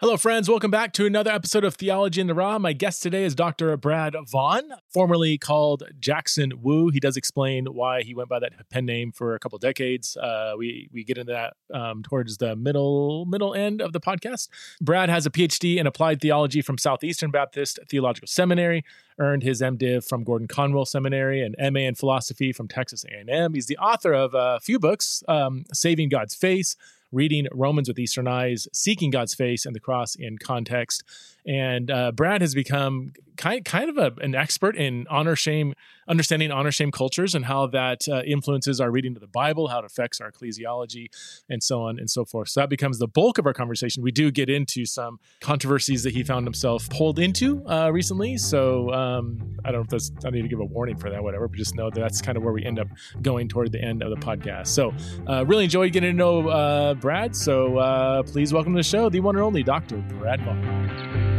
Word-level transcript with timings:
Hello, 0.00 0.16
friends. 0.16 0.48
Welcome 0.48 0.70
back 0.70 0.92
to 0.92 1.06
another 1.06 1.32
episode 1.32 1.64
of 1.64 1.74
Theology 1.74 2.20
in 2.20 2.28
the 2.28 2.34
Raw. 2.34 2.56
My 2.60 2.72
guest 2.72 3.02
today 3.02 3.24
is 3.24 3.34
Dr. 3.34 3.76
Brad 3.76 4.14
Vaughn, 4.28 4.62
formerly 4.88 5.38
called 5.38 5.82
Jackson 5.98 6.52
Wu. 6.62 6.90
He 6.90 7.00
does 7.00 7.16
explain 7.16 7.66
why 7.66 8.02
he 8.04 8.14
went 8.14 8.28
by 8.28 8.38
that 8.38 8.52
pen 8.70 8.86
name 8.86 9.10
for 9.10 9.34
a 9.34 9.40
couple 9.40 9.58
decades. 9.58 10.16
Uh, 10.16 10.52
we 10.56 10.88
we 10.92 11.02
get 11.02 11.18
into 11.18 11.32
that 11.32 11.54
um, 11.76 12.04
towards 12.04 12.36
the 12.36 12.54
middle 12.54 13.26
middle 13.26 13.56
end 13.56 13.82
of 13.82 13.92
the 13.92 13.98
podcast. 13.98 14.50
Brad 14.80 15.08
has 15.08 15.26
a 15.26 15.30
PhD 15.30 15.78
in 15.78 15.86
applied 15.88 16.20
theology 16.20 16.62
from 16.62 16.78
Southeastern 16.78 17.32
Baptist 17.32 17.80
Theological 17.90 18.28
Seminary, 18.28 18.84
earned 19.18 19.42
his 19.42 19.60
MDiv 19.60 20.08
from 20.08 20.22
Gordon 20.22 20.46
Conwell 20.46 20.86
Seminary, 20.86 21.42
and 21.42 21.56
MA 21.74 21.80
in 21.80 21.96
philosophy 21.96 22.52
from 22.52 22.68
Texas 22.68 23.04
A&M. 23.04 23.52
He's 23.52 23.66
the 23.66 23.78
author 23.78 24.12
of 24.12 24.32
a 24.34 24.60
few 24.60 24.78
books, 24.78 25.24
um, 25.26 25.64
Saving 25.72 26.08
God's 26.08 26.36
Face 26.36 26.76
reading 27.10 27.46
Romans 27.52 27.88
with 27.88 27.98
Eastern 27.98 28.28
eyes, 28.28 28.68
seeking 28.72 29.10
God's 29.10 29.34
face 29.34 29.64
and 29.64 29.74
the 29.74 29.80
cross 29.80 30.14
in 30.14 30.38
context. 30.38 31.02
And 31.46 31.90
uh, 31.90 32.12
Brad 32.12 32.40
has 32.40 32.54
become 32.54 33.12
kind 33.38 33.64
kind 33.64 33.88
of 33.88 33.96
a, 33.96 34.12
an 34.20 34.34
expert 34.34 34.76
in 34.76 35.06
honor 35.08 35.36
shame, 35.36 35.72
understanding 36.06 36.50
honor 36.50 36.70
shame 36.70 36.90
cultures 36.90 37.34
and 37.34 37.46
how 37.46 37.66
that 37.68 38.06
uh, 38.08 38.22
influences 38.22 38.80
our 38.80 38.90
reading 38.90 39.14
of 39.14 39.20
the 39.20 39.28
Bible, 39.28 39.68
how 39.68 39.78
it 39.78 39.84
affects 39.86 40.20
our 40.20 40.30
ecclesiology, 40.30 41.06
and 41.48 41.62
so 41.62 41.80
on 41.80 41.98
and 41.98 42.10
so 42.10 42.24
forth. 42.24 42.50
So 42.50 42.60
that 42.60 42.68
becomes 42.68 42.98
the 42.98 43.06
bulk 43.06 43.38
of 43.38 43.46
our 43.46 43.54
conversation. 43.54 44.02
We 44.02 44.12
do 44.12 44.30
get 44.30 44.50
into 44.50 44.84
some 44.84 45.18
controversies 45.40 46.02
that 46.02 46.12
he 46.12 46.22
found 46.22 46.46
himself 46.46 46.90
pulled 46.90 47.18
into 47.18 47.64
uh, 47.66 47.90
recently. 47.90 48.36
So 48.36 48.92
um, 48.92 49.56
I 49.64 49.70
don't 49.70 49.80
know 49.80 49.84
if 49.84 49.88
that's 49.88 50.26
I 50.26 50.30
need 50.30 50.42
to 50.42 50.48
give 50.48 50.60
a 50.60 50.64
warning 50.64 50.98
for 50.98 51.08
that, 51.08 51.22
whatever. 51.22 51.48
But 51.48 51.56
just 51.56 51.74
know 51.74 51.88
that 51.90 51.98
that's 51.98 52.20
kind 52.20 52.36
of 52.36 52.42
where 52.44 52.52
we 52.52 52.64
end 52.64 52.78
up 52.78 52.88
going 53.22 53.48
toward 53.48 53.72
the 53.72 53.80
end 53.80 54.02
of 54.02 54.10
the 54.10 54.16
podcast. 54.16 54.66
So 54.66 54.92
uh, 55.26 55.46
really 55.46 55.64
enjoyed 55.64 55.92
getting 55.92 56.10
to 56.10 56.16
know 56.16 56.48
uh, 56.48 56.94
Brad. 56.94 57.34
So 57.36 57.78
uh, 57.78 58.22
please 58.24 58.52
welcome 58.52 58.72
to 58.74 58.78
the 58.78 58.82
show 58.82 59.08
the 59.08 59.20
one 59.20 59.36
and 59.36 59.44
only 59.44 59.62
Dr. 59.62 59.98
Brad 59.98 60.40
Vaughn. 60.42 61.37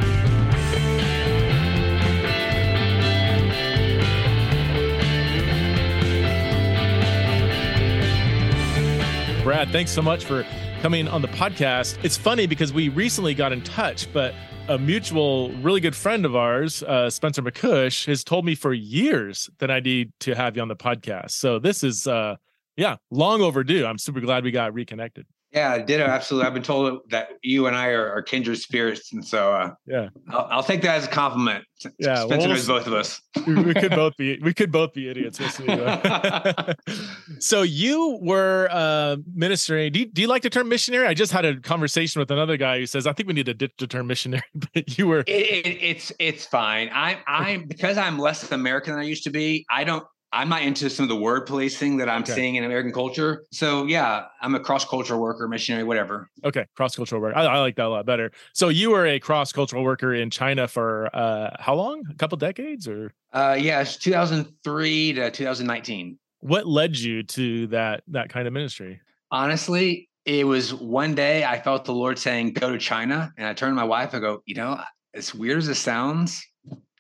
Brad, 9.43 9.70
thanks 9.70 9.91
so 9.91 10.01
much 10.01 10.26
for 10.26 10.45
coming 10.82 11.07
on 11.07 11.21
the 11.21 11.27
podcast. 11.29 11.98
It's 12.04 12.18
funny 12.18 12.45
because 12.45 12.73
we 12.73 12.90
recently 12.90 13.34
got 13.34 13.54
in 13.54 13.63
touch, 13.63 14.12
but 14.12 14.35
a 14.68 14.77
mutual, 14.77 15.51
really 15.62 15.79
good 15.79 15.95
friend 15.95 16.26
of 16.26 16.35
ours, 16.35 16.84
uh, 16.84 17.09
Spencer 17.09 17.41
MacCuish, 17.41 18.05
has 18.05 18.23
told 18.23 18.45
me 18.45 18.54
for 18.54 18.73
years 18.73 19.49
that 19.60 19.71
I 19.71 19.79
need 19.79 20.12
to 20.20 20.35
have 20.35 20.55
you 20.55 20.62
on 20.62 20.67
the 20.67 20.76
podcast. 20.76 21.32
So 21.32 21.57
this 21.57 21.84
is, 21.84 22.05
uh, 22.05 22.35
yeah, 22.76 22.98
long 23.12 23.41
overdue. 23.41 23.85
I'm 23.85 23.98
super 23.98 24.20
glad 24.20 24.43
we 24.43 24.51
got 24.51 24.73
reconnected. 24.73 25.26
Yeah, 25.51 25.79
ditto. 25.79 26.03
Absolutely. 26.03 26.47
I've 26.47 26.53
been 26.53 26.61
told 26.61 26.99
that 27.09 27.29
you 27.41 27.65
and 27.65 27.75
I 27.75 27.87
are, 27.87 28.11
are 28.11 28.21
kindred 28.21 28.59
spirits, 28.59 29.13
and 29.13 29.25
so 29.25 29.51
uh, 29.51 29.71
yeah, 29.87 30.09
I'll, 30.29 30.47
I'll, 30.51 30.63
take 30.63 30.83
that 30.83 30.97
as 30.97 31.05
a 31.05 31.09
compliment. 31.09 31.65
Yeah, 31.97 32.23
Spencer 32.25 32.49
knows 32.49 32.67
both 32.67 32.85
of 32.85 32.93
us. 32.93 33.19
we 33.47 33.73
could 33.73 33.89
both 33.89 34.15
be 34.15 34.37
we 34.43 34.53
could 34.53 34.71
both 34.71 34.93
be 34.93 35.09
idiots. 35.09 35.39
so 37.39 37.63
you 37.63 38.20
were 38.21 38.67
uh, 38.70 39.17
ministering. 39.33 39.91
Do 39.91 40.01
you, 40.01 40.05
do 40.05 40.21
you 40.21 40.27
like 40.27 40.43
the 40.43 40.51
term 40.51 40.70
missionary? 40.70 41.07
I 41.07 41.15
just 41.15 41.31
had 41.31 41.45
a 41.45 41.59
conversation 41.59 42.20
with 42.20 42.29
another 42.29 42.55
guy 42.55 42.77
who 42.77 42.85
says 42.85 43.07
I 43.07 43.13
think 43.13 43.25
we 43.25 43.33
need 43.33 43.47
to 43.47 43.55
ditch 43.55 43.73
the 43.79 43.87
term 43.87 44.05
missionary, 44.05 44.43
but 44.53 44.99
you 44.99 45.07
were. 45.07 45.21
It, 45.21 45.31
it, 45.31 45.77
it's 45.81 46.11
it's 46.20 46.45
fine. 46.45 46.91
I 46.93 47.21
I 47.25 47.63
because 47.67 47.97
I'm 47.97 48.20
less 48.20 48.51
American 48.51 48.93
than 48.93 49.01
I 49.01 49.05
used 49.05 49.23
to 49.23 49.31
be. 49.31 49.65
I 49.71 49.83
don't 49.83 50.05
I'm 50.32 50.49
not 50.49 50.62
into 50.62 50.90
some 50.90 51.04
of 51.04 51.10
the 51.10 51.16
word 51.16 51.48
policing 51.48 51.98
that 51.98 52.10
I'm 52.10 52.22
okay. 52.22 52.34
seeing 52.34 52.55
in 52.55 52.63
American 52.63 52.91
culture. 52.91 53.46
So 53.52 53.85
yeah, 53.85 54.26
I'm 54.41 54.54
a 54.54 54.60
cross 54.60 54.85
cultural 54.85 55.20
worker, 55.20 55.48
missionary, 55.48 55.84
whatever. 55.84 56.30
Okay, 56.44 56.66
cross 56.76 56.96
cultural 56.96 57.22
worker. 57.22 57.35
I, 57.35 57.46
I, 57.46 57.60
like 57.60 57.76
that 57.77 57.88
a 57.88 57.90
lot 57.90 58.05
better. 58.05 58.32
So 58.54 58.70
you 58.70 58.91
were 58.91 59.07
a 59.07 59.20
cross 59.20 59.52
cultural 59.52 59.84
worker 59.84 60.13
in 60.13 60.30
China 60.30 60.68
for 60.68 61.10
uh, 61.16 61.55
how 61.60 61.74
long? 61.74 62.04
A 62.12 62.16
couple 62.16 62.38
decades, 62.38 62.88
or? 62.88 63.12
Uh, 63.34 63.57
yeah, 63.60 63.84
2003 63.84 65.13
to 65.13 65.31
2019. 65.31 66.19
What 66.41 66.68
led 66.68 66.97
you 66.97 67.23
to 67.23 67.68
that 67.68 68.03
that 68.09 68.29
kind 68.29 68.47
of 68.47 68.53
ministry? 68.53 69.01
Honestly, 69.31 70.09
it 70.25 70.45
was 70.45 70.73
one 70.73 71.16
day 71.16 71.44
I 71.44 71.59
felt 71.59 71.85
the 71.85 71.94
Lord 71.94 72.19
saying, 72.19 72.53
"Go 72.53 72.72
to 72.72 72.78
China," 72.78 73.34
and 73.38 73.47
I 73.47 73.53
turned 73.53 73.72
to 73.72 73.75
my 73.75 73.84
wife. 73.84 74.13
I 74.13 74.19
go, 74.19 74.44
"You 74.45 74.56
know, 74.56 74.79
as 75.13 75.34
weird 75.34 75.57
as 75.57 75.68
this 75.68 75.79
sounds, 75.79 76.45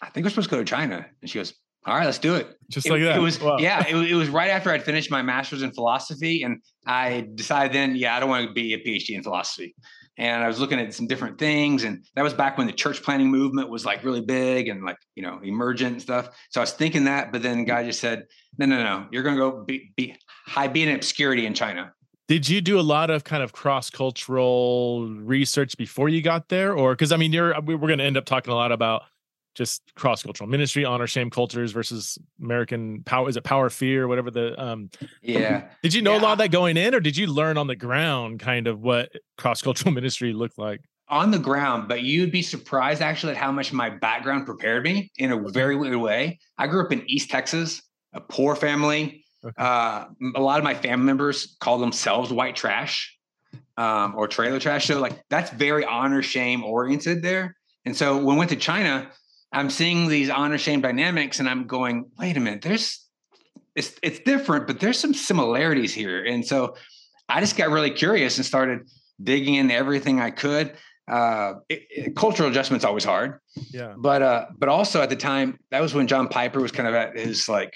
I 0.01 0.09
think 0.09 0.25
we're 0.25 0.31
supposed 0.31 0.49
to 0.49 0.55
go 0.55 0.59
to 0.59 0.65
China." 0.65 1.05
And 1.21 1.29
she 1.29 1.37
goes, 1.37 1.53
all 1.85 1.95
right, 1.95 2.05
let's 2.05 2.19
do 2.19 2.35
it. 2.35 2.57
Just 2.69 2.87
it, 2.87 2.91
like 2.91 3.01
that. 3.01 3.17
It 3.17 3.21
was 3.21 3.39
wow. 3.39 3.57
yeah. 3.57 3.85
It, 3.87 3.95
it, 3.95 4.15
was 4.15 4.29
right 4.29 4.49
after 4.49 4.69
I'd 4.69 4.83
finished 4.83 5.09
my 5.09 5.21
master's 5.21 5.61
in 5.61 5.71
philosophy, 5.71 6.43
and 6.43 6.61
I 6.85 7.27
decided 7.35 7.73
then, 7.73 7.95
yeah, 7.95 8.15
I 8.15 8.19
don't 8.19 8.29
want 8.29 8.47
to 8.47 8.53
be 8.53 8.73
a 8.73 8.79
PhD 8.79 9.15
in 9.15 9.23
philosophy. 9.23 9.75
And 10.17 10.43
I 10.43 10.47
was 10.47 10.59
looking 10.59 10.79
at 10.79 10.93
some 10.93 11.07
different 11.07 11.39
things, 11.39 11.85
and 11.85 12.03
that 12.15 12.23
was 12.23 12.33
back 12.33 12.57
when 12.57 12.67
the 12.67 12.73
church 12.73 13.01
planting 13.01 13.31
movement 13.31 13.69
was 13.69 13.85
like 13.85 14.03
really 14.03 14.21
big 14.21 14.67
and 14.67 14.83
like 14.83 14.97
you 15.15 15.23
know 15.23 15.39
emergent 15.41 15.93
and 15.93 16.01
stuff. 16.01 16.29
So 16.49 16.59
I 16.59 16.63
was 16.63 16.73
thinking 16.73 17.05
that, 17.05 17.31
but 17.31 17.41
then 17.41 17.63
God 17.63 17.85
just 17.85 18.01
said, 18.01 18.25
no, 18.57 18.65
no, 18.65 18.83
no, 18.83 19.07
you're 19.11 19.23
going 19.23 19.35
to 19.35 19.39
go 19.39 19.63
be, 19.63 19.93
be 19.95 20.15
high, 20.45 20.67
be 20.67 20.83
in 20.83 20.93
obscurity 20.93 21.45
in 21.45 21.53
China. 21.53 21.93
Did 22.27 22.47
you 22.47 22.61
do 22.61 22.79
a 22.79 22.81
lot 22.81 23.09
of 23.09 23.23
kind 23.23 23.41
of 23.41 23.53
cross 23.53 23.89
cultural 23.89 25.09
research 25.09 25.77
before 25.77 26.09
you 26.09 26.21
got 26.21 26.49
there, 26.49 26.73
or 26.73 26.93
because 26.93 27.13
I 27.13 27.17
mean, 27.17 27.31
you're 27.31 27.59
we're 27.61 27.77
going 27.77 27.99
to 27.99 28.05
end 28.05 28.17
up 28.17 28.25
talking 28.25 28.51
a 28.51 28.55
lot 28.55 28.73
about 28.73 29.03
just 29.59 29.93
cross 29.95 30.23
cultural 30.23 30.49
ministry, 30.49 30.85
honor 30.85 31.05
shame 31.05 31.29
cultures 31.29 31.73
versus 31.73 32.17
American 32.41 33.03
power. 33.03 33.27
Is 33.27 33.35
it 33.35 33.43
power 33.43 33.69
fear, 33.69 34.07
whatever 34.07 34.31
the 34.31 34.59
um 34.59 34.89
yeah. 35.21 35.65
Did 35.83 35.93
you 35.93 36.01
know 36.01 36.13
yeah. 36.13 36.21
a 36.21 36.23
lot 36.23 36.31
of 36.31 36.37
that 36.37 36.49
going 36.49 36.77
in, 36.77 36.95
or 36.95 37.01
did 37.01 37.17
you 37.17 37.27
learn 37.27 37.57
on 37.57 37.67
the 37.67 37.75
ground 37.75 38.39
kind 38.39 38.67
of 38.67 38.79
what 38.81 39.11
cross 39.37 39.61
cultural 39.61 39.91
ministry 39.99 40.31
looked 40.31 40.57
like? 40.57 40.81
On 41.09 41.29
the 41.29 41.39
ground, 41.39 41.89
but 41.89 42.03
you'd 42.03 42.31
be 42.31 42.41
surprised 42.41 43.01
actually 43.01 43.33
at 43.33 43.37
how 43.37 43.51
much 43.51 43.73
my 43.73 43.89
background 43.89 44.45
prepared 44.45 44.83
me 44.83 45.11
in 45.17 45.31
a 45.31 45.49
very 45.49 45.75
weird 45.75 45.97
way. 45.97 46.39
I 46.57 46.67
grew 46.67 46.85
up 46.85 46.93
in 46.93 47.03
East 47.09 47.29
Texas, 47.29 47.81
a 48.13 48.21
poor 48.21 48.55
family. 48.55 49.25
Okay. 49.43 49.53
Uh, 49.57 50.05
a 50.35 50.41
lot 50.41 50.59
of 50.59 50.63
my 50.63 50.73
family 50.73 51.05
members 51.05 51.57
call 51.59 51.79
themselves 51.79 52.31
white 52.31 52.55
trash 52.55 53.17
um, 53.77 54.13
or 54.15 54.27
trailer 54.27 54.59
trash. 54.59 54.85
So 54.85 54.99
like 54.99 55.21
that's 55.29 55.49
very 55.51 55.83
honor 55.83 56.21
shame 56.21 56.63
oriented 56.63 57.21
there. 57.21 57.57
And 57.85 57.95
so 57.95 58.15
when 58.17 58.35
we 58.35 58.37
went 58.37 58.51
to 58.51 58.55
China, 58.55 59.09
I'm 59.51 59.69
seeing 59.69 60.07
these 60.07 60.29
honor 60.29 60.57
shame 60.57 60.81
dynamics 60.81 61.39
and 61.39 61.49
I'm 61.49 61.65
going, 61.65 62.05
wait 62.17 62.37
a 62.37 62.39
minute, 62.39 62.61
there's 62.61 63.05
it's 63.75 63.95
it's 64.03 64.19
different, 64.19 64.67
but 64.67 64.79
there's 64.79 64.99
some 64.99 65.13
similarities 65.13 65.93
here. 65.93 66.23
And 66.23 66.45
so 66.45 66.75
I 67.27 67.39
just 67.39 67.55
got 67.55 67.69
really 67.69 67.91
curious 67.91 68.37
and 68.37 68.45
started 68.45 68.89
digging 69.21 69.55
into 69.55 69.73
everything 69.73 70.19
I 70.19 70.31
could. 70.31 70.73
Uh, 71.09 71.55
it, 71.69 71.87
it, 71.89 72.15
cultural 72.15 72.49
adjustment's 72.49 72.85
always 72.85 73.03
hard. 73.03 73.39
Yeah. 73.71 73.95
But 73.97 74.21
uh, 74.21 74.45
but 74.57 74.69
also 74.69 75.01
at 75.01 75.09
the 75.09 75.15
time, 75.15 75.57
that 75.71 75.81
was 75.81 75.93
when 75.93 76.07
John 76.07 76.27
Piper 76.27 76.61
was 76.61 76.71
kind 76.71 76.87
of 76.87 76.93
at 76.93 77.17
his 77.17 77.49
like 77.49 77.73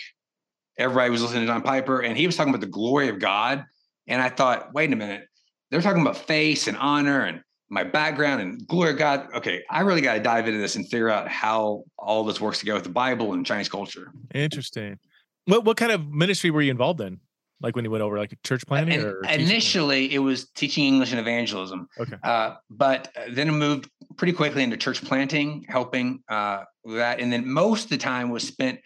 everybody 0.78 1.10
was 1.10 1.22
listening 1.22 1.42
to 1.42 1.48
John 1.48 1.62
Piper 1.62 2.02
and 2.02 2.18
he 2.18 2.26
was 2.26 2.36
talking 2.36 2.54
about 2.54 2.62
the 2.62 2.68
glory 2.68 3.10
of 3.10 3.20
God. 3.20 3.66
And 4.08 4.22
I 4.22 4.30
thought, 4.30 4.74
wait 4.74 4.92
a 4.92 4.96
minute, 4.96 5.28
they're 5.72 5.82
talking 5.82 6.02
about 6.02 6.18
face 6.18 6.68
and 6.68 6.78
honor 6.78 7.22
and 7.22 7.42
my 7.74 7.84
background 7.84 8.42
and 8.42 8.66
glory 8.68 8.94
God. 8.94 9.28
Okay, 9.34 9.64
I 9.70 9.82
really 9.82 10.02
got 10.02 10.14
to 10.14 10.20
dive 10.20 10.48
into 10.48 10.60
this 10.60 10.76
and 10.76 10.88
figure 10.88 11.10
out 11.10 11.28
how 11.28 11.84
all 11.98 12.24
this 12.24 12.40
works 12.40 12.60
together 12.60 12.76
with 12.76 12.84
the 12.84 12.92
Bible 12.92 13.34
and 13.34 13.46
Chinese 13.46 13.68
culture. 13.68 14.12
Interesting. 14.34 15.00
What 15.46 15.66
what 15.66 15.76
kind 15.76 15.92
of 15.92 16.08
ministry 16.08 16.52
were 16.52 16.62
you 16.62 16.72
involved 16.72 17.02
in? 17.02 17.20
Like 17.62 17.76
when 17.76 17.86
you 17.86 17.92
went 17.92 18.04
over, 18.04 18.18
like 18.18 18.38
church 18.44 18.66
planting? 18.68 19.02
or 19.02 19.22
initially, 19.24 20.14
it 20.14 20.20
was 20.20 20.50
teaching 20.52 20.86
English 20.86 21.12
and 21.12 21.20
evangelism. 21.20 21.88
Okay. 21.98 22.18
Uh, 22.22 22.56
but 22.70 23.10
then 23.32 23.48
it 23.48 23.54
moved 23.54 23.90
pretty 24.18 24.34
quickly 24.34 24.64
into 24.64 24.78
church 24.78 25.04
planting, 25.04 25.66
helping 25.70 26.20
uh, 26.30 26.64
that, 26.86 27.20
and 27.20 27.32
then 27.32 27.52
most 27.52 27.86
of 27.86 27.90
the 27.90 27.98
time 27.98 28.30
was 28.30 28.46
spent. 28.46 28.80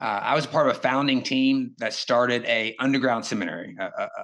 Uh, 0.00 0.20
I 0.22 0.34
was 0.34 0.46
part 0.46 0.66
of 0.66 0.74
a 0.74 0.80
founding 0.80 1.22
team 1.22 1.72
that 1.76 1.92
started 1.92 2.42
a 2.46 2.74
underground 2.80 3.26
seminary, 3.26 3.76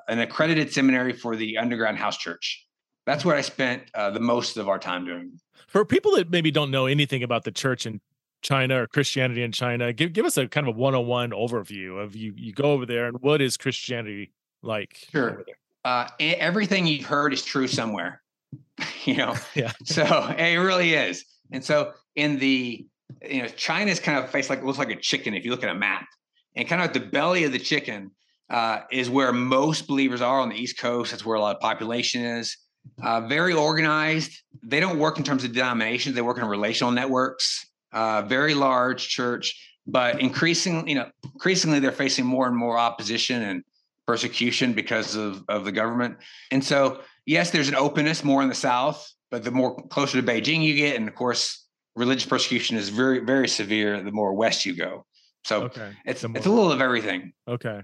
an 0.09 0.19
accredited 0.21 0.73
seminary 0.73 1.13
for 1.13 1.37
the 1.37 1.59
underground 1.59 1.99
house 1.99 2.17
church 2.17 2.67
that's 3.11 3.25
what 3.25 3.37
I 3.37 3.41
spent 3.41 3.83
uh, 3.95 4.11
the 4.11 4.21
most 4.21 4.57
of 4.57 4.69
our 4.69 4.79
time 4.79 5.05
doing. 5.05 5.33
For 5.67 5.85
people 5.85 6.15
that 6.15 6.31
maybe 6.31 6.53
don't 6.53 6.71
know 6.71 6.87
anything 6.87 7.25
about 7.25 7.43
the 7.43 7.51
church 7.51 7.85
in 7.85 8.01
China 8.41 8.83
or 8.83 8.87
Christianity 8.87 9.43
in 9.43 9.51
China, 9.51 9.93
give 9.93 10.13
give 10.13 10.25
us 10.25 10.37
a 10.37 10.47
kind 10.47 10.69
of 10.69 10.77
a 10.77 10.79
one 10.79 10.95
on 10.95 11.07
one 11.07 11.31
overview 11.31 12.01
of 12.01 12.15
you. 12.15 12.33
You 12.37 12.53
go 12.53 12.71
over 12.71 12.87
there 12.87 13.07
and 13.07 13.21
what 13.21 13.43
is 13.43 13.57
Christianity 13.57 14.33
like? 14.63 15.09
Sure. 15.11 15.45
Uh, 15.85 16.07
everything 16.21 16.87
you've 16.87 17.07
heard 17.07 17.33
is 17.33 17.45
true 17.45 17.67
somewhere. 17.67 18.23
you 19.05 19.17
know. 19.17 19.35
Yeah. 19.55 19.73
So 19.85 20.05
it 20.39 20.57
really 20.57 20.95
is. 20.95 21.25
And 21.51 21.65
so 21.65 21.93
in 22.15 22.39
the 22.39 22.87
you 23.29 23.43
know 23.43 23.49
China's 23.49 23.99
kind 23.99 24.23
of 24.23 24.31
face 24.31 24.49
like 24.49 24.63
looks 24.63 24.79
like 24.79 24.91
a 24.91 24.97
chicken 24.97 25.35
if 25.35 25.45
you 25.45 25.51
look 25.51 25.65
at 25.65 25.71
a 25.71 25.75
map, 25.75 26.07
and 26.55 26.69
kind 26.69 26.81
of 26.81 26.89
at 26.89 26.95
the 26.95 27.01
belly 27.01 27.43
of 27.43 27.51
the 27.51 27.59
chicken 27.59 28.13
uh, 28.51 28.83
is 28.93 29.11
where 29.11 29.33
most 29.33 29.89
believers 29.89 30.21
are 30.21 30.39
on 30.39 30.49
the 30.49 30.55
East 30.55 30.79
Coast. 30.79 31.11
That's 31.11 31.25
where 31.25 31.37
a 31.37 31.41
lot 31.41 31.57
of 31.57 31.61
population 31.61 32.23
is 32.25 32.57
uh, 33.03 33.23
very 33.23 33.53
organized. 33.53 34.33
They 34.63 34.81
don't 34.81 34.99
work 34.99 35.19
in 35.19 35.25
terms 35.25 35.45
of 35.45 35.53
denominations; 35.53 36.15
they 36.15 36.23
work 36.23 36.39
in 36.39 36.45
relational 36.45 36.93
networks. 36.93 37.67
Uh, 37.93 38.23
very 38.23 38.55
large 38.55 39.09
church, 39.09 39.69
but 39.87 40.21
increasingly, 40.21 40.91
you 40.91 40.95
know, 40.95 41.11
increasingly 41.25 41.81
they're 41.81 41.91
facing 41.91 42.25
more 42.25 42.47
and 42.47 42.57
more 42.57 42.79
opposition 42.79 43.43
and 43.43 43.65
persecution 44.07 44.73
because 44.73 45.17
of 45.17 45.45
of 45.49 45.65
the 45.65 45.73
government. 45.73 46.17
And 46.51 46.65
so, 46.65 47.01
yes, 47.27 47.51
there's 47.51 47.69
an 47.69 47.75
openness 47.75 48.23
more 48.23 48.43
in 48.43 48.49
the 48.49 48.55
South, 48.55 49.13
but 49.31 49.45
the 49.45 49.51
more 49.51 49.77
closer 49.89 50.21
to 50.21 50.27
Beijing 50.27 50.63
you 50.63 50.75
get, 50.75 50.97
and 50.97 51.09
of 51.09 51.15
course, 51.15 51.67
religious 51.97 52.27
persecution 52.27 52.77
is 52.77 52.89
very, 52.89 53.21
very 53.21 53.49
severe 53.49 54.03
the 54.03 54.13
more 54.13 54.33
west 54.35 54.67
you 54.67 54.75
go. 54.75 55.07
So 55.45 55.63
okay. 55.65 55.93
it's 56.05 56.23
it's 56.23 56.47
a 56.47 56.51
little 56.51 56.73
of 56.73 56.81
everything. 56.81 57.33
Okay. 57.49 57.83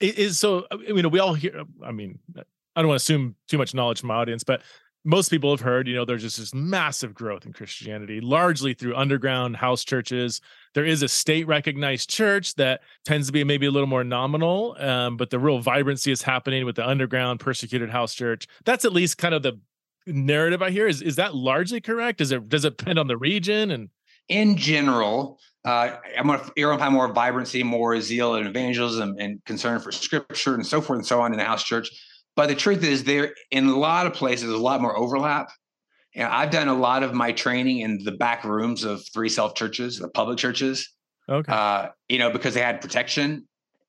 It 0.00 0.18
is 0.18 0.38
so 0.38 0.66
you 0.86 1.02
know 1.02 1.08
we 1.08 1.18
all 1.18 1.34
hear. 1.34 1.64
I 1.84 1.92
mean, 1.92 2.18
I 2.78 2.82
don't 2.82 2.90
want 2.90 3.00
to 3.00 3.02
assume 3.02 3.34
too 3.48 3.58
much 3.58 3.74
knowledge 3.74 3.98
from 3.98 4.06
my 4.06 4.14
audience, 4.14 4.44
but 4.44 4.62
most 5.04 5.30
people 5.30 5.50
have 5.50 5.60
heard, 5.60 5.88
you 5.88 5.96
know, 5.96 6.04
there's 6.04 6.22
just 6.22 6.38
this 6.38 6.54
massive 6.54 7.12
growth 7.12 7.44
in 7.44 7.52
Christianity, 7.52 8.20
largely 8.20 8.72
through 8.72 8.94
underground 8.94 9.56
house 9.56 9.82
churches. 9.82 10.40
There 10.74 10.84
is 10.84 11.02
a 11.02 11.08
state 11.08 11.48
recognized 11.48 12.08
church 12.08 12.54
that 12.54 12.82
tends 13.04 13.26
to 13.26 13.32
be 13.32 13.42
maybe 13.42 13.66
a 13.66 13.72
little 13.72 13.88
more 13.88 14.04
nominal, 14.04 14.76
um, 14.78 15.16
but 15.16 15.30
the 15.30 15.40
real 15.40 15.58
vibrancy 15.58 16.12
is 16.12 16.22
happening 16.22 16.64
with 16.64 16.76
the 16.76 16.86
underground 16.86 17.40
persecuted 17.40 17.90
house 17.90 18.14
church. 18.14 18.46
That's 18.64 18.84
at 18.84 18.92
least 18.92 19.18
kind 19.18 19.34
of 19.34 19.42
the 19.42 19.58
narrative 20.06 20.62
I 20.62 20.70
hear. 20.70 20.86
Is 20.86 21.02
is 21.02 21.16
that 21.16 21.34
largely 21.34 21.80
correct? 21.80 22.18
Does 22.18 22.30
it 22.30 22.48
does 22.48 22.64
it 22.64 22.78
depend 22.78 23.00
on 23.00 23.08
the 23.08 23.16
region 23.16 23.72
and 23.72 23.88
in 24.28 24.56
general, 24.56 25.40
uh, 25.64 25.96
I'm 26.16 26.26
going 26.26 26.38
to 26.38 26.52
err 26.56 26.72
on 26.72 26.92
more 26.92 27.12
vibrancy, 27.12 27.62
more 27.62 28.00
zeal 28.00 28.36
and 28.36 28.46
evangelism 28.46 29.16
and 29.18 29.44
concern 29.44 29.80
for 29.80 29.90
scripture 29.90 30.54
and 30.54 30.66
so 30.66 30.80
forth 30.80 30.98
and 30.98 31.06
so 31.06 31.20
on 31.20 31.32
in 31.32 31.38
the 31.38 31.44
house 31.44 31.64
church. 31.64 31.90
But 32.38 32.48
the 32.48 32.54
truth 32.54 32.84
is, 32.84 33.02
there 33.02 33.34
in 33.50 33.66
a 33.66 33.76
lot 33.76 34.06
of 34.06 34.14
places, 34.14 34.48
a 34.48 34.56
lot 34.56 34.80
more 34.80 34.96
overlap. 34.96 35.50
And 36.14 36.28
I've 36.28 36.52
done 36.52 36.68
a 36.68 36.74
lot 36.74 37.02
of 37.02 37.12
my 37.12 37.32
training 37.32 37.80
in 37.80 38.04
the 38.04 38.12
back 38.12 38.44
rooms 38.44 38.84
of 38.84 39.02
three 39.12 39.28
self 39.28 39.56
churches, 39.56 39.98
the 39.98 40.08
public 40.08 40.38
churches. 40.38 40.88
Okay. 41.28 41.52
Uh, 41.52 41.88
you 42.08 42.20
know, 42.20 42.30
because 42.30 42.54
they 42.54 42.60
had 42.60 42.80
protection. 42.80 43.48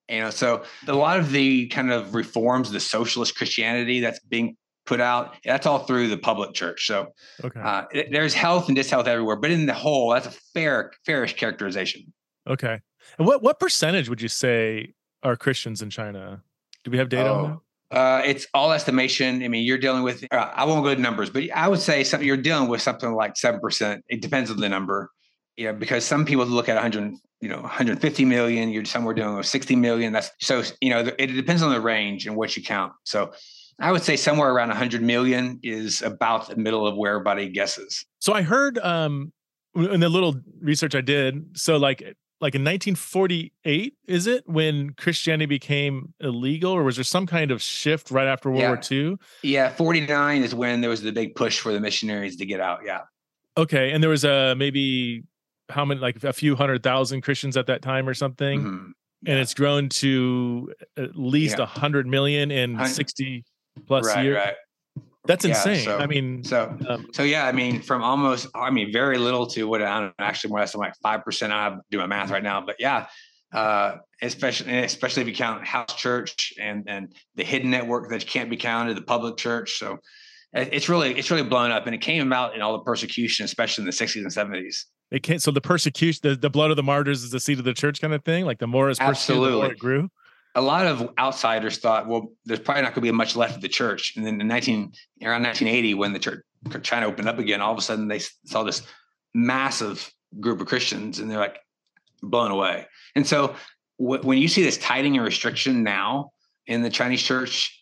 You 0.09 0.21
know, 0.21 0.29
so 0.31 0.63
a 0.87 0.93
lot 0.93 1.19
of 1.19 1.31
the 1.31 1.67
kind 1.67 1.91
of 1.91 2.15
reforms, 2.15 2.71
the 2.71 2.79
socialist 2.79 3.35
Christianity 3.35 3.99
that's 3.99 4.19
being 4.21 4.57
put 4.87 4.99
out, 4.99 5.35
that's 5.45 5.67
all 5.67 5.85
through 5.85 6.07
the 6.07 6.17
public 6.17 6.55
church. 6.55 6.87
So 6.87 7.13
okay. 7.43 7.61
uh, 7.63 7.83
there's 8.09 8.33
health 8.33 8.67
and 8.67 8.75
dishealth 8.75 9.05
everywhere, 9.05 9.35
but 9.35 9.51
in 9.51 9.67
the 9.67 9.75
whole, 9.75 10.09
that's 10.09 10.25
a 10.25 10.31
fair, 10.55 10.91
fairish 11.05 11.35
characterization. 11.35 12.11
Okay. 12.47 12.79
And 13.19 13.27
what 13.27 13.43
what 13.43 13.59
percentage 13.59 14.09
would 14.09 14.23
you 14.23 14.27
say 14.27 14.95
are 15.21 15.35
Christians 15.35 15.83
in 15.83 15.91
China? 15.91 16.41
Do 16.83 16.89
we 16.89 16.97
have 16.97 17.09
data 17.09 17.29
oh, 17.29 17.35
on 17.35 17.51
that? 17.51 17.59
Uh, 17.91 18.21
it's 18.23 18.45
all 18.53 18.71
estimation. 18.71 19.43
I 19.43 19.47
mean, 19.47 19.65
you're 19.65 19.77
dealing 19.77 20.03
with, 20.03 20.23
uh, 20.31 20.51
I 20.53 20.65
won't 20.65 20.83
go 20.83 20.93
to 20.93 21.01
numbers, 21.01 21.29
but 21.29 21.49
I 21.51 21.67
would 21.67 21.79
say 21.79 22.03
something 22.03 22.27
you're 22.27 22.37
dealing 22.37 22.69
with 22.69 22.81
something 22.81 23.13
like 23.13 23.33
7%. 23.33 24.01
It 24.07 24.21
depends 24.21 24.51
on 24.51 24.57
the 24.57 24.69
number, 24.69 25.09
you 25.57 25.65
know, 25.65 25.73
because 25.73 26.05
some 26.05 26.25
people 26.25 26.45
look 26.45 26.69
at 26.69 26.75
100, 26.75 27.15
you 27.41 27.49
know, 27.49 27.61
150 27.61 28.25
million, 28.25 28.69
you're 28.69 28.85
somewhere 28.85 29.15
dealing 29.15 29.37
with 29.37 29.47
60 29.47 29.75
million. 29.75 30.13
That's 30.13 30.29
so, 30.39 30.61
you 30.81 30.91
know, 30.91 30.99
it 31.17 31.27
depends 31.27 31.63
on 31.63 31.71
the 31.71 31.81
range 31.81 32.27
and 32.27 32.35
what 32.35 32.55
you 32.55 32.61
count. 32.63 32.93
So 33.05 33.31
I 33.79 33.91
would 33.91 34.03
say 34.03 34.15
somewhere 34.17 34.51
around 34.51 34.67
100 34.67 35.01
million 35.01 35.59
is 35.63 36.01
about 36.03 36.49
the 36.49 36.57
middle 36.57 36.85
of 36.85 36.95
where 36.95 37.13
everybody 37.13 37.49
guesses. 37.49 38.05
So 38.19 38.33
I 38.33 38.43
heard, 38.43 38.77
um, 38.79 39.31
in 39.75 39.99
the 39.99 40.09
little 40.09 40.35
research 40.61 40.95
I 40.95 41.01
did, 41.01 41.57
so 41.57 41.77
like 41.77 42.03
like 42.41 42.55
in 42.55 42.61
1948 42.61 43.93
is 44.07 44.27
it 44.27 44.43
when 44.47 44.91
christianity 44.91 45.45
became 45.45 46.13
illegal 46.19 46.71
or 46.71 46.83
was 46.83 46.95
there 46.95 47.03
some 47.03 47.25
kind 47.25 47.51
of 47.51 47.61
shift 47.61 48.11
right 48.11 48.27
after 48.27 48.49
world 48.49 48.61
yeah. 48.61 48.69
war 48.69 48.81
ii 48.91 49.17
yeah 49.43 49.69
49 49.69 50.43
is 50.43 50.55
when 50.55 50.81
there 50.81 50.89
was 50.89 51.01
the 51.01 51.11
big 51.11 51.35
push 51.35 51.59
for 51.59 51.73
the 51.73 51.79
missionaries 51.79 52.35
to 52.37 52.45
get 52.45 52.59
out 52.59 52.81
yeah 52.85 53.01
okay 53.57 53.91
and 53.91 54.01
there 54.03 54.09
was 54.09 54.23
a 54.23 54.55
maybe 54.55 55.23
how 55.69 55.85
many 55.85 55.99
like 55.99 56.23
a 56.23 56.33
few 56.33 56.55
hundred 56.55 56.83
thousand 56.83 57.21
christians 57.21 57.57
at 57.57 57.67
that 57.67 57.81
time 57.81 58.07
or 58.07 58.13
something 58.13 58.61
mm-hmm. 58.61 58.91
yeah. 59.23 59.31
and 59.31 59.39
it's 59.39 59.53
grown 59.53 59.89
to 59.89 60.73
at 60.97 61.15
least 61.15 61.55
a 61.55 61.61
yeah. 61.61 61.65
hundred 61.65 62.07
million 62.07 62.51
in 62.51 62.85
60 62.85 63.43
plus 63.85 64.07
right, 64.07 64.23
years 64.23 64.37
right 64.37 64.55
that's 65.25 65.45
insane. 65.45 65.77
Yeah, 65.77 65.83
so, 65.83 65.97
I 65.99 66.07
mean, 66.07 66.43
so 66.43 66.77
um, 66.87 67.07
so 67.13 67.23
yeah, 67.23 67.45
I 67.45 67.51
mean, 67.51 67.81
from 67.81 68.03
almost, 68.03 68.47
I 68.55 68.71
mean, 68.71 68.91
very 68.91 69.17
little 69.17 69.45
to 69.47 69.65
what 69.65 69.81
I 69.81 69.99
don't 69.99 70.07
know, 70.07 70.25
actually 70.25 70.51
more 70.51 70.59
less 70.59 70.71
than 70.71 70.79
like 70.79 70.93
five 71.03 71.23
percent. 71.23 71.53
I 71.53 71.75
do 71.91 71.97
my 71.97 72.07
math 72.07 72.31
right 72.31 72.43
now, 72.43 72.63
but 72.65 72.75
yeah, 72.79 73.07
uh, 73.53 73.97
especially 74.21 74.77
especially 74.79 75.21
if 75.21 75.27
you 75.27 75.35
count 75.35 75.65
house 75.65 75.93
church 75.95 76.53
and 76.59 76.85
and 76.87 77.13
the 77.35 77.43
hidden 77.43 77.69
network 77.69 78.09
that 78.09 78.25
can't 78.25 78.49
be 78.49 78.57
counted, 78.57 78.95
the 78.95 79.01
public 79.01 79.37
church. 79.37 79.77
So 79.77 79.97
it's 80.53 80.89
really 80.89 81.17
it's 81.17 81.29
really 81.29 81.43
blown 81.43 81.71
up, 81.71 81.85
and 81.85 81.93
it 81.93 82.01
came 82.01 82.25
about 82.25 82.55
in 82.55 82.61
all 82.61 82.73
the 82.73 82.83
persecution, 82.83 83.45
especially 83.45 83.83
in 83.83 83.85
the 83.85 83.91
sixties 83.91 84.23
and 84.23 84.33
seventies. 84.33 84.87
It 85.11 85.23
can't. 85.23 85.41
So 85.41 85.51
the 85.51 85.61
persecution, 85.61 86.21
the, 86.23 86.35
the 86.35 86.49
blood 86.49 86.69
of 86.69 86.77
the 86.77 86.83
martyrs 86.83 87.23
is 87.23 87.31
the 87.31 87.39
seed 87.39 87.59
of 87.59 87.65
the 87.65 87.73
church, 87.73 87.99
kind 87.99 88.13
of 88.13 88.23
thing. 88.23 88.45
Like 88.45 88.59
the 88.59 88.67
more 88.67 88.89
is 88.89 88.99
persecuted, 88.99 89.53
the 89.53 89.57
more 89.57 89.71
it 89.71 89.79
grew 89.79 90.09
a 90.59 90.61
lot 90.61 90.85
of 90.85 91.09
outsiders 91.17 91.77
thought, 91.77 92.07
well, 92.07 92.33
there's 92.43 92.59
probably 92.59 92.81
not 92.81 92.89
going 92.89 92.95
to 92.95 93.01
be 93.01 93.11
much 93.11 93.37
left 93.37 93.55
of 93.55 93.61
the 93.61 93.69
church. 93.69 94.13
And 94.17 94.25
then 94.25 94.41
in 94.41 94.47
19 94.47 94.91
around 95.23 95.43
1980, 95.43 95.93
when 95.93 96.11
the 96.11 96.19
church 96.19 96.43
China 96.83 97.07
opened 97.07 97.29
up 97.29 97.39
again, 97.39 97.61
all 97.61 97.71
of 97.71 97.77
a 97.77 97.81
sudden 97.81 98.09
they 98.09 98.19
saw 98.19 98.63
this 98.63 98.81
massive 99.33 100.11
group 100.39 100.59
of 100.59 100.67
Christians, 100.67 101.19
and 101.19 101.31
they're 101.31 101.39
like 101.39 101.59
blown 102.21 102.51
away. 102.51 102.85
And 103.15 103.25
so 103.25 103.55
w- 103.99 104.21
when 104.21 104.37
you 104.37 104.49
see 104.49 104.61
this 104.61 104.77
tightening 104.77 105.15
and 105.15 105.25
restriction 105.25 105.81
now 105.81 106.31
in 106.67 106.81
the 106.81 106.89
Chinese 106.89 107.23
church, 107.23 107.81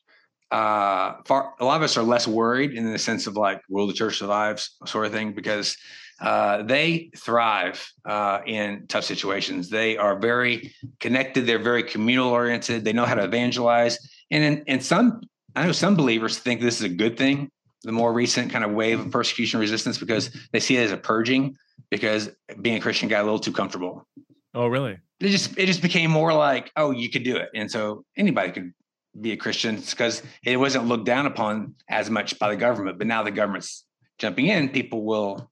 uh, 0.52 1.16
far, 1.26 1.56
a 1.60 1.66
lot 1.66 1.78
of 1.78 1.82
us 1.82 1.98
are 1.98 2.04
less 2.04 2.28
worried 2.28 2.74
in 2.74 2.92
the 2.92 3.00
sense 3.00 3.26
of 3.26 3.36
like, 3.36 3.60
will 3.70 3.88
the 3.88 3.94
church 3.94 4.20
survive, 4.20 4.64
sort 4.86 5.08
of 5.08 5.12
thing, 5.12 5.34
because 5.34 5.76
uh, 6.20 6.64
they 6.64 7.12
thrive 7.16 7.92
uh, 8.06 8.40
in 8.46 8.86
tough 8.88 9.04
situations. 9.04 9.70
They 9.70 9.98
are 9.98 10.18
very 10.18 10.74
connected. 11.00 11.46
They're 11.46 11.60
very 11.60 11.84
communal 11.84 12.30
oriented. 12.30 12.84
They 12.84 12.94
know 12.94 13.06
how 13.06 13.16
to 13.16 13.24
evangelize. 13.24 13.98
And 14.32 14.44
in, 14.44 14.64
and 14.68 14.84
some, 14.84 15.22
I 15.56 15.66
know 15.66 15.72
some 15.72 15.96
believers 15.96 16.40
think 16.40 16.62
this 16.62 16.78
is 16.78 16.84
a 16.84 16.90
good 16.90 17.18
thing. 17.18 17.52
The 17.84 17.92
more 17.92 18.12
recent 18.12 18.52
kind 18.52 18.66
of 18.66 18.72
wave 18.72 19.00
of 19.00 19.12
persecution 19.12 19.60
resistance 19.60 19.98
because 19.98 20.32
they 20.52 20.60
see 20.60 20.78
it 20.78 20.84
as 20.84 20.92
a 20.92 20.98
purging 20.98 21.56
because 21.90 22.30
being 22.62 22.78
a 22.78 22.80
Christian 22.82 23.08
got 23.08 23.22
a 23.22 23.24
little 23.24 23.40
too 23.40 23.52
comfortable. 23.52 24.08
Oh, 24.54 24.68
really? 24.68 24.98
It 25.20 25.30
just 25.30 25.58
it 25.58 25.68
just 25.68 25.82
became 25.82 26.10
more 26.10 26.34
like, 26.34 26.72
oh, 26.76 26.92
you 26.92 27.10
could 27.10 27.24
do 27.24 27.38
it, 27.38 27.50
and 27.56 27.70
so 27.70 28.04
anybody 28.18 28.52
could 28.52 28.74
be 29.20 29.32
a 29.32 29.38
Christian 29.38 29.78
because 29.78 30.22
it 30.44 30.58
wasn't 30.58 30.86
looked 30.86 31.06
down 31.06 31.26
upon 31.26 31.76
as 31.90 32.10
much 32.10 32.38
by 32.40 32.50
the 32.50 32.56
government. 32.56 32.98
But 32.98 33.08
now 33.08 33.24
the 33.24 33.32
government's 33.32 33.86
jumping 34.20 34.48
in, 34.48 34.70
people 34.70 35.04
will 35.06 35.50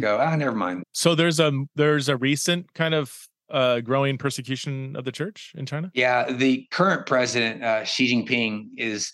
go, 0.00 0.18
ah, 0.18 0.34
never 0.36 0.56
mind. 0.56 0.84
So 0.92 1.14
there's 1.14 1.40
a 1.40 1.52
there's 1.74 2.08
a 2.08 2.16
recent 2.16 2.72
kind 2.74 2.94
of 2.94 3.28
uh, 3.50 3.80
growing 3.80 4.18
persecution 4.18 4.94
of 4.96 5.04
the 5.04 5.12
church 5.12 5.52
in 5.56 5.66
China. 5.66 5.90
Yeah, 5.94 6.30
the 6.30 6.66
current 6.70 7.06
president 7.06 7.62
uh, 7.62 7.84
Xi 7.84 8.14
Jinping 8.14 8.68
is 8.76 9.12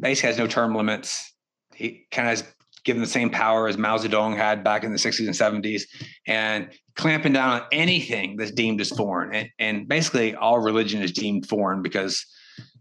basically 0.00 0.28
has 0.28 0.38
no 0.38 0.46
term 0.46 0.74
limits. 0.74 1.34
He 1.74 2.06
kind 2.10 2.28
of 2.28 2.38
has 2.38 2.54
given 2.84 3.00
the 3.00 3.08
same 3.08 3.30
power 3.30 3.68
as 3.68 3.78
Mao 3.78 3.96
Zedong 3.96 4.36
had 4.36 4.64
back 4.64 4.82
in 4.82 4.90
the 4.92 4.98
60s 4.98 5.26
and 5.26 5.62
70s, 5.64 5.82
and 6.26 6.68
clamping 6.96 7.32
down 7.32 7.60
on 7.60 7.66
anything 7.70 8.36
that's 8.36 8.50
deemed 8.50 8.80
as 8.80 8.90
foreign. 8.90 9.32
And, 9.34 9.48
and 9.58 9.88
basically, 9.88 10.34
all 10.34 10.58
religion 10.58 11.00
is 11.00 11.12
deemed 11.12 11.48
foreign 11.48 11.82
because 11.82 12.24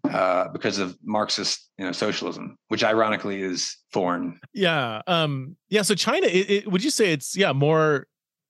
uh, 0.10 0.48
because 0.50 0.78
of 0.78 0.98
Marxist, 1.04 1.70
you 1.78 1.86
know, 1.86 1.92
socialism, 1.92 2.58
which 2.68 2.84
ironically 2.84 3.42
is 3.42 3.78
foreign. 3.92 4.40
Yeah, 4.54 5.02
um, 5.08 5.56
yeah. 5.70 5.84
So 5.84 5.96
China, 5.96 6.28
it, 6.28 6.50
it, 6.50 6.72
would 6.72 6.84
you 6.84 6.90
say 6.90 7.14
it's 7.14 7.36
yeah 7.36 7.54
more 7.54 8.08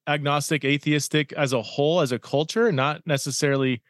agnostic, 0.07 0.63
atheistic 0.65 1.33
as 1.33 1.53
a 1.53 1.61
whole, 1.61 2.01
as 2.01 2.11
a 2.11 2.19
culture, 2.19 2.71
not 2.71 3.05
necessarily 3.05 3.81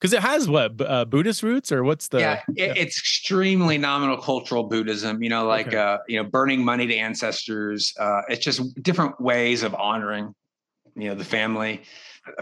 because 0.00 0.12
it 0.12 0.20
has 0.20 0.48
what 0.48 0.80
uh, 0.80 1.04
Buddhist 1.04 1.42
roots 1.42 1.72
or 1.72 1.82
what's 1.82 2.08
the? 2.08 2.20
Yeah, 2.20 2.32
it, 2.34 2.42
yeah, 2.56 2.74
it's 2.76 2.98
extremely 2.98 3.78
nominal 3.78 4.16
cultural 4.16 4.64
Buddhism. 4.64 5.22
You 5.22 5.28
know, 5.28 5.46
like 5.46 5.68
okay. 5.68 5.76
uh, 5.76 5.98
you 6.06 6.22
know, 6.22 6.28
burning 6.28 6.64
money 6.64 6.86
to 6.86 6.94
ancestors. 6.94 7.92
Uh, 7.98 8.22
it's 8.28 8.44
just 8.44 8.80
different 8.82 9.20
ways 9.20 9.62
of 9.64 9.74
honoring, 9.74 10.34
you 10.94 11.08
know, 11.08 11.14
the 11.14 11.24
family 11.24 11.82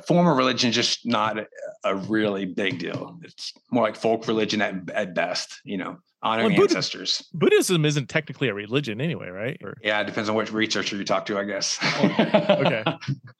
form 0.06 0.26
of 0.26 0.36
religion 0.36 0.70
is 0.70 0.76
just 0.76 1.06
not 1.06 1.38
a, 1.38 1.46
a, 1.84 1.94
really 1.94 2.44
big 2.44 2.78
deal. 2.78 3.18
It's 3.22 3.52
more 3.70 3.82
like 3.82 3.96
folk 3.96 4.26
religion 4.28 4.60
at, 4.62 4.90
at 4.90 5.14
best, 5.14 5.60
you 5.64 5.76
know, 5.76 5.98
honoring 6.22 6.50
well, 6.50 6.56
Buddha, 6.56 6.76
ancestors. 6.76 7.28
Buddhism 7.32 7.84
isn't 7.84 8.08
technically 8.08 8.48
a 8.48 8.54
religion 8.54 9.00
anyway, 9.00 9.28
right? 9.28 9.58
Or, 9.62 9.76
yeah, 9.82 10.00
it 10.00 10.06
depends 10.06 10.28
on 10.28 10.36
which 10.36 10.52
researcher 10.52 10.96
you 10.96 11.04
talk 11.04 11.26
to, 11.26 11.38
I 11.38 11.44
guess. 11.44 11.78
Oh, 11.82 12.56
okay. 12.60 12.84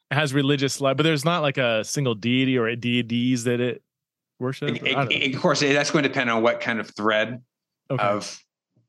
It 0.09 0.15
has 0.15 0.33
religious 0.33 0.79
life, 0.79 0.95
but 0.95 1.03
there's 1.03 1.25
not 1.25 1.41
like 1.41 1.57
a 1.57 1.83
single 1.83 2.15
deity 2.15 2.57
or 2.57 2.73
deities 2.77 3.43
that 3.43 3.59
it 3.59 3.83
worships. 4.39 4.79
of 4.81 5.41
course, 5.41 5.59
that's 5.59 5.91
going 5.91 6.03
to 6.03 6.07
depend 6.07 6.29
on 6.29 6.41
what 6.41 6.61
kind 6.61 6.79
of 6.79 6.89
thread 6.91 7.41
okay. 7.91 8.01
of 8.01 8.39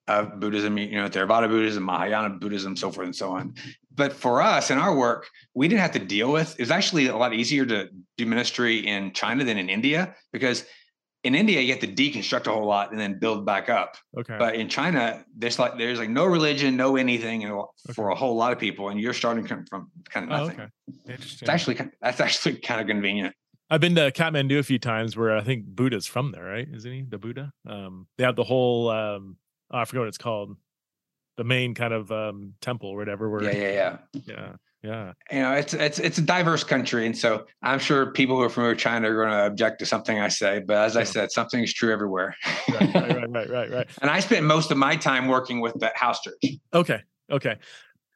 of 0.08 0.40
Buddhism, 0.40 0.78
you 0.78 1.00
know, 1.00 1.08
Theravada 1.08 1.48
Buddhism, 1.48 1.84
Mahayana 1.84 2.30
Buddhism, 2.30 2.76
so 2.76 2.90
forth 2.90 3.06
and 3.06 3.16
so 3.16 3.30
on. 3.30 3.54
But 3.94 4.12
for 4.12 4.40
us 4.40 4.70
in 4.70 4.78
our 4.78 4.96
work, 4.96 5.28
we 5.54 5.68
didn't 5.68 5.80
have 5.80 5.92
to 5.92 5.98
deal 5.98 6.32
with. 6.32 6.54
It 6.54 6.60
was 6.60 6.70
actually 6.70 7.08
a 7.08 7.16
lot 7.16 7.34
easier 7.34 7.66
to 7.66 7.88
do 8.16 8.26
ministry 8.26 8.86
in 8.86 9.12
China 9.12 9.44
than 9.44 9.58
in 9.58 9.68
India 9.68 10.14
because 10.32 10.64
in 11.24 11.34
India 11.34 11.60
you 11.60 11.72
have 11.72 11.80
to 11.80 11.88
deconstruct 11.88 12.46
a 12.46 12.52
whole 12.52 12.66
lot 12.66 12.92
and 12.92 13.00
then 13.00 13.18
build 13.18 13.44
back 13.44 13.68
up. 13.68 13.96
Okay. 14.16 14.36
But 14.38 14.54
in 14.54 14.68
China, 14.68 15.24
there's 15.36 15.58
like 15.58 15.76
there's 15.76 15.98
like 15.98 16.10
no 16.10 16.24
religion, 16.24 16.76
no 16.76 16.96
anything 16.96 17.50
okay. 17.50 17.92
for 17.92 18.10
a 18.10 18.14
whole 18.14 18.36
lot 18.36 18.52
of 18.52 18.58
people, 18.58 18.88
and 18.88 19.00
you're 19.00 19.12
starting 19.12 19.46
from 19.46 19.90
kind 20.08 20.30
of 20.30 20.32
oh, 20.32 20.44
nothing. 20.44 20.60
Oh, 20.60 20.64
okay. 20.64 21.12
Interesting. 21.12 21.46
It's 21.46 21.48
actually 21.48 21.90
that's 22.00 22.20
actually 22.20 22.56
kind 22.68 22.80
of 22.80 22.86
convenient. 22.86 23.34
I've 23.70 23.80
been 23.82 23.96
to 23.96 24.10
Kathmandu 24.10 24.58
a 24.58 24.62
few 24.62 24.78
times 24.78 25.16
where 25.16 25.36
I 25.36 25.42
think 25.42 25.66
Buddha's 25.66 26.06
from 26.06 26.32
there, 26.32 26.44
right? 26.44 26.66
Isn't 26.72 26.90
he 26.90 27.02
the 27.02 27.18
Buddha? 27.18 27.52
Um, 27.68 28.06
they 28.16 28.24
have 28.24 28.36
the 28.36 28.44
whole 28.44 28.88
um, 28.88 29.36
oh, 29.70 29.78
I 29.78 29.84
forget 29.84 30.00
what 30.00 30.08
it's 30.08 30.18
called. 30.18 30.56
the 31.36 31.44
main 31.44 31.74
kind 31.74 31.92
of 31.92 32.10
um, 32.10 32.54
temple 32.60 32.90
or 32.90 32.96
whatever. 32.96 33.30
Where, 33.30 33.44
yeah, 33.44 33.52
yeah, 33.52 33.68
yeah, 33.70 34.22
yeah, 34.26 34.54
yeah. 34.82 35.12
You 35.30 35.38
know, 35.40 35.52
it's 35.52 35.74
it's 35.74 35.98
it's 35.98 36.18
a 36.18 36.22
diverse 36.22 36.64
country, 36.64 37.06
and 37.06 37.16
so 37.16 37.46
I'm 37.62 37.78
sure 37.78 38.12
people 38.12 38.36
who 38.36 38.42
are 38.42 38.48
from 38.48 38.76
China 38.76 39.10
are 39.10 39.14
going 39.14 39.30
to 39.30 39.46
object 39.46 39.80
to 39.80 39.86
something 39.86 40.18
I 40.18 40.28
say. 40.28 40.60
But 40.60 40.78
as 40.78 40.96
I 40.96 41.04
said, 41.04 41.30
something 41.32 41.62
is 41.62 41.72
true 41.72 41.92
everywhere. 41.92 42.36
right, 42.68 42.94
right, 42.94 43.30
right, 43.30 43.50
right, 43.50 43.70
right. 43.70 43.88
And 44.02 44.10
I 44.10 44.20
spent 44.20 44.44
most 44.44 44.70
of 44.70 44.78
my 44.78 44.96
time 44.96 45.28
working 45.28 45.60
with 45.60 45.74
the 45.78 45.90
house 45.94 46.20
church. 46.20 46.42
Okay, 46.74 47.00
okay. 47.30 47.56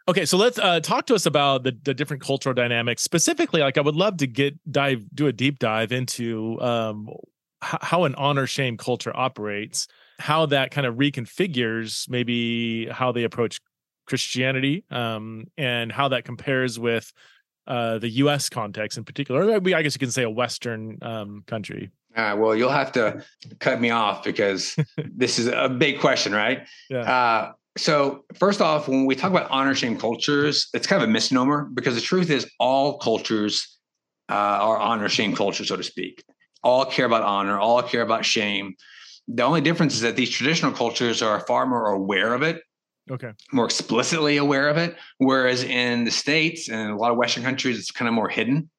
Okay, 0.09 0.25
so 0.25 0.37
let's 0.37 0.59
uh, 0.59 0.81
talk 0.81 1.07
to 1.07 1.15
us 1.15 1.27
about 1.27 1.63
the, 1.63 1.79
the 1.85 1.95
different 1.95 2.23
cultural 2.23 2.55
dynamics. 2.55 3.03
Specifically, 3.03 3.61
like 3.61 3.79
I 3.79 3.83
would 3.83 3.95
love 3.95 4.17
to 4.17 4.27
get 4.27 4.59
dive 4.71 5.05
do 5.15 5.29
a 5.29 5.33
deep 5.33 5.61
dive 5.61 5.93
into 5.93 6.61
um, 6.61 7.09
how 7.61 8.05
an 8.05 8.17
honor 8.17 8.49
shame 8.49 8.77
culture 8.77 9.17
operates, 9.17 9.87
how 10.19 10.47
that 10.47 10.71
kind 10.71 10.87
of 10.87 10.97
reconfigures 10.97 12.09
maybe 12.09 12.87
how 12.87 13.13
they 13.13 13.25
approach 13.25 13.61
Christianity, 14.07 14.85
um, 14.91 15.45
and 15.57 15.93
how 15.93 16.09
that 16.09 16.25
compares 16.25 16.79
with 16.79 17.13
uh, 17.67 17.99
the 17.99 18.09
U.S. 18.09 18.49
context 18.49 18.99
in 18.99 19.05
particular. 19.05 19.55
I 19.55 19.83
guess 19.83 19.95
you 19.95 19.99
can 19.99 20.11
say 20.11 20.25
a 20.25 20.31
Western 20.31 20.99
um, 21.03 21.45
country. 21.47 21.91
Uh, 22.15 22.37
well, 22.39 22.55
you'll 22.55 22.71
have 22.71 22.93
to 22.93 23.25
cut 23.59 23.81
me 23.81 23.91
off 23.91 24.23
because 24.23 24.77
this 24.97 25.39
is 25.39 25.47
a 25.47 25.69
big 25.69 26.01
question, 26.01 26.33
right? 26.33 26.67
Yeah. 26.91 27.01
Uh, 27.01 27.53
so, 27.79 28.25
first 28.35 28.61
off, 28.61 28.87
when 28.87 29.07
we 29.07 29.17
talk 29.17 29.31
about 29.31 29.51
honor 29.51 29.75
shame 29.75 29.97
cultures, 29.97 30.69
it's 30.75 30.87
kind 30.87 31.03
of 31.03 31.09
a 31.09 31.13
misnomer 31.13 31.71
because 31.73 31.95
the 31.95 32.03
truth 32.03 32.29
is 32.29 32.51
all 32.61 32.99
cultures 32.99 33.79
uh, 34.29 34.35
are 34.35 34.77
honor 34.79 35.09
shame 35.09 35.35
culture, 35.35 35.65
so 35.65 35.77
to 35.77 35.83
speak. 35.83 36.23
All 36.63 36.85
care 36.85 37.07
about 37.07 37.23
honor, 37.23 37.59
all 37.59 37.83
care 37.83 38.03
about 38.03 38.27
shame. 38.27 38.75
The 39.29 39.43
only 39.43 39.61
difference 39.61 39.95
is 39.95 40.01
that 40.01 40.17
these 40.17 40.31
traditional 40.31 40.73
cultures 40.73 41.23
are 41.23 41.41
far 41.41 41.67
more 41.67 41.93
aware 41.93 42.35
of 42.35 42.43
it, 42.43 42.63
okay, 43.11 43.33
more 43.53 43.65
explicitly 43.65 44.37
aware 44.37 44.69
of 44.69 44.77
it. 44.77 44.97
Whereas 45.19 45.65
in 45.65 46.05
the 46.05 46.11
States 46.11 46.69
and 46.69 46.91
a 46.91 46.97
lot 46.97 47.13
of 47.13 47.17
Western 47.17 47.43
countries, 47.43 47.79
it's 47.79 47.91
kind 47.91 48.09
of 48.09 48.15
more 48.15 48.29
hidden 48.29 48.71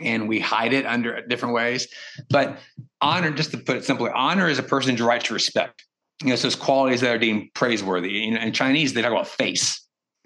and 0.00 0.28
we 0.28 0.38
hide 0.38 0.74
it 0.74 0.84
under 0.84 1.26
different 1.26 1.54
ways. 1.54 1.88
But 2.28 2.58
honor, 3.00 3.30
just 3.30 3.50
to 3.52 3.58
put 3.58 3.76
it 3.76 3.84
simply, 3.84 4.10
honor 4.14 4.48
is 4.48 4.58
a 4.58 4.62
person's 4.62 5.00
right 5.00 5.24
to 5.24 5.32
respect 5.32 5.86
you 6.22 6.30
know, 6.30 6.36
so 6.36 6.46
it's 6.46 6.56
qualities 6.56 7.00
that 7.02 7.14
are 7.14 7.18
deemed 7.18 7.52
praiseworthy. 7.54 8.10
You 8.10 8.32
know, 8.32 8.40
in 8.40 8.52
Chinese, 8.52 8.94
they 8.94 9.02
talk 9.02 9.12
about 9.12 9.28
face. 9.28 9.82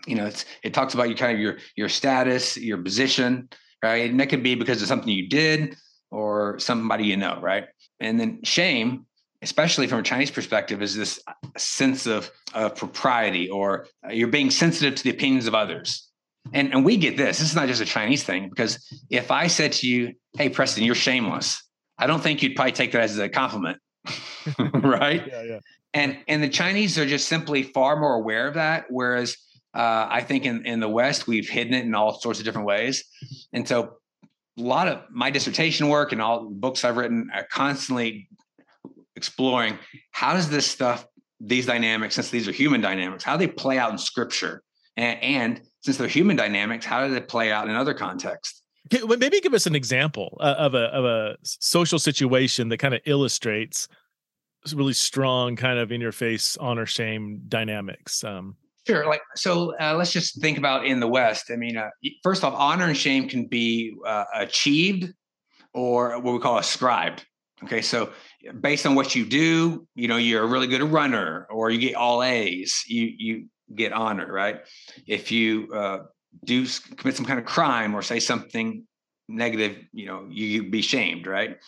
You 0.07 0.15
know, 0.15 0.27
it's 0.27 0.45
it 0.63 0.73
talks 0.73 0.95
about 0.95 1.09
your 1.09 1.17
kind 1.17 1.35
of 1.35 1.41
your 1.41 1.59
your 1.77 1.89
status, 1.89 2.57
your 2.57 2.79
position, 2.79 3.49
right? 3.83 4.09
And 4.09 4.19
that 4.21 4.29
could 4.29 4.43
be 4.43 4.55
because 4.55 4.81
of 4.83 4.89
something 4.89 5.09
you 5.09 5.29
did 5.29 5.77
or 6.11 6.59
somebody 6.59 7.05
you 7.05 7.17
know, 7.17 7.39
right? 7.41 7.65
And 7.99 8.19
then 8.19 8.41
shame, 8.45 9.07
especially 9.43 9.87
from 9.87 10.01
a 10.01 10.03
Chinese 10.03 10.31
perspective, 10.31 10.83
is 10.83 10.95
this 10.95 11.21
sense 11.57 12.07
of 12.07 12.31
of 12.55 12.77
propriety 12.77 13.49
or 13.49 13.87
you're 14.11 14.29
being 14.29 14.51
sensitive 14.51 14.95
to 14.97 15.05
the 15.05 15.11
opinions 15.11 15.47
of 15.47 15.55
others. 15.55 16.09
And 16.53 16.73
and 16.73 16.85
we 16.85 16.97
get 16.97 17.17
this. 17.17 17.39
This 17.39 17.51
is 17.51 17.57
not 17.57 17.69
just 17.69 17.81
a 17.81 17.87
Chinese 17.87 18.23
thing 18.23 18.49
because 18.49 18.85
if 19.11 19.31
I 19.31 19.47
said 19.47 19.73
to 19.73 19.89
you, 19.89 20.15
"Hey, 20.37 20.49
Preston, 20.49 20.85
you're 20.85 20.95
shameless," 20.95 21.63
I 21.99 22.07
don't 22.07 22.23
think 22.23 22.43
you'd 22.43 22.57
probably 22.57 22.73
take 22.73 22.93
that 22.93 23.03
as 23.03 23.19
a 23.19 23.29
compliment. 23.29 23.79
right? 24.59 25.27
Yeah, 25.27 25.43
yeah 25.43 25.59
and 25.95 26.19
and 26.29 26.43
the 26.43 26.49
Chinese 26.49 26.99
are 26.99 27.07
just 27.07 27.29
simply 27.29 27.63
far 27.63 27.99
more 27.99 28.15
aware 28.15 28.47
of 28.47 28.55
that, 28.55 28.87
whereas 28.89 29.37
uh, 29.75 30.07
I 30.09 30.23
think 30.23 30.45
in 30.45 30.65
in 30.67 30.81
the 30.81 30.89
West 30.89 31.27
we've 31.27 31.49
hidden 31.49 31.75
it 31.75 31.85
in 31.85 31.95
all 31.95 32.19
sorts 32.21 32.39
of 32.39 32.45
different 32.45 32.67
ways, 32.67 33.05
and 33.53 33.67
so 33.67 33.97
a 34.59 34.63
lot 34.63 34.89
of 34.89 35.03
my 35.11 35.31
dissertation 35.31 35.89
work 35.89 36.13
and 36.13 36.21
all 36.21 36.45
the 36.45 36.55
books 36.55 36.85
I've 36.85 36.97
written 36.97 37.31
are 37.35 37.45
constantly 37.45 38.29
exploring 39.17 39.79
how 40.13 40.35
does 40.35 40.49
this 40.49 40.67
stuff 40.67 41.07
these 41.41 41.67
dynamics 41.67 42.15
since 42.15 42.31
these 42.31 42.47
are 42.47 42.53
human 42.53 42.81
dynamics 42.81 43.25
how 43.25 43.37
do 43.37 43.47
they 43.47 43.53
play 43.53 43.79
out 43.79 43.91
in 43.91 43.99
scripture? 43.99 44.63
And, 44.97 45.23
and 45.23 45.61
since 45.83 45.97
they're 45.97 46.09
human 46.09 46.37
dynamics 46.37 46.85
how 46.85 47.07
do 47.07 47.15
they 47.15 47.21
play 47.21 47.51
out 47.53 47.69
in 47.69 47.75
other 47.75 47.95
contexts? 47.95 48.63
Maybe 48.91 49.41
give 49.41 49.55
us 49.55 49.67
an 49.67 49.75
example 49.75 50.37
uh, 50.41 50.55
of 50.59 50.75
a 50.75 50.85
of 50.87 51.05
a 51.05 51.37
social 51.43 51.99
situation 51.99 52.69
that 52.71 52.79
kind 52.79 52.95
of 52.95 53.01
illustrates 53.07 53.89
really 54.75 54.93
strong 54.93 55.57
kind 55.57 55.79
of 55.79 55.91
in 55.91 56.01
your 56.01 56.13
face 56.13 56.57
honor 56.59 56.87
shame 56.87 57.43
dynamics 57.49 58.23
um. 58.25 58.57
Sure 58.87 59.07
like 59.07 59.21
so 59.37 59.75
uh, 59.79 59.95
let's 59.95 60.13
just 60.13 60.41
think 60.41 60.59
about 60.59 60.87
in 60.87 61.01
the 61.01 61.09
west. 61.09 61.51
I 61.53 61.57
mean 61.57 61.77
uh, 61.77 61.91
first 62.23 62.45
off 62.45 62.55
honor 62.57 62.87
and 62.87 62.97
shame 62.97 63.29
can 63.29 63.47
be 63.47 63.95
uh, 64.07 64.25
achieved 64.35 65.13
or 65.73 66.19
what 66.21 66.33
we 66.33 66.41
call 66.41 66.59
ascribed 66.59 67.25
okay? 67.65 67.83
So 67.83 68.13
based 68.61 68.87
on 68.87 68.95
what 68.95 69.15
you 69.15 69.25
do 69.25 69.87
you 69.95 70.09
know 70.09 70.17
you're 70.17 70.43
a 70.43 70.47
really 70.47 70.67
good 70.67 70.83
runner 70.83 71.47
or 71.51 71.71
you 71.71 71.79
get 71.79 71.95
all 71.95 72.23
a's 72.23 72.85
you 72.87 73.13
you 73.19 73.47
get 73.75 73.93
honor 73.93 74.31
right 74.31 74.61
if 75.07 75.31
you 75.31 75.73
uh, 75.73 75.99
do 76.45 76.67
commit 76.97 77.17
some 77.17 77.27
kind 77.27 77.39
of 77.39 77.45
crime 77.45 77.95
or 77.95 78.03
say 78.03 78.19
something 78.19 78.85
negative 79.29 79.77
you 79.93 80.07
know 80.07 80.27
you, 80.31 80.47
you 80.47 80.71
be 80.71 80.83
shamed 80.83 81.27
right 81.27 81.59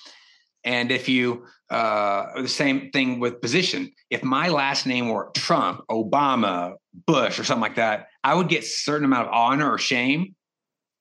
and 0.64 0.92
if 0.92 1.08
you, 1.08 1.46
uh, 1.70 2.40
the 2.40 2.48
same 2.48 2.90
thing 2.90 3.18
with 3.18 3.40
position. 3.40 3.90
If 4.10 4.22
my 4.22 4.48
last 4.48 4.86
name 4.86 5.08
were 5.08 5.30
Trump, 5.34 5.80
Obama, 5.90 6.74
Bush, 7.06 7.38
or 7.38 7.44
something 7.44 7.62
like 7.62 7.76
that, 7.76 8.06
I 8.22 8.34
would 8.34 8.48
get 8.48 8.64
certain 8.64 9.04
amount 9.04 9.28
of 9.28 9.34
honor 9.34 9.70
or 9.70 9.78
shame 9.78 10.34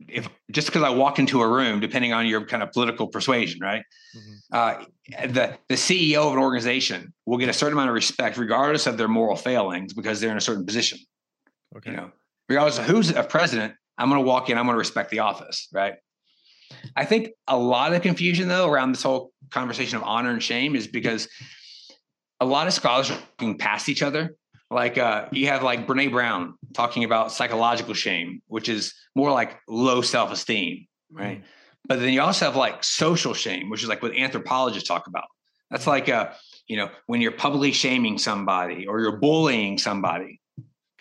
if 0.07 0.29
just 0.51 0.67
because 0.67 0.83
I 0.83 0.89
walk 0.89 1.19
into 1.19 1.41
a 1.41 1.47
room, 1.47 1.79
depending 1.79 2.13
on 2.13 2.25
your 2.25 2.45
kind 2.45 2.63
of 2.63 2.71
political 2.71 3.07
persuasion, 3.07 3.59
right? 3.61 3.83
Mm-hmm. 4.15 4.33
Uh, 4.51 5.27
the 5.27 5.57
the 5.69 5.75
CEO 5.75 6.27
of 6.27 6.33
an 6.33 6.39
organization 6.39 7.13
will 7.25 7.37
get 7.37 7.49
a 7.49 7.53
certain 7.53 7.73
amount 7.73 7.89
of 7.89 7.95
respect, 7.95 8.37
regardless 8.37 8.87
of 8.87 8.97
their 8.97 9.07
moral 9.07 9.35
failings, 9.35 9.93
because 9.93 10.19
they're 10.19 10.31
in 10.31 10.37
a 10.37 10.41
certain 10.41 10.65
position. 10.65 10.99
Okay. 11.77 11.91
You 11.91 11.97
know, 11.97 12.11
regardless 12.49 12.79
of 12.79 12.85
who's 12.85 13.09
a 13.11 13.23
president, 13.23 13.73
I'm 13.97 14.09
going 14.09 14.21
to 14.21 14.27
walk 14.27 14.49
in. 14.49 14.57
I'm 14.57 14.65
going 14.65 14.75
to 14.75 14.79
respect 14.79 15.11
the 15.11 15.19
office, 15.19 15.67
right? 15.73 15.95
I 16.95 17.05
think 17.05 17.29
a 17.47 17.57
lot 17.57 17.93
of 17.93 18.01
confusion 18.01 18.47
though 18.47 18.69
around 18.69 18.93
this 18.93 19.03
whole 19.03 19.31
conversation 19.49 19.97
of 19.97 20.03
honor 20.03 20.31
and 20.31 20.41
shame 20.41 20.75
is 20.75 20.87
because 20.87 21.27
a 22.39 22.45
lot 22.45 22.67
of 22.67 22.73
scholars 22.73 23.11
are 23.11 23.19
looking 23.39 23.57
past 23.57 23.89
each 23.89 24.01
other. 24.01 24.35
Like 24.71 24.97
uh, 24.97 25.27
you 25.31 25.47
have 25.47 25.63
like 25.63 25.85
Brene 25.85 26.11
Brown 26.11 26.55
talking 26.73 27.03
about 27.03 27.31
psychological 27.31 27.93
shame, 27.93 28.41
which 28.47 28.69
is 28.69 28.93
more 29.15 29.31
like 29.31 29.59
low 29.67 30.01
self-esteem, 30.01 30.87
right? 31.11 31.41
Mm. 31.41 31.43
But 31.87 31.99
then 31.99 32.13
you 32.13 32.21
also 32.21 32.45
have 32.45 32.55
like 32.55 32.83
social 32.83 33.33
shame, 33.33 33.69
which 33.69 33.83
is 33.83 33.89
like 33.89 34.01
what 34.01 34.15
anthropologists 34.15 34.87
talk 34.87 35.07
about. 35.07 35.25
That's 35.69 35.87
like 35.87 36.09
uh, 36.09 36.31
you 36.67 36.77
know, 36.77 36.89
when 37.05 37.21
you're 37.21 37.33
publicly 37.33 37.73
shaming 37.73 38.17
somebody 38.17 38.87
or 38.87 39.01
you're 39.01 39.17
bullying 39.17 39.77
somebody. 39.77 40.39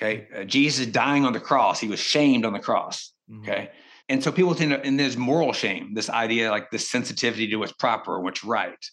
Okay. 0.03 0.27
Uh, 0.35 0.45
Jesus 0.45 0.87
dying 0.87 1.25
on 1.25 1.33
the 1.33 1.41
cross, 1.41 1.79
he 1.79 1.87
was 1.87 2.01
shamed 2.01 2.45
on 2.45 2.53
the 2.53 2.59
cross. 2.59 3.13
Mm. 3.31 3.43
Okay 3.43 3.71
and 4.11 4.23
so 4.23 4.33
people 4.33 4.57
tend 4.57 4.73
to, 4.73 4.81
and 4.83 4.99
there's 4.99 5.17
moral 5.17 5.53
shame, 5.53 5.95
this 5.95 6.11
idea 6.11 6.51
like 6.51 6.71
this 6.73 6.91
sensitivity 6.91 7.47
to 7.47 7.57
what's 7.57 7.73
proper 7.73 8.21
what's 8.21 8.43
right. 8.43 8.85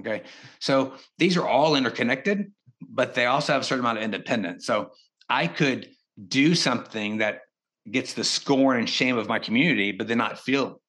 Okay. 0.00 0.24
So 0.58 0.94
these 1.18 1.36
are 1.36 1.46
all 1.46 1.76
interconnected, 1.76 2.52
but 2.80 3.14
they 3.14 3.26
also 3.26 3.52
have 3.52 3.62
a 3.62 3.64
certain 3.64 3.84
amount 3.84 3.98
of 3.98 4.04
independence. 4.04 4.66
So 4.66 4.90
I 5.28 5.46
could 5.46 5.88
do 6.28 6.54
something 6.54 7.18
that 7.18 7.40
gets 7.90 8.14
the 8.14 8.24
scorn 8.24 8.78
and 8.78 8.88
shame 8.88 9.16
of 9.16 9.28
my 9.28 9.38
community, 9.38 9.92
but 9.92 10.08
then 10.08 10.18
not 10.18 10.38
feel, 10.38 10.80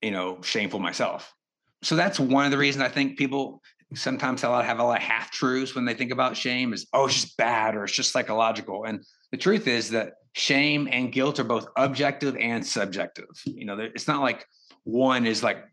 you 0.00 0.10
know, 0.10 0.40
shameful 0.42 0.80
myself. 0.80 1.34
So 1.82 1.96
that's 1.96 2.20
one 2.20 2.44
of 2.44 2.50
the 2.50 2.58
reasons 2.58 2.84
I 2.84 2.88
think 2.88 3.18
people 3.18 3.62
sometimes 3.94 4.42
have 4.42 4.50
a 4.50 4.54
lot, 4.54 4.64
have 4.64 4.78
a 4.78 4.84
lot 4.84 4.98
of 4.98 5.02
half 5.02 5.30
truths 5.30 5.74
when 5.74 5.84
they 5.84 5.94
think 5.94 6.12
about 6.12 6.36
shame 6.36 6.72
is, 6.72 6.86
oh, 6.92 7.06
it's 7.06 7.14
just 7.14 7.36
bad 7.36 7.74
or 7.74 7.84
it's 7.84 7.92
just 7.92 8.12
psychological. 8.12 8.84
And 8.84 9.04
the 9.30 9.36
truth 9.36 9.66
is 9.66 9.90
that 9.90 10.14
shame 10.34 10.88
and 10.90 11.12
guilt 11.12 11.38
are 11.38 11.44
both 11.44 11.66
objective 11.76 12.36
and 12.36 12.66
subjective. 12.66 13.26
You 13.44 13.64
know, 13.64 13.78
it's 13.78 14.08
not 14.08 14.22
like 14.22 14.46
one 14.84 15.26
is 15.26 15.42
like 15.42 15.64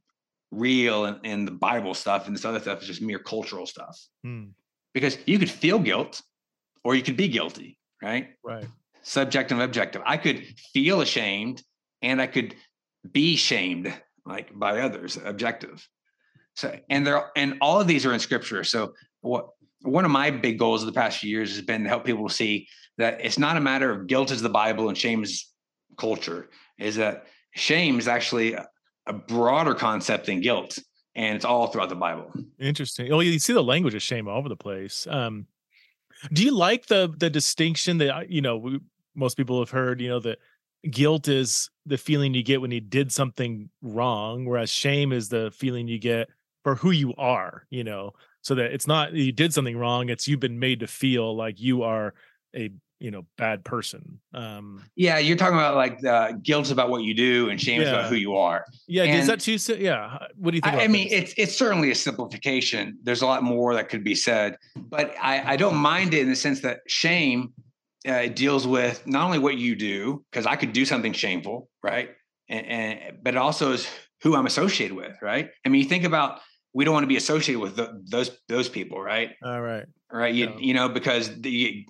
real 0.52 1.06
and, 1.24 1.48
the 1.48 1.52
Bible 1.52 1.94
stuff, 1.94 2.28
and 2.28 2.36
this 2.36 2.46
other 2.46 2.60
stuff 2.60 2.82
is 2.82 2.88
just 2.88 3.02
mere 3.02 3.20
cultural 3.20 3.66
stuff. 3.66 3.98
Hmm. 4.24 4.46
Because 4.93 5.17
you 5.25 5.39
could 5.39 5.50
feel 5.50 5.79
guilt 5.79 6.22
or 6.84 6.96
you 6.96 7.03
could 7.03 7.17
be 7.17 7.27
guilty, 7.27 7.77
right? 8.01 8.29
Right. 8.43 8.65
Subjective 9.03 9.58
and 9.58 9.65
objective. 9.65 10.01
I 10.05 10.17
could 10.17 10.46
feel 10.74 11.01
ashamed 11.01 11.63
and 12.01 12.22
I 12.22 12.27
could 12.27 12.55
be 13.12 13.36
shamed 13.36 13.93
like 14.25 14.58
by 14.58 14.81
others, 14.81 15.17
objective. 15.24 15.88
So 16.55 16.77
and 16.89 17.05
there 17.05 17.31
and 17.36 17.58
all 17.62 17.79
of 17.79 17.88
these 17.88 18.05
are 18.05 18.13
in 18.13 18.19
scripture. 18.19 18.63
So 18.63 18.93
what 19.22 19.50
one 19.81 20.05
of 20.05 20.12
my 20.12 20.29
big 20.29 20.60
goals 20.60 20.81
of 20.81 20.88
the 20.88 21.00
past 21.00 21.19
few 21.19 21.29
years 21.29 21.55
has 21.55 21.65
been 21.65 21.84
to 21.84 21.89
help 21.89 22.05
people 22.05 22.27
see 22.29 22.67
that 22.98 23.19
it's 23.24 23.39
not 23.39 23.58
a 23.58 23.62
matter 23.62 23.91
of 23.91 24.08
guilt 24.08 24.31
is 24.31 24.41
the 24.41 24.50
Bible 24.50 24.89
and 24.89 24.98
shame 24.98 25.24
is 25.24 25.50
culture, 25.98 26.50
is 26.77 26.98
that 26.98 27.27
shame 27.55 27.98
is 27.98 28.08
actually 28.08 28.53
a 28.53 29.13
broader 29.13 29.74
concept 29.74 30.25
than 30.25 30.41
guilt. 30.41 30.77
And 31.20 31.36
it's 31.36 31.44
all 31.44 31.68
throughout 31.68 31.90
the 31.90 31.96
Bible. 31.96 32.32
Interesting. 32.60 33.12
Oh, 33.12 33.20
you 33.20 33.40
see 33.40 33.52
the 33.52 33.62
language 33.62 33.94
of 33.94 34.02
shame 34.02 34.30
all 34.30 34.38
over 34.38 34.48
the 34.48 34.56
place. 34.56 35.06
Um, 35.06 35.48
do 36.32 36.46
you 36.46 36.56
like 36.56 36.88
the 36.88 37.14
the 37.18 37.30
distinction 37.30 37.98
that 37.98 38.30
you 38.30 38.42
know 38.42 38.56
we, 38.56 38.80
most 39.16 39.36
people 39.36 39.60
have 39.60 39.70
heard? 39.70 40.00
You 40.00 40.08
know 40.08 40.22
that 40.22 40.40
guilt 40.90 41.28
is 41.28 41.70
the 41.86 41.98
feeling 41.98 42.34
you 42.34 42.42
get 42.42 42.62
when 42.62 42.72
you 42.72 42.80
did 42.80 43.12
something 43.12 43.70
wrong, 43.82 44.46
whereas 44.46 44.70
shame 44.70 45.12
is 45.12 45.28
the 45.28 45.52
feeling 45.52 45.90
you 45.90 46.00
get 46.00 46.30
for 46.64 46.76
who 46.76 46.92
you 46.92 47.14
are. 47.18 47.66
You 47.70 47.84
know, 47.84 48.14
so 48.42 48.56
that 48.56 48.72
it's 48.72 48.88
not 48.88 49.12
you 49.12 49.34
did 49.34 49.54
something 49.54 49.76
wrong; 49.76 50.08
it's 50.08 50.26
you've 50.26 50.40
been 50.40 50.58
made 50.58 50.80
to 50.80 50.88
feel 50.88 51.36
like 51.36 51.60
you 51.60 51.84
are 51.84 52.14
a 52.56 52.72
you 53.00 53.12
know 53.12 53.25
bad 53.38 53.63
person 53.63 54.20
um 54.34 54.84
yeah 54.96 55.18
you're 55.18 55.38
talking 55.38 55.58
about 55.58 55.75
like 55.75 56.00
the 56.01 56.38
guilt 56.44 56.70
about 56.70 56.89
what 56.89 57.01
you 57.01 57.13
do 57.13 57.50
and 57.50 57.60
shame 57.60 57.82
yeah. 57.82 57.89
about 57.89 58.10
who 58.10 58.15
you 58.15 58.36
are. 58.36 58.65
Yeah 58.88 59.03
and 59.03 59.20
is 59.20 59.27
that 59.27 59.39
too 59.39 59.58
yeah 59.75 60.27
what 60.36 60.51
do 60.51 60.58
you 60.58 60.62
think 60.62 60.75
i, 60.75 60.84
I 60.84 60.88
mean 60.88 61.08
it's 61.10 61.34
it's 61.38 61.58
certainly 61.58 61.91
a 61.91 61.96
simplification. 61.96 62.98
There's 63.03 63.22
a 63.22 63.25
lot 63.25 63.41
more 63.44 63.74
that 63.74 63.89
could 63.89 64.03
be 64.03 64.15
said 64.15 64.58
but 64.75 65.15
i 65.22 65.53
i 65.53 65.56
don't 65.56 65.77
mind 65.77 66.13
it 66.13 66.22
in 66.22 66.29
the 66.29 66.36
sense 66.36 66.60
that 66.62 66.82
shame 66.88 67.53
uh, 68.08 68.27
deals 68.27 68.65
with 68.65 69.06
not 69.06 69.25
only 69.25 69.39
what 69.39 69.58
you 69.58 69.75
do 69.75 70.24
because 70.29 70.46
i 70.46 70.56
could 70.56 70.74
do 70.74 70.86
something 70.86 71.13
shameful 71.13 71.70
right? 71.84 72.10
And, 72.50 72.65
and 72.65 73.24
but 73.24 73.36
it 73.36 73.38
also 73.38 73.72
is 73.72 73.88
who 74.24 74.36
i'm 74.36 74.46
associated 74.46 74.96
with 74.96 75.15
right? 75.22 75.50
I 75.65 75.70
mean 75.70 75.82
you 75.82 75.88
think 75.88 76.03
about 76.03 76.39
we 76.74 76.86
don't 76.86 76.94
want 76.94 77.03
to 77.03 77.08
be 77.08 77.18
associated 77.18 77.60
with 77.62 77.75
the, 77.77 78.01
those 78.10 78.32
those 78.48 78.68
people 78.68 79.01
right? 79.01 79.32
All 79.44 79.62
right. 79.62 79.86
Right 80.12 80.34
you, 80.34 80.53
you 80.60 80.74
know 80.74 80.89
because 80.89 81.39
the 81.41 81.86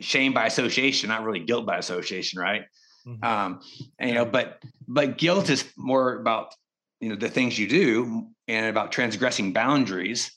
shame 0.00 0.32
by 0.32 0.46
association, 0.46 1.08
not 1.08 1.24
really 1.24 1.40
guilt 1.40 1.66
by 1.66 1.78
association, 1.78 2.40
right? 2.40 2.62
Mm-hmm. 3.06 3.24
Um, 3.24 3.60
and, 3.98 4.10
you 4.10 4.16
know, 4.16 4.24
but 4.24 4.62
but 4.88 5.18
guilt 5.18 5.50
is 5.50 5.64
more 5.76 6.18
about 6.18 6.54
you 7.00 7.08
know 7.08 7.16
the 7.16 7.28
things 7.28 7.58
you 7.58 7.68
do 7.68 8.28
and 8.48 8.66
about 8.66 8.92
transgressing 8.92 9.52
boundaries. 9.52 10.30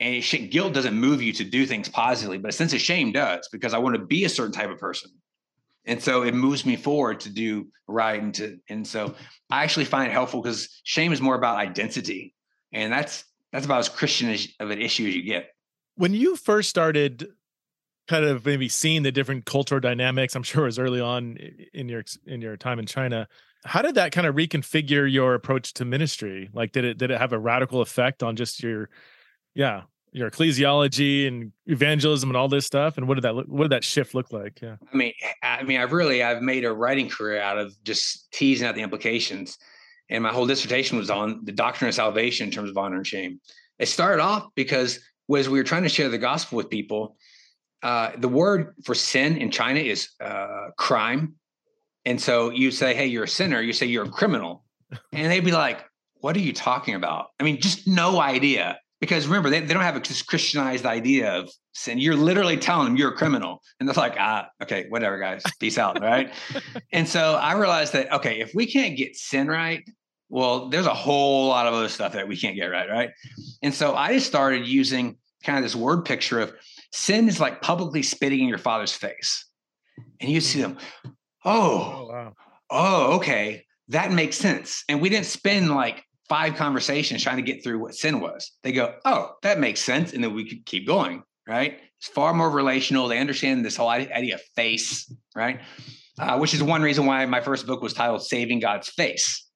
And 0.00 0.22
guilt 0.50 0.74
doesn't 0.74 0.94
move 0.94 1.22
you 1.22 1.32
to 1.34 1.44
do 1.44 1.66
things 1.66 1.88
positively, 1.88 2.36
but 2.36 2.48
a 2.48 2.52
sense 2.52 2.72
of 2.72 2.80
shame 2.80 3.12
does 3.12 3.48
because 3.52 3.72
I 3.72 3.78
want 3.78 3.94
to 3.94 4.04
be 4.04 4.24
a 4.24 4.28
certain 4.28 4.52
type 4.52 4.68
of 4.68 4.78
person, 4.78 5.10
and 5.86 6.02
so 6.02 6.22
it 6.22 6.34
moves 6.34 6.66
me 6.66 6.74
forward 6.76 7.20
to 7.20 7.30
do 7.30 7.68
right 7.86 8.20
and 8.20 8.34
to 8.34 8.58
and 8.68 8.86
so 8.86 9.14
I 9.50 9.62
actually 9.62 9.84
find 9.84 10.08
it 10.08 10.12
helpful 10.12 10.42
because 10.42 10.80
shame 10.82 11.12
is 11.12 11.20
more 11.20 11.36
about 11.36 11.58
identity, 11.58 12.34
and 12.72 12.92
that's 12.92 13.24
that's 13.52 13.66
about 13.66 13.78
as 13.78 13.88
Christian 13.88 14.36
of 14.58 14.70
an 14.70 14.82
issue 14.82 15.06
as 15.06 15.14
you 15.14 15.22
get. 15.22 15.50
When 15.94 16.12
you 16.12 16.34
first 16.34 16.70
started 16.70 17.28
kind 18.08 18.24
of 18.24 18.44
maybe 18.44 18.68
seeing 18.68 19.02
the 19.02 19.12
different 19.12 19.46
cultural 19.46 19.80
dynamics 19.80 20.34
i'm 20.36 20.42
sure 20.42 20.64
it 20.64 20.66
was 20.66 20.78
early 20.78 21.00
on 21.00 21.36
in 21.72 21.88
your 21.88 22.04
in 22.26 22.40
your 22.40 22.56
time 22.56 22.78
in 22.78 22.86
china. 22.86 23.28
How 23.64 23.80
did 23.80 23.94
that 23.94 24.12
kind 24.12 24.26
of 24.26 24.34
reconfigure 24.34 25.10
your 25.10 25.34
approach 25.34 25.72
to 25.74 25.84
ministry? 25.84 26.50
Like 26.52 26.72
did 26.72 26.84
it 26.84 26.98
did 26.98 27.10
it 27.10 27.18
have 27.18 27.32
a 27.32 27.38
radical 27.38 27.80
effect 27.80 28.22
on 28.22 28.36
just 28.36 28.62
your 28.62 28.90
yeah 29.54 29.82
your 30.12 30.30
ecclesiology 30.30 31.26
and 31.26 31.50
evangelism 31.66 32.30
and 32.30 32.36
all 32.36 32.48
this 32.48 32.66
stuff? 32.66 32.98
And 32.98 33.08
what 33.08 33.14
did 33.14 33.24
that 33.24 33.34
look, 33.34 33.46
what 33.48 33.64
did 33.64 33.72
that 33.72 33.82
shift 33.82 34.14
look 34.14 34.32
like? 34.32 34.60
Yeah. 34.60 34.76
I 34.92 34.96
mean 34.96 35.12
i 35.42 35.62
mean 35.62 35.80
i've 35.80 35.92
really 35.92 36.22
i've 36.22 36.42
made 36.42 36.64
a 36.64 36.72
writing 36.72 37.08
career 37.08 37.40
out 37.40 37.58
of 37.58 37.74
just 37.84 38.30
teasing 38.32 38.66
out 38.66 38.74
the 38.74 38.82
implications. 38.82 39.58
And 40.10 40.22
my 40.22 40.30
whole 40.30 40.46
dissertation 40.46 40.98
was 40.98 41.08
on 41.08 41.44
the 41.44 41.52
doctrine 41.52 41.88
of 41.88 41.94
salvation 41.94 42.46
in 42.46 42.52
terms 42.52 42.68
of 42.68 42.76
honor 42.76 42.96
and 42.96 43.06
shame. 43.06 43.40
It 43.78 43.86
started 43.86 44.22
off 44.22 44.48
because 44.54 45.00
as 45.34 45.48
we 45.48 45.58
were 45.58 45.64
trying 45.64 45.84
to 45.84 45.88
share 45.88 46.10
the 46.10 46.18
gospel 46.18 46.56
with 46.56 46.68
people 46.68 47.16
uh, 47.84 48.12
the 48.16 48.28
word 48.28 48.74
for 48.82 48.94
sin 48.94 49.36
in 49.36 49.50
China 49.50 49.78
is 49.78 50.08
uh, 50.18 50.68
crime. 50.78 51.34
And 52.06 52.20
so 52.20 52.50
you 52.50 52.70
say, 52.70 52.94
hey, 52.94 53.06
you're 53.06 53.24
a 53.24 53.28
sinner, 53.28 53.60
you 53.60 53.74
say 53.74 53.86
you're 53.86 54.06
a 54.06 54.10
criminal. 54.10 54.64
And 55.12 55.32
they'd 55.32 55.44
be 55.44 55.50
like, 55.50 55.84
what 56.20 56.36
are 56.36 56.40
you 56.40 56.52
talking 56.52 56.94
about? 56.94 57.28
I 57.40 57.42
mean, 57.42 57.60
just 57.60 57.88
no 57.88 58.20
idea. 58.20 58.78
Because 59.00 59.26
remember, 59.26 59.50
they, 59.50 59.60
they 59.60 59.74
don't 59.74 59.82
have 59.82 59.96
a 59.96 60.00
Christianized 60.00 60.86
idea 60.86 61.34
of 61.34 61.50
sin. 61.72 61.98
You're 61.98 62.14
literally 62.14 62.56
telling 62.56 62.86
them 62.86 62.96
you're 62.96 63.12
a 63.12 63.16
criminal. 63.16 63.60
And 63.78 63.88
they're 63.88 63.94
like, 63.94 64.14
ah, 64.18 64.48
okay, 64.62 64.86
whatever, 64.88 65.18
guys, 65.18 65.42
peace 65.58 65.78
out. 65.78 66.00
Right. 66.00 66.32
and 66.92 67.08
so 67.08 67.34
I 67.34 67.54
realized 67.54 67.92
that, 67.94 68.12
okay, 68.12 68.40
if 68.40 68.52
we 68.54 68.66
can't 68.66 68.96
get 68.96 69.16
sin 69.16 69.48
right, 69.48 69.82
well, 70.28 70.68
there's 70.68 70.86
a 70.86 70.94
whole 70.94 71.48
lot 71.48 71.66
of 71.66 71.74
other 71.74 71.88
stuff 71.88 72.12
that 72.12 72.28
we 72.28 72.36
can't 72.36 72.56
get 72.56 72.66
right. 72.66 72.88
Right. 72.88 73.10
And 73.62 73.74
so 73.74 73.96
I 73.96 74.12
just 74.12 74.26
started 74.26 74.66
using 74.66 75.16
kind 75.42 75.58
of 75.58 75.64
this 75.64 75.74
word 75.74 76.04
picture 76.04 76.40
of 76.40 76.54
Sin 76.94 77.28
is 77.28 77.40
like 77.40 77.60
publicly 77.60 78.04
spitting 78.04 78.38
in 78.38 78.48
your 78.48 78.56
father's 78.56 78.92
face. 78.92 79.46
And 80.20 80.30
you 80.30 80.40
see 80.40 80.62
them, 80.62 80.78
oh, 81.04 81.10
oh, 81.44 82.08
wow. 82.08 82.32
oh, 82.70 83.16
okay, 83.16 83.64
that 83.88 84.12
makes 84.12 84.36
sense. 84.36 84.84
And 84.88 85.02
we 85.02 85.08
didn't 85.08 85.26
spend 85.26 85.74
like 85.74 86.04
five 86.28 86.54
conversations 86.54 87.20
trying 87.20 87.38
to 87.38 87.42
get 87.42 87.64
through 87.64 87.80
what 87.80 87.96
sin 87.96 88.20
was. 88.20 88.52
They 88.62 88.70
go, 88.70 88.94
oh, 89.04 89.32
that 89.42 89.58
makes 89.58 89.80
sense. 89.80 90.12
And 90.12 90.22
then 90.22 90.34
we 90.34 90.48
could 90.48 90.64
keep 90.66 90.86
going, 90.86 91.24
right? 91.48 91.80
It's 91.98 92.06
far 92.06 92.32
more 92.32 92.48
relational. 92.48 93.08
They 93.08 93.18
understand 93.18 93.64
this 93.64 93.76
whole 93.76 93.88
idea 93.88 94.36
of 94.36 94.42
face, 94.54 95.12
right? 95.34 95.62
Uh, 96.16 96.38
which 96.38 96.54
is 96.54 96.62
one 96.62 96.80
reason 96.80 97.06
why 97.06 97.26
my 97.26 97.40
first 97.40 97.66
book 97.66 97.82
was 97.82 97.92
titled 97.92 98.22
Saving 98.22 98.60
God's 98.60 98.88
Face, 98.88 99.48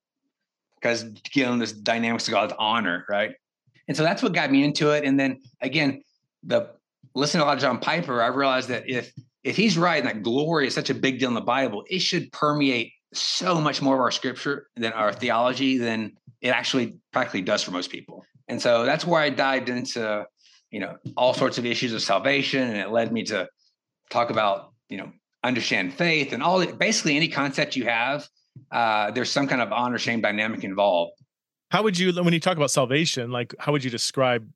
because 0.74 1.04
getting 1.32 1.60
this 1.60 1.70
dynamics 1.70 2.26
of 2.26 2.32
God's 2.34 2.54
honor, 2.58 3.06
right? 3.08 3.30
And 3.86 3.96
so 3.96 4.02
that's 4.02 4.24
what 4.24 4.32
got 4.32 4.50
me 4.50 4.64
into 4.64 4.90
it. 4.90 5.04
And 5.04 5.20
then 5.20 5.38
again, 5.60 6.02
the 6.42 6.70
listening 7.14 7.40
to 7.40 7.44
a 7.44 7.48
lot 7.48 7.56
of 7.56 7.62
John 7.62 7.78
Piper, 7.78 8.22
I 8.22 8.28
realized 8.28 8.68
that 8.68 8.88
if 8.88 9.12
if 9.44 9.56
he's 9.56 9.78
right 9.78 9.98
and 9.98 10.08
that 10.08 10.22
glory 10.22 10.66
is 10.66 10.74
such 10.74 10.90
a 10.90 10.94
big 10.94 11.18
deal 11.18 11.28
in 11.28 11.34
the 11.34 11.40
Bible, 11.40 11.84
it 11.88 12.00
should 12.00 12.32
permeate 12.32 12.92
so 13.14 13.60
much 13.60 13.80
more 13.80 13.94
of 13.94 14.00
our 14.00 14.10
scripture 14.10 14.68
than 14.76 14.92
our 14.92 15.12
theology 15.12 15.78
than 15.78 16.12
it 16.40 16.48
actually 16.48 16.98
practically 17.12 17.42
does 17.42 17.62
for 17.62 17.70
most 17.70 17.90
people. 17.90 18.24
And 18.48 18.60
so 18.60 18.84
that's 18.84 19.06
where 19.06 19.20
I 19.20 19.30
dived 19.30 19.68
into, 19.68 20.26
you 20.70 20.80
know, 20.80 20.96
all 21.16 21.34
sorts 21.34 21.58
of 21.58 21.66
issues 21.66 21.92
of 21.92 22.02
salvation. 22.02 22.62
And 22.62 22.76
it 22.76 22.90
led 22.90 23.12
me 23.12 23.24
to 23.24 23.48
talk 24.10 24.30
about, 24.30 24.72
you 24.88 24.98
know, 24.98 25.12
understand 25.42 25.94
faith 25.94 26.32
and 26.32 26.42
all 26.42 26.64
basically 26.66 27.16
any 27.16 27.28
concept 27.28 27.76
you 27.76 27.84
have, 27.84 28.28
uh, 28.72 29.10
there's 29.12 29.30
some 29.30 29.46
kind 29.46 29.62
of 29.62 29.72
honor 29.72 29.98
shame 29.98 30.20
dynamic 30.20 30.64
involved. 30.64 31.12
How 31.70 31.82
would 31.82 31.98
you, 31.98 32.12
when 32.22 32.32
you 32.32 32.40
talk 32.40 32.56
about 32.56 32.70
salvation, 32.70 33.30
like 33.30 33.54
how 33.58 33.72
would 33.72 33.84
you 33.84 33.90
describe 33.90 34.48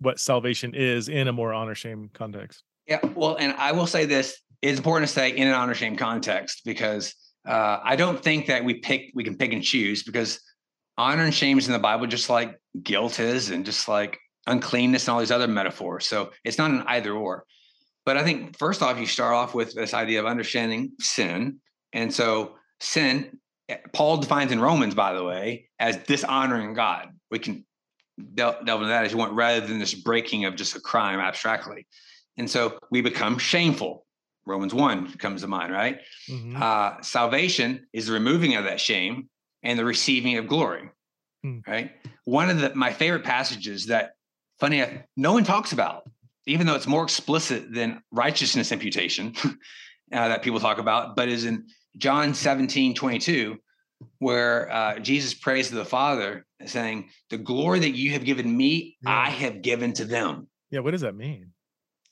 what 0.00 0.18
salvation 0.20 0.74
is 0.74 1.08
in 1.08 1.28
a 1.28 1.32
more 1.32 1.52
honor 1.52 1.74
shame 1.74 2.10
context. 2.12 2.62
Yeah, 2.86 3.00
well, 3.14 3.36
and 3.36 3.52
I 3.52 3.72
will 3.72 3.86
say 3.86 4.06
this: 4.06 4.40
it's 4.62 4.78
important 4.78 5.08
to 5.08 5.14
say 5.14 5.30
in 5.30 5.46
an 5.46 5.54
honor 5.54 5.74
shame 5.74 5.96
context 5.96 6.62
because 6.64 7.14
uh, 7.46 7.78
I 7.82 7.96
don't 7.96 8.22
think 8.22 8.46
that 8.46 8.64
we 8.64 8.74
pick 8.74 9.10
we 9.14 9.24
can 9.24 9.36
pick 9.36 9.52
and 9.52 9.62
choose 9.62 10.02
because 10.02 10.40
honor 10.96 11.24
and 11.24 11.34
shame 11.34 11.58
is 11.58 11.66
in 11.66 11.72
the 11.72 11.78
Bible 11.78 12.06
just 12.06 12.30
like 12.30 12.56
guilt 12.82 13.20
is, 13.20 13.50
and 13.50 13.64
just 13.64 13.88
like 13.88 14.18
uncleanness 14.46 15.06
and 15.06 15.14
all 15.14 15.20
these 15.20 15.30
other 15.30 15.48
metaphors. 15.48 16.06
So 16.06 16.30
it's 16.44 16.58
not 16.58 16.70
an 16.70 16.82
either 16.86 17.12
or. 17.12 17.44
But 18.06 18.16
I 18.16 18.24
think 18.24 18.56
first 18.56 18.82
off, 18.82 18.98
you 18.98 19.06
start 19.06 19.34
off 19.34 19.54
with 19.54 19.74
this 19.74 19.92
idea 19.92 20.20
of 20.20 20.26
understanding 20.26 20.92
sin, 21.00 21.60
and 21.92 22.12
so 22.12 22.56
sin. 22.80 23.38
Eh, 23.68 23.76
Paul 23.92 24.16
defines 24.16 24.50
in 24.50 24.60
Romans, 24.60 24.94
by 24.94 25.12
the 25.12 25.22
way, 25.22 25.68
as 25.78 25.98
dishonoring 25.98 26.72
God. 26.72 27.08
We 27.30 27.38
can 27.38 27.66
delve, 28.34 28.56
into 28.60 28.86
that 28.86 29.04
as 29.04 29.12
you 29.12 29.18
want, 29.18 29.32
rather 29.32 29.66
than 29.66 29.78
this 29.78 29.94
breaking 29.94 30.44
of 30.44 30.56
just 30.56 30.76
a 30.76 30.80
crime 30.80 31.20
abstractly. 31.20 31.86
And 32.36 32.48
so 32.50 32.78
we 32.90 33.00
become 33.00 33.38
shameful. 33.38 34.06
Romans 34.46 34.72
1 34.72 35.12
comes 35.14 35.42
to 35.42 35.48
mind, 35.48 35.72
right? 35.72 36.00
Mm-hmm. 36.30 36.60
Uh, 36.60 37.02
salvation 37.02 37.86
is 37.92 38.06
the 38.06 38.12
removing 38.12 38.54
of 38.54 38.64
that 38.64 38.80
shame 38.80 39.28
and 39.62 39.78
the 39.78 39.84
receiving 39.84 40.38
of 40.38 40.46
glory, 40.46 40.88
mm. 41.44 41.66
right? 41.66 41.92
One 42.24 42.48
of 42.48 42.60
the, 42.60 42.74
my 42.74 42.92
favorite 42.92 43.24
passages 43.24 43.86
that, 43.86 44.12
funny, 44.58 44.78
enough, 44.78 45.02
no 45.16 45.32
one 45.32 45.44
talks 45.44 45.72
about, 45.72 46.08
even 46.46 46.66
though 46.66 46.76
it's 46.76 46.86
more 46.86 47.02
explicit 47.02 47.72
than 47.72 48.02
righteousness 48.10 48.72
imputation 48.72 49.34
uh, 49.44 49.52
that 50.10 50.42
people 50.42 50.60
talk 50.60 50.78
about, 50.78 51.14
but 51.14 51.28
is 51.28 51.44
in 51.44 51.66
John 51.98 52.32
17, 52.32 52.94
22, 52.94 53.58
where 54.18 54.70
uh, 54.72 54.98
Jesus 54.98 55.34
prays 55.34 55.68
to 55.68 55.74
the 55.74 55.84
Father, 55.84 56.46
saying, 56.66 57.10
"The 57.30 57.38
glory 57.38 57.80
that 57.80 57.90
you 57.90 58.12
have 58.12 58.24
given 58.24 58.54
me, 58.56 58.96
yeah. 59.02 59.10
I 59.10 59.30
have 59.30 59.62
given 59.62 59.92
to 59.94 60.04
them." 60.04 60.48
Yeah, 60.70 60.80
what 60.80 60.92
does 60.92 61.00
that 61.00 61.14
mean? 61.14 61.52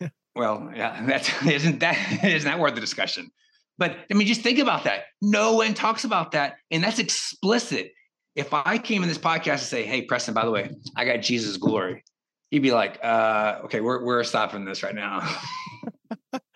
well, 0.35 0.71
yeah, 0.75 1.05
that's 1.07 1.31
isn't 1.45 1.81
that 1.81 2.25
isn't 2.25 2.51
that 2.51 2.59
worth 2.59 2.75
the 2.75 2.81
discussion? 2.81 3.31
But 3.79 3.97
I 4.11 4.15
mean, 4.15 4.27
just 4.27 4.41
think 4.41 4.59
about 4.59 4.85
that. 4.85 5.05
No 5.21 5.55
one 5.55 5.75
talks 5.75 6.05
about 6.05 6.33
that, 6.33 6.57
and 6.71 6.83
that's 6.83 6.99
explicit. 6.99 7.93
If 8.35 8.53
I 8.53 8.79
came 8.79 9.03
in 9.03 9.09
this 9.09 9.19
podcast 9.19 9.51
and 9.51 9.61
say, 9.61 9.85
"Hey, 9.85 10.03
Preston, 10.03 10.35
by 10.35 10.45
the 10.45 10.51
way, 10.51 10.71
I 10.97 11.05
got 11.05 11.19
Jesus' 11.19 11.57
glory," 11.57 12.05
you'd 12.51 12.63
be 12.63 12.73
like, 12.73 12.99
uh, 13.03 13.61
"Okay, 13.65 13.81
we're 13.81 14.05
we're 14.05 14.25
stopping 14.25 14.65
this 14.65 14.83
right 14.83 14.95
now." 14.95 15.29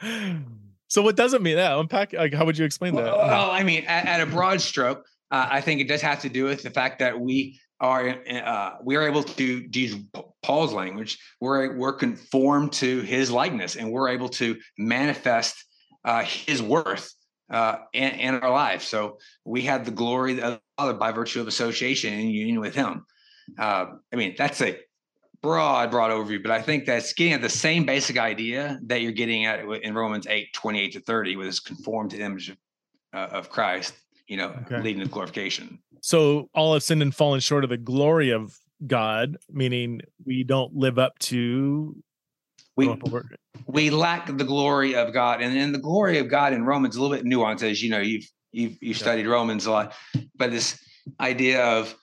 so, 0.89 1.03
what 1.03 1.17
does 1.17 1.35
it 1.35 1.43
mean? 1.43 1.57
That 1.57 1.79
unpack. 1.79 2.13
Like, 2.13 2.35
how 2.35 2.45
would 2.45 2.57
you 2.57 2.65
explain 2.65 2.95
that? 2.97 3.05
Well, 3.05 3.51
I 3.51 3.63
mean, 3.65 3.85
at, 3.85 4.07
at 4.07 4.21
a 4.21 4.27
broad 4.27 4.61
stroke, 4.61 5.07
uh, 5.31 5.49
I 5.51 5.61
think 5.61 5.81
it 5.81 5.89
does 5.89 6.03
have 6.03 6.21
to 6.23 6.29
do 6.29 6.45
with 6.45 6.63
the 6.63 6.71
fact 6.71 6.99
that 6.99 7.19
we 7.19 7.61
are 7.81 8.09
uh, 8.31 8.73
we 8.83 8.97
are 8.97 9.07
able 9.07 9.23
to 9.23 9.69
use 9.73 9.97
Paul's 10.43 10.73
language. 10.73 11.19
We're 11.41 11.77
we're 11.77 11.95
conformed 11.95 12.73
to 12.75 13.01
his 13.01 13.31
likeness, 13.31 13.77
and 13.77 13.91
we're 13.91 14.09
able 14.09 14.29
to 14.31 14.59
manifest 14.77 15.65
uh, 16.05 16.25
his 16.25 16.63
worth 16.63 17.13
uh, 17.51 17.79
in, 17.93 18.11
in, 18.13 18.35
our 18.37 18.51
lives. 18.51 18.87
So 18.87 19.19
we 19.45 19.63
have 19.63 19.85
the 19.85 19.91
glory 19.91 20.33
of 20.33 20.37
the 20.37 20.61
Father 20.77 20.95
by 20.95 21.13
virtue 21.13 21.41
of 21.41 21.49
association 21.49 22.15
and 22.15 22.31
union 22.31 22.61
with 22.61 22.75
Him. 22.75 23.05
Uh, 23.59 23.87
I 24.13 24.17
mean, 24.17 24.35
that's 24.39 24.61
a 24.63 24.79
broad, 25.43 25.91
broad 25.91 26.11
overview, 26.11 26.43
but 26.43 26.53
I 26.53 26.63
think 26.63 26.87
that's 26.87 27.13
getting 27.13 27.33
at 27.33 27.43
the 27.43 27.49
same 27.49 27.85
basic 27.85 28.19
idea 28.19 28.79
that 28.87 29.01
you're 29.01 29.13
getting 29.13 29.47
at 29.47 29.61
in 29.61 29.95
Romans 29.95 30.27
8, 30.29 30.53
28 30.53 30.93
to 30.93 31.01
30, 31.01 31.37
with 31.37 31.47
this 31.49 31.61
conformed 31.61 32.11
to 32.11 32.19
the 32.19 32.25
image 32.25 32.51
of, 32.51 32.57
uh, 33.13 33.37
of 33.37 33.51
Christ 33.51 33.95
you 34.31 34.37
know, 34.37 34.55
okay. 34.63 34.81
leading 34.81 35.03
to 35.03 35.09
glorification. 35.09 35.81
So 36.03 36.49
all 36.55 36.73
have 36.73 36.85
sinned 36.85 37.03
and 37.03 37.15
fallen 37.15 37.41
short 37.41 37.65
of 37.65 37.71
the 37.71 37.77
glory 37.77 38.31
of 38.31 38.57
God, 38.87 39.37
meaning 39.51 40.01
we 40.25 40.45
don't 40.45 40.75
live 40.75 40.99
up 40.99 41.19
to 41.19 41.97
we 42.77 42.97
we 43.67 43.91
lack 43.91 44.27
the 44.27 44.45
glory 44.45 44.95
of 44.95 45.13
God, 45.13 45.43
and 45.43 45.57
in 45.57 45.73
the 45.73 45.79
glory 45.79 46.19
of 46.19 46.29
God 46.29 46.53
in 46.53 46.65
Romans 46.65 46.97
a 46.97 47.03
little 47.03 47.15
bit 47.15 47.27
nuanced, 47.27 47.69
as 47.69 47.83
you 47.83 47.91
know, 47.91 47.99
you've 47.99 48.25
you've 48.53 48.79
you've 48.81 48.97
yeah. 48.97 49.03
studied 49.03 49.27
Romans 49.27 49.67
a 49.67 49.73
lot, 49.73 49.95
but 50.37 50.53
this 50.53 50.79
idea 51.19 51.63
of 51.65 51.95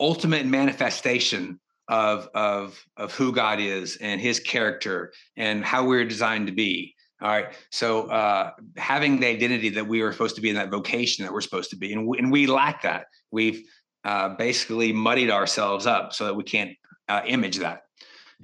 ultimate 0.00 0.46
manifestation 0.46 1.60
of 1.88 2.28
of 2.34 2.84
of 2.96 3.14
who 3.14 3.32
God 3.32 3.60
is 3.60 3.96
and 3.98 4.20
His 4.20 4.40
character 4.40 5.12
and 5.36 5.64
how 5.64 5.86
we're 5.86 6.04
designed 6.04 6.48
to 6.48 6.52
be. 6.52 6.94
All 7.22 7.28
right. 7.28 7.52
So 7.70 8.08
uh, 8.08 8.52
having 8.76 9.20
the 9.20 9.26
identity 9.26 9.68
that 9.70 9.86
we 9.86 10.00
are 10.00 10.12
supposed 10.12 10.36
to 10.36 10.40
be 10.40 10.48
in 10.48 10.56
that 10.56 10.70
vocation 10.70 11.24
that 11.24 11.32
we're 11.32 11.42
supposed 11.42 11.70
to 11.70 11.76
be, 11.76 11.92
and 11.92 12.06
we, 12.06 12.18
and 12.18 12.32
we 12.32 12.46
lack 12.46 12.82
that. 12.82 13.06
We've 13.30 13.62
uh, 14.04 14.30
basically 14.30 14.92
muddied 14.92 15.30
ourselves 15.30 15.86
up 15.86 16.14
so 16.14 16.24
that 16.26 16.34
we 16.34 16.44
can't 16.44 16.76
uh, 17.08 17.22
image 17.26 17.58
that. 17.58 17.82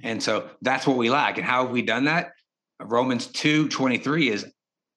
And 0.03 0.21
so 0.21 0.49
that's 0.61 0.85
what 0.85 0.97
we 0.97 1.09
lack. 1.09 1.37
And 1.37 1.45
how 1.45 1.63
have 1.63 1.71
we 1.71 1.81
done 1.81 2.05
that? 2.05 2.33
Romans 2.79 3.27
2 3.27 3.69
23 3.69 4.29
is 4.29 4.45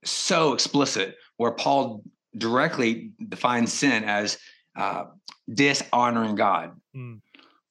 so 0.04 0.52
explicit, 0.52 1.16
where 1.38 1.52
Paul 1.52 2.02
directly 2.36 3.12
defines 3.28 3.72
sin 3.72 4.04
as 4.04 4.38
uh, 4.76 5.04
dishonoring 5.52 6.34
God. 6.34 6.78
Mm. 6.94 7.20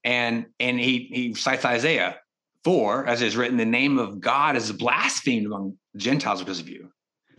And 0.03 0.45
and 0.59 0.79
he 0.79 1.09
he 1.11 1.33
cites 1.35 1.65
Isaiah 1.65 2.17
4, 2.63 3.05
as 3.05 3.21
it 3.21 3.27
is 3.27 3.37
written, 3.37 3.57
the 3.57 3.65
name 3.65 3.97
of 3.97 4.19
God 4.19 4.55
is 4.55 4.71
blasphemed 4.71 5.45
among 5.45 5.77
Gentiles 5.95 6.39
because 6.39 6.59
of 6.59 6.69
you. 6.69 6.89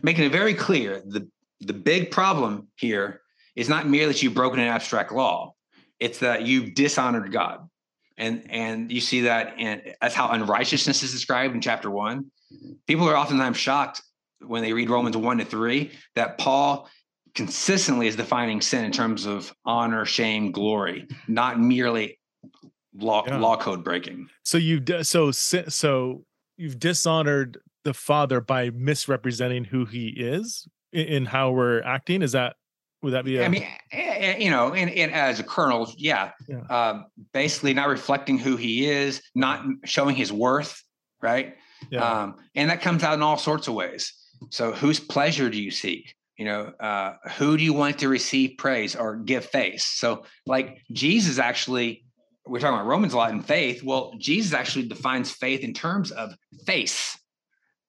Making 0.01 0.25
it 0.25 0.31
very 0.31 0.53
clear 0.53 1.01
the, 1.05 1.27
the 1.59 1.73
big 1.73 2.11
problem 2.11 2.67
here 2.75 3.21
is 3.55 3.69
not 3.69 3.87
merely 3.87 4.13
that 4.13 4.23
you've 4.23 4.33
broken 4.33 4.59
an 4.59 4.67
abstract 4.67 5.11
law, 5.11 5.53
it's 5.99 6.19
that 6.19 6.43
you've 6.43 6.73
dishonored 6.73 7.31
God. 7.31 7.67
And 8.17 8.45
and 8.51 8.91
you 8.91 9.01
see 9.01 9.21
that 9.21 9.55
and 9.57 9.81
that's 9.99 10.13
how 10.13 10.29
unrighteousness 10.29 11.01
is 11.01 11.11
described 11.11 11.55
in 11.55 11.61
chapter 11.61 11.89
one. 11.89 12.31
People 12.85 13.09
are 13.09 13.15
oftentimes 13.15 13.57
shocked 13.57 14.01
when 14.41 14.61
they 14.61 14.73
read 14.73 14.89
Romans 14.89 15.15
1 15.15 15.37
to 15.39 15.45
3 15.45 15.91
that 16.15 16.37
Paul 16.37 16.89
consistently 17.33 18.07
is 18.07 18.15
defining 18.15 18.61
sin 18.61 18.83
in 18.83 18.91
terms 18.91 19.25
of 19.25 19.53
honor, 19.65 20.05
shame, 20.05 20.51
glory, 20.51 21.07
not 21.27 21.59
merely 21.59 22.19
law 22.95 23.23
yeah. 23.25 23.37
law 23.37 23.57
code 23.57 23.83
breaking. 23.83 24.29
So 24.43 24.57
you've 24.57 24.83
so 25.05 25.31
so 25.31 26.25
you've 26.57 26.79
dishonored 26.79 27.59
the 27.83 27.93
father 27.93 28.41
by 28.41 28.69
misrepresenting 28.71 29.63
who 29.63 29.85
he 29.85 30.09
is 30.09 30.67
in, 30.91 31.25
how 31.25 31.51
we're 31.51 31.81
acting. 31.81 32.21
Is 32.21 32.33
that 32.33 32.55
would 33.01 33.13
that 33.13 33.25
be? 33.25 33.37
A- 33.37 33.45
I 33.45 33.47
mean, 33.47 33.67
you 34.39 34.51
know, 34.51 34.73
and, 34.73 34.89
and 34.91 35.11
as 35.11 35.39
a 35.39 35.43
kernel, 35.43 35.91
yeah, 35.97 36.31
yeah. 36.47 36.61
Um, 36.69 37.05
basically 37.33 37.73
not 37.73 37.87
reflecting 37.87 38.37
who 38.37 38.55
he 38.57 38.87
is, 38.87 39.21
not 39.33 39.65
showing 39.85 40.15
his 40.15 40.31
worth, 40.31 40.83
right? 41.21 41.55
Yeah. 41.89 42.03
Um, 42.03 42.35
and 42.55 42.69
that 42.69 42.81
comes 42.81 43.03
out 43.03 43.15
in 43.15 43.23
all 43.23 43.37
sorts 43.37 43.67
of 43.67 43.73
ways. 43.73 44.13
So, 44.49 44.71
whose 44.71 44.99
pleasure 44.99 45.49
do 45.49 45.59
you 45.59 45.71
seek? 45.71 46.15
You 46.37 46.45
know, 46.45 46.73
uh, 46.79 47.15
who 47.37 47.57
do 47.57 47.63
you 47.63 47.73
want 47.73 47.99
to 47.99 48.07
receive 48.07 48.57
praise 48.57 48.95
or 48.95 49.15
give 49.15 49.45
face? 49.45 49.85
So, 49.85 50.25
like 50.45 50.81
Jesus 50.91 51.39
actually 51.39 52.03
we're 52.45 52.59
talking 52.59 52.75
about 52.75 52.87
Romans 52.87 53.13
a 53.13 53.17
lot 53.17 53.31
in 53.31 53.41
faith. 53.41 53.83
Well, 53.83 54.13
Jesus 54.17 54.53
actually 54.53 54.87
defines 54.87 55.31
faith 55.31 55.61
in 55.61 55.73
terms 55.73 56.11
of 56.11 56.33
face, 56.65 57.17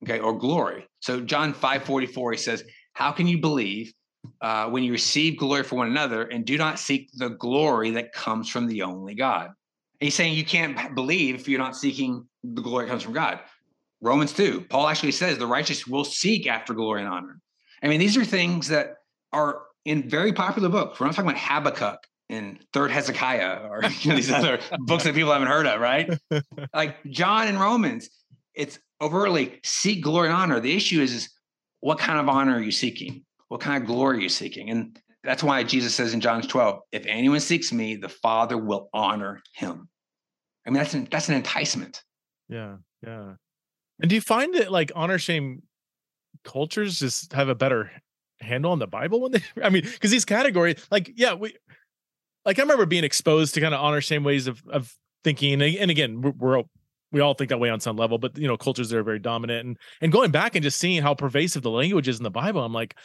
okay, 0.05 0.19
or 0.19 0.37
glory. 0.37 0.87
So 1.01 1.21
John 1.21 1.53
5 1.53 1.85
44, 1.85 2.33
he 2.33 2.39
says, 2.39 2.65
How 2.93 3.13
can 3.13 3.27
you 3.27 3.39
believe 3.39 3.93
uh, 4.41 4.69
when 4.69 4.83
you 4.83 4.93
receive 4.93 5.39
glory 5.39 5.63
for 5.63 5.77
one 5.77 5.89
another 5.89 6.25
and 6.25 6.45
do 6.45 6.59
not 6.59 6.79
seek 6.79 7.11
the 7.15 7.31
glory 7.31 7.91
that 7.93 8.13
comes 8.13 8.49
from 8.49 8.67
the 8.67 8.83
only 8.83 9.15
God? 9.15 9.47
And 9.47 10.07
he's 10.07 10.15
saying 10.15 10.35
you 10.35 10.45
can't 10.45 10.95
believe 10.95 11.35
if 11.35 11.49
you're 11.49 11.59
not 11.59 11.77
seeking 11.77 12.27
the 12.43 12.63
glory 12.63 12.85
that 12.85 12.91
comes 12.91 13.03
from 13.03 13.15
God. 13.15 13.41
Romans 14.01 14.33
2, 14.33 14.63
Paul 14.69 14.89
actually 14.89 15.13
says 15.13 15.39
the 15.39 15.47
righteous 15.47 15.87
will 15.87 16.05
seek 16.05 16.47
after 16.49 16.75
glory 16.75 17.03
and 17.03 17.09
honor. 17.09 17.41
I 17.83 17.89
mean, 17.89 18.01
these 18.01 18.17
are 18.17 18.25
things 18.25 18.69
that 18.69 18.97
are 19.33 19.63
in 19.85 20.09
very 20.09 20.33
popular 20.33 20.69
books. 20.69 20.99
We're 20.99 21.07
not 21.07 21.15
talking 21.15 21.31
about 21.31 21.41
Habakkuk 21.41 21.99
in 22.33 22.59
Third 22.73 22.91
Hezekiah 22.91 23.69
or 23.69 23.83
you 24.01 24.11
know, 24.11 24.17
these 24.17 24.33
other 24.33 24.59
books 24.81 25.05
that 25.05 25.15
people 25.15 25.33
haven't 25.33 25.49
heard 25.49 25.67
of, 25.67 25.81
right? 25.81 26.11
Like 26.75 26.97
John 27.05 27.49
and 27.49 27.61
Romans, 27.61 28.09
it's 28.55 28.79
overtly 29.01 29.61
seek 29.65 30.03
glory 30.03 30.29
and 30.29 30.37
honor. 30.37 30.59
The 30.61 30.75
issue 30.75 31.01
is, 31.03 31.13
is 31.13 31.31
what 31.81 31.99
kind 31.99 32.19
of 32.19 32.29
honor 32.29 32.57
are 32.57 32.63
you 32.63 32.73
seeking? 32.73 33.25
What 33.49 33.61
kind 33.61 33.83
of 33.83 33.87
glory 33.87 34.19
are 34.19 34.21
you 34.21 34.29
seeking? 34.29 34.71
And 34.71 34.99
that's 35.23 35.43
why 35.43 35.63
Jesus 35.63 35.95
says 35.95 36.15
in 36.15 36.21
John 36.21 36.41
12, 36.41 36.81
if 36.93 37.05
anyone 37.07 37.41
seeks 37.41 37.73
me, 37.73 37.97
the 37.97 38.09
Father 38.09 38.57
will 38.57 38.89
honor 38.95 39.43
him. 39.55 39.89
I 40.67 40.71
mean, 40.71 40.79
that's 40.79 40.95
an, 40.95 41.09
that's 41.11 41.29
an 41.29 41.35
enticement. 41.35 42.03
Yeah, 42.49 42.77
yeah. 43.03 43.35
And 44.01 44.09
do 44.09 44.15
you 44.15 44.21
find 44.21 44.55
that 44.55 44.73
like 44.73 44.91
honor 44.95 45.19
shame 45.19 45.63
cultures 46.45 46.99
just 46.99 47.33
have 47.33 47.49
a 47.49 47.55
better 47.55 47.91
handle 48.41 48.73
on 48.73 48.79
the 48.79 48.87
Bible 48.87 49.21
when 49.21 49.33
they? 49.33 49.43
I 49.63 49.71
mean, 49.71 49.83
because 49.83 50.11
these 50.11 50.25
categories, 50.25 50.77
like, 50.91 51.13
yeah, 51.15 51.35
we 51.35 51.55
like 52.45 52.59
I 52.59 52.63
remember 52.63 52.87
being 52.87 53.05
exposed 53.05 53.55
to 53.55 53.61
kind 53.61 53.75
of 53.75 53.81
honor 53.81 54.01
shame 54.01 54.25
ways 54.25 54.47
of 54.47 54.63
of 54.71 54.95
thinking, 55.25 55.63
and, 55.63 55.91
again, 55.91 56.21
we're, 56.21 56.33
we're 56.33 56.63
we 57.13 57.21
all 57.21 57.35
think 57.35 57.51
that 57.51 57.61
way 57.61 57.69
on 57.69 57.79
some 57.79 57.97
level, 57.97 58.19
but 58.19 58.37
you 58.39 58.49
know, 58.49 58.57
cultures 58.57 58.89
that 58.89 58.99
are 58.99 59.03
very 59.03 59.19
dominant, 59.19 59.67
and 59.67 59.79
and 60.01 60.13
going 60.13 60.31
back 60.31 60.55
and 60.55 60.63
just 60.63 60.79
seeing 60.79 61.03
how 61.03 61.15
pervasive 61.15 61.63
the 61.63 61.71
language 61.71 62.09
is 62.09 62.19
in 62.19 62.25
the 62.25 62.31
Bible, 62.31 62.65
I'm 62.65 62.73
like, 62.73 62.97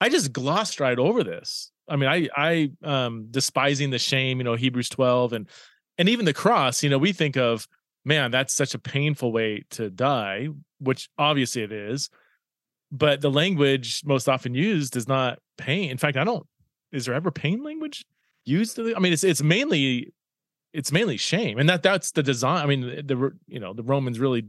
I 0.00 0.08
just 0.08 0.32
glossed 0.32 0.80
right 0.80 0.98
over 0.98 1.24
this. 1.24 1.70
I 1.88 1.96
mean, 1.96 2.08
I 2.08 2.28
I 2.36 2.70
um 2.84 3.28
despising 3.30 3.90
the 3.90 3.98
shame, 3.98 4.38
you 4.38 4.44
know, 4.44 4.54
Hebrews 4.54 4.88
12, 4.90 5.32
and 5.32 5.48
and 5.96 6.08
even 6.08 6.24
the 6.26 6.34
cross. 6.34 6.82
You 6.82 6.90
know, 6.90 6.98
we 6.98 7.12
think 7.12 7.36
of 7.36 7.66
man, 8.04 8.30
that's 8.30 8.54
such 8.54 8.74
a 8.74 8.78
painful 8.78 9.32
way 9.32 9.64
to 9.70 9.90
die, 9.90 10.48
which 10.80 11.10
obviously 11.18 11.62
it 11.62 11.72
is. 11.72 12.08
But 12.90 13.20
the 13.20 13.30
language 13.30 14.02
most 14.04 14.28
often 14.28 14.54
used 14.54 14.96
is 14.96 15.06
not 15.06 15.38
pain. 15.58 15.90
In 15.90 15.98
fact, 15.98 16.16
I 16.16 16.24
don't. 16.24 16.46
Is 16.90 17.04
there 17.04 17.14
ever 17.14 17.30
pain 17.30 17.62
language? 17.62 18.04
Used 18.48 18.78
i 18.78 18.98
mean 18.98 19.12
it's 19.12 19.24
it's 19.24 19.42
mainly 19.42 20.12
it's 20.72 20.92
mainly 20.92 21.16
shame. 21.16 21.58
And 21.58 21.68
that 21.68 21.82
that's 21.82 22.12
the 22.12 22.22
design 22.22 22.62
i 22.62 22.66
mean 22.66 23.06
the 23.06 23.32
you 23.46 23.60
know 23.60 23.72
the 23.72 23.82
romans 23.82 24.18
really 24.18 24.46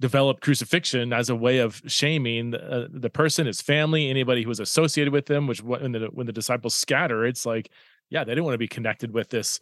developed 0.00 0.42
crucifixion 0.42 1.12
as 1.12 1.30
a 1.30 1.34
way 1.34 1.58
of 1.58 1.80
shaming 1.86 2.50
the, 2.50 2.62
uh, 2.62 2.88
the 2.90 3.08
person 3.08 3.46
his 3.46 3.62
family 3.62 4.10
anybody 4.10 4.42
who 4.42 4.48
was 4.48 4.60
associated 4.60 5.12
with 5.12 5.26
them 5.26 5.46
which 5.46 5.62
when 5.62 5.92
the 5.92 6.08
when 6.12 6.26
the 6.26 6.32
disciples 6.32 6.74
scatter 6.74 7.24
it's 7.24 7.46
like 7.46 7.70
yeah 8.10 8.22
they 8.22 8.32
didn't 8.32 8.44
want 8.44 8.54
to 8.54 8.58
be 8.58 8.68
connected 8.68 9.12
with 9.12 9.30
this 9.30 9.58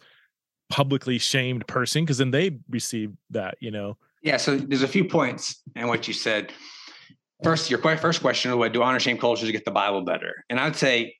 publicly 0.69 1.17
shamed 1.17 1.65
person 1.67 2.03
because 2.03 2.17
then 2.17 2.31
they 2.31 2.57
receive 2.69 3.11
that 3.29 3.55
you 3.59 3.71
know? 3.71 3.97
Yeah 4.21 4.37
so 4.37 4.57
there's 4.57 4.83
a 4.83 4.87
few 4.87 5.05
points 5.05 5.61
in 5.75 5.87
what 5.87 6.07
you 6.07 6.13
said. 6.13 6.51
First 7.43 7.69
your 7.69 7.79
first 7.79 8.21
question 8.21 8.57
was 8.57 8.71
do 8.71 8.83
honor 8.83 8.99
shame 8.99 9.17
cultures 9.17 9.49
get 9.51 9.63
the 9.63 9.71
bible 9.71 10.01
better? 10.01 10.43
And 10.49 10.59
i'd 10.59 10.75
say 10.75 11.15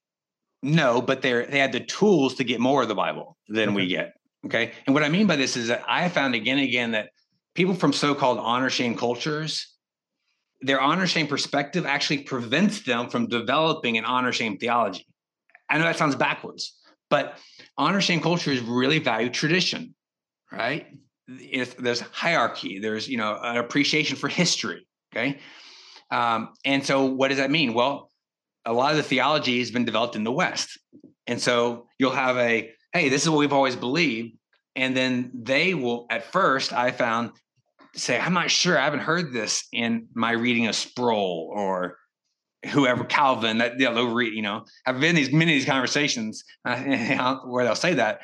no, 0.65 0.99
but 0.99 1.21
they 1.21 1.45
they 1.45 1.59
had 1.59 1.71
the 1.71 1.79
tools 1.79 2.35
to 2.35 2.43
get 2.43 2.59
more 2.59 2.81
of 2.81 2.87
the 2.87 2.95
Bible 2.95 3.37
than 3.47 3.69
okay. 3.69 3.75
we 3.75 3.87
get. 3.87 4.13
Okay. 4.47 4.73
And 4.85 4.95
what 4.95 5.03
I 5.03 5.09
mean 5.09 5.27
by 5.27 5.35
this 5.35 5.55
is 5.55 5.67
that 5.67 5.83
I 5.87 6.09
found 6.09 6.33
again 6.33 6.57
and 6.57 6.67
again 6.67 6.91
that 6.91 7.09
people 7.53 7.75
from 7.75 7.93
so-called 7.93 8.39
honor 8.39 8.71
shame 8.71 8.95
cultures, 8.95 9.75
their 10.61 10.81
honor 10.81 11.05
shame 11.05 11.27
perspective 11.27 11.85
actually 11.85 12.19
prevents 12.19 12.81
them 12.81 13.09
from 13.09 13.27
developing 13.27 13.97
an 13.97 14.05
honor 14.05 14.31
shame 14.31 14.57
theology. 14.57 15.05
I 15.69 15.77
know 15.77 15.83
that 15.83 15.97
sounds 15.97 16.15
backwards, 16.15 16.75
but 17.09 17.37
honor 17.77 18.01
shame 18.01 18.21
cultures 18.21 18.59
really 18.61 18.97
value 18.97 19.29
tradition, 19.29 19.93
right? 20.51 20.87
If 21.27 21.77
there's 21.77 22.01
hierarchy, 22.01 22.79
there's 22.79 23.07
you 23.07 23.17
know 23.17 23.37
an 23.39 23.57
appreciation 23.57 24.17
for 24.17 24.29
history. 24.29 24.87
Okay. 25.13 25.39
Um, 26.09 26.49
and 26.65 26.83
so 26.83 27.05
what 27.05 27.27
does 27.27 27.37
that 27.37 27.51
mean? 27.51 27.73
Well, 27.75 28.09
a 28.65 28.73
lot 28.73 28.91
of 28.91 28.97
the 28.97 29.03
theology 29.03 29.59
has 29.59 29.71
been 29.71 29.85
developed 29.85 30.15
in 30.15 30.23
the 30.23 30.31
West. 30.31 30.79
And 31.27 31.41
so 31.41 31.87
you'll 31.99 32.11
have 32.11 32.37
a, 32.37 32.71
hey, 32.93 33.09
this 33.09 33.23
is 33.23 33.29
what 33.29 33.39
we've 33.39 33.53
always 33.53 33.75
believed. 33.75 34.37
And 34.75 34.95
then 34.95 35.31
they 35.33 35.73
will, 35.73 36.05
at 36.09 36.31
first, 36.31 36.73
I 36.73 36.91
found, 36.91 37.31
say, 37.95 38.19
I'm 38.19 38.33
not 38.33 38.51
sure. 38.51 38.77
I 38.77 38.83
haven't 38.83 38.99
heard 38.99 39.31
this 39.31 39.67
in 39.71 40.07
my 40.13 40.31
reading 40.31 40.67
of 40.67 40.75
Sproul 40.75 41.51
or 41.53 41.97
whoever 42.71 43.03
Calvin. 43.05 43.59
That 43.59 43.79
you 43.79 43.89
know, 43.89 44.13
read, 44.13 44.33
you 44.33 44.41
know, 44.41 44.65
I've 44.85 44.99
been 44.99 45.11
in 45.11 45.15
these 45.15 45.31
many 45.31 45.53
of 45.53 45.55
these 45.55 45.65
conversations 45.65 46.43
uh, 46.65 47.37
where 47.45 47.63
they'll 47.63 47.75
say 47.75 47.93
that. 47.93 48.21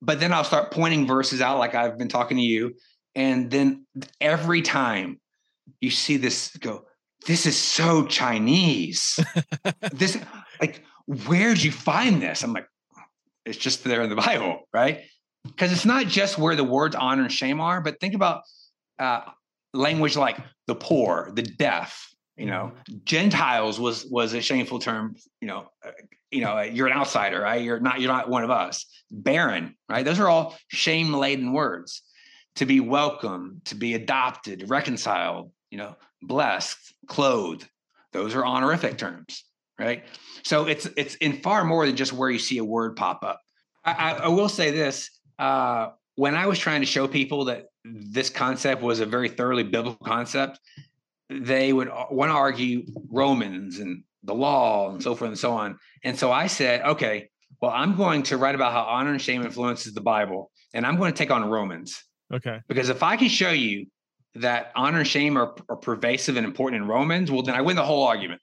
But 0.00 0.20
then 0.20 0.32
I'll 0.32 0.44
start 0.44 0.72
pointing 0.72 1.06
verses 1.06 1.40
out 1.40 1.58
like 1.58 1.74
I've 1.74 1.98
been 1.98 2.08
talking 2.08 2.36
to 2.36 2.42
you. 2.42 2.74
And 3.14 3.50
then 3.50 3.86
every 4.20 4.62
time 4.62 5.20
you 5.80 5.90
see 5.90 6.16
this 6.16 6.54
go, 6.56 6.84
this 7.26 7.46
is 7.46 7.56
so 7.56 8.06
Chinese. 8.06 9.18
this 9.92 10.18
like 10.60 10.82
where'd 11.06 11.62
you 11.62 11.72
find 11.72 12.22
this? 12.22 12.42
I'm 12.42 12.52
like, 12.52 12.68
it's 13.44 13.58
just 13.58 13.84
there 13.84 14.02
in 14.02 14.10
the 14.10 14.16
Bible, 14.16 14.68
right? 14.72 15.02
Because 15.44 15.72
it's 15.72 15.84
not 15.84 16.06
just 16.06 16.38
where 16.38 16.56
the 16.56 16.64
words 16.64 16.96
honor 16.96 17.22
and 17.22 17.32
shame 17.32 17.60
are, 17.60 17.80
but 17.80 18.00
think 18.00 18.14
about 18.14 18.42
uh, 18.98 19.20
language 19.72 20.16
like 20.16 20.38
the 20.66 20.74
poor, 20.74 21.30
the 21.34 21.42
deaf. 21.42 22.10
You 22.36 22.46
know, 22.46 22.72
mm-hmm. 22.74 22.98
Gentiles 23.04 23.78
was 23.80 24.04
was 24.06 24.34
a 24.34 24.40
shameful 24.40 24.78
term. 24.78 25.16
You 25.40 25.48
know, 25.48 25.68
uh, 25.84 25.92
you 26.30 26.40
know, 26.42 26.60
you're 26.60 26.86
an 26.86 26.92
outsider, 26.92 27.40
right? 27.40 27.62
You're 27.62 27.80
not 27.80 28.00
you're 28.00 28.12
not 28.12 28.28
one 28.28 28.44
of 28.44 28.50
us. 28.50 28.86
Barren, 29.10 29.76
right? 29.88 30.04
Those 30.04 30.18
are 30.18 30.28
all 30.28 30.56
shame 30.68 31.12
laden 31.12 31.52
words. 31.52 32.02
to 32.56 32.64
be 32.64 32.80
welcome, 32.80 33.60
to 33.66 33.74
be 33.74 33.92
adopted, 33.92 34.70
reconciled, 34.70 35.52
you 35.70 35.76
know, 35.76 35.94
blessed, 36.22 36.94
clothed. 37.06 37.68
Those 38.12 38.34
are 38.34 38.44
honorific 38.44 38.98
terms, 38.98 39.44
right? 39.78 40.04
So 40.42 40.66
it's 40.66 40.88
it's 40.96 41.16
in 41.16 41.40
far 41.40 41.64
more 41.64 41.86
than 41.86 41.96
just 41.96 42.12
where 42.12 42.30
you 42.30 42.38
see 42.38 42.58
a 42.58 42.64
word 42.64 42.96
pop 42.96 43.22
up. 43.22 43.40
I, 43.84 44.12
I, 44.14 44.28
will 44.28 44.48
say 44.48 44.70
this: 44.70 45.10
uh, 45.38 45.90
when 46.14 46.34
I 46.34 46.46
was 46.46 46.58
trying 46.58 46.80
to 46.80 46.86
show 46.86 47.06
people 47.06 47.46
that 47.46 47.66
this 47.84 48.30
concept 48.30 48.82
was 48.82 49.00
a 49.00 49.06
very 49.06 49.28
thoroughly 49.28 49.62
biblical 49.62 50.04
concept, 50.04 50.58
they 51.28 51.72
would 51.72 51.88
want 52.10 52.30
to 52.30 52.34
argue 52.34 52.84
Romans 53.10 53.78
and 53.78 54.02
the 54.24 54.34
law 54.34 54.90
and 54.90 55.02
so 55.02 55.14
forth 55.14 55.28
and 55.28 55.38
so 55.38 55.52
on. 55.52 55.78
And 56.02 56.18
so 56.18 56.32
I 56.32 56.48
said, 56.48 56.82
okay, 56.82 57.28
well, 57.60 57.70
I'm 57.70 57.96
going 57.96 58.24
to 58.24 58.36
write 58.36 58.54
about 58.54 58.72
how 58.72 58.82
honor 58.82 59.12
and 59.12 59.22
shame 59.22 59.42
influences 59.42 59.94
the 59.94 60.00
Bible, 60.00 60.50
and 60.74 60.84
I'm 60.86 60.96
going 60.96 61.12
to 61.12 61.16
take 61.16 61.30
on 61.30 61.48
Romans. 61.48 62.02
Okay. 62.32 62.60
Because 62.68 62.88
if 62.88 63.02
I 63.02 63.16
can 63.16 63.28
show 63.28 63.50
you 63.50 63.86
that 64.40 64.72
honor 64.74 64.98
and 64.98 65.08
shame 65.08 65.36
are, 65.36 65.54
are 65.68 65.76
pervasive 65.76 66.36
and 66.36 66.46
important 66.46 66.82
in 66.82 66.88
Romans, 66.88 67.30
well, 67.30 67.42
then 67.42 67.54
I 67.54 67.60
win 67.60 67.76
the 67.76 67.84
whole 67.84 68.04
argument. 68.04 68.40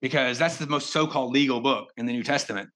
Because 0.00 0.38
that's 0.38 0.58
the 0.58 0.66
most 0.66 0.90
so-called 0.90 1.32
legal 1.32 1.60
book 1.60 1.88
in 1.96 2.06
the 2.06 2.12
New 2.12 2.22
Testament. 2.22 2.70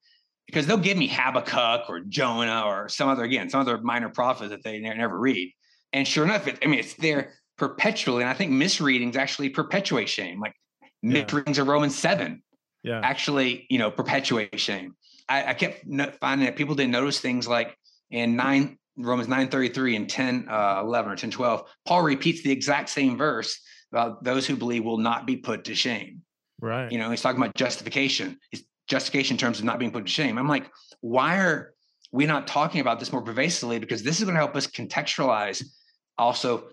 Because 0.45 0.67
they'll 0.67 0.77
give 0.77 0.97
me 0.97 1.07
Habakkuk 1.07 1.89
or 1.89 2.01
Jonah 2.01 2.63
or 2.65 2.89
some 2.89 3.07
other 3.07 3.23
again, 3.23 3.49
some 3.49 3.61
other 3.61 3.77
minor 3.79 4.09
prophets 4.09 4.49
that 4.49 4.61
they 4.61 4.79
never 4.79 5.17
read. 5.17 5.53
And 5.93 6.05
sure 6.05 6.25
enough, 6.25 6.47
it, 6.47 6.59
I 6.61 6.67
mean, 6.67 6.79
it's 6.79 6.95
there 6.95 7.33
perpetually. 7.57 8.23
And 8.23 8.29
I 8.29 8.33
think 8.33 8.51
misreadings 8.51 9.15
actually 9.15 9.49
perpetuate 9.49 10.09
shame. 10.09 10.41
Like 10.41 10.53
yeah. 11.01 11.21
misreadings 11.21 11.59
of 11.59 11.67
Romans 11.67 11.95
7 11.95 12.43
yeah. 12.83 12.99
actually, 13.01 13.65
you 13.69 13.79
know, 13.79 13.89
perpetuate 13.89 14.59
shame. 14.59 14.95
I, 15.27 15.51
I 15.51 15.53
kept 15.53 15.85
finding 16.19 16.45
that 16.45 16.55
people 16.55 16.75
didn't 16.75 16.91
notice 16.91 17.19
things 17.19 17.47
like 17.47 17.77
in 18.11 18.35
9 18.35 18.77
Romans 18.97 19.27
9:33 19.27 19.95
and 19.95 20.09
10 20.09 20.47
uh, 20.49 20.81
11 20.83 21.11
or 21.11 21.15
10 21.15 21.31
12, 21.31 21.63
Paul 21.85 22.03
repeats 22.03 22.43
the 22.43 22.51
exact 22.51 22.89
same 22.89 23.17
verse 23.17 23.59
about 23.91 24.23
those 24.23 24.45
who 24.47 24.55
believe 24.55 24.83
will 24.83 24.97
not 24.97 25.25
be 25.25 25.37
put 25.37 25.65
to 25.65 25.75
shame. 25.75 26.21
Right. 26.59 26.91
You 26.91 26.97
know, 26.97 27.09
he's 27.09 27.21
talking 27.21 27.41
about 27.41 27.55
justification. 27.55 28.39
His 28.51 28.63
justification 28.87 29.35
in 29.35 29.39
terms 29.39 29.59
of 29.59 29.65
not 29.65 29.79
being 29.79 29.91
put 29.91 30.05
to 30.05 30.11
shame. 30.11 30.37
I'm 30.37 30.47
like, 30.47 30.69
why 31.01 31.37
are 31.39 31.73
we 32.11 32.25
not 32.25 32.47
talking 32.47 32.81
about 32.81 32.99
this 32.99 33.11
more 33.11 33.21
pervasively? 33.21 33.79
Because 33.79 34.03
this 34.03 34.19
is 34.19 34.23
going 34.23 34.35
to 34.35 34.39
help 34.39 34.55
us 34.55 34.67
contextualize 34.67 35.63
also 36.17 36.69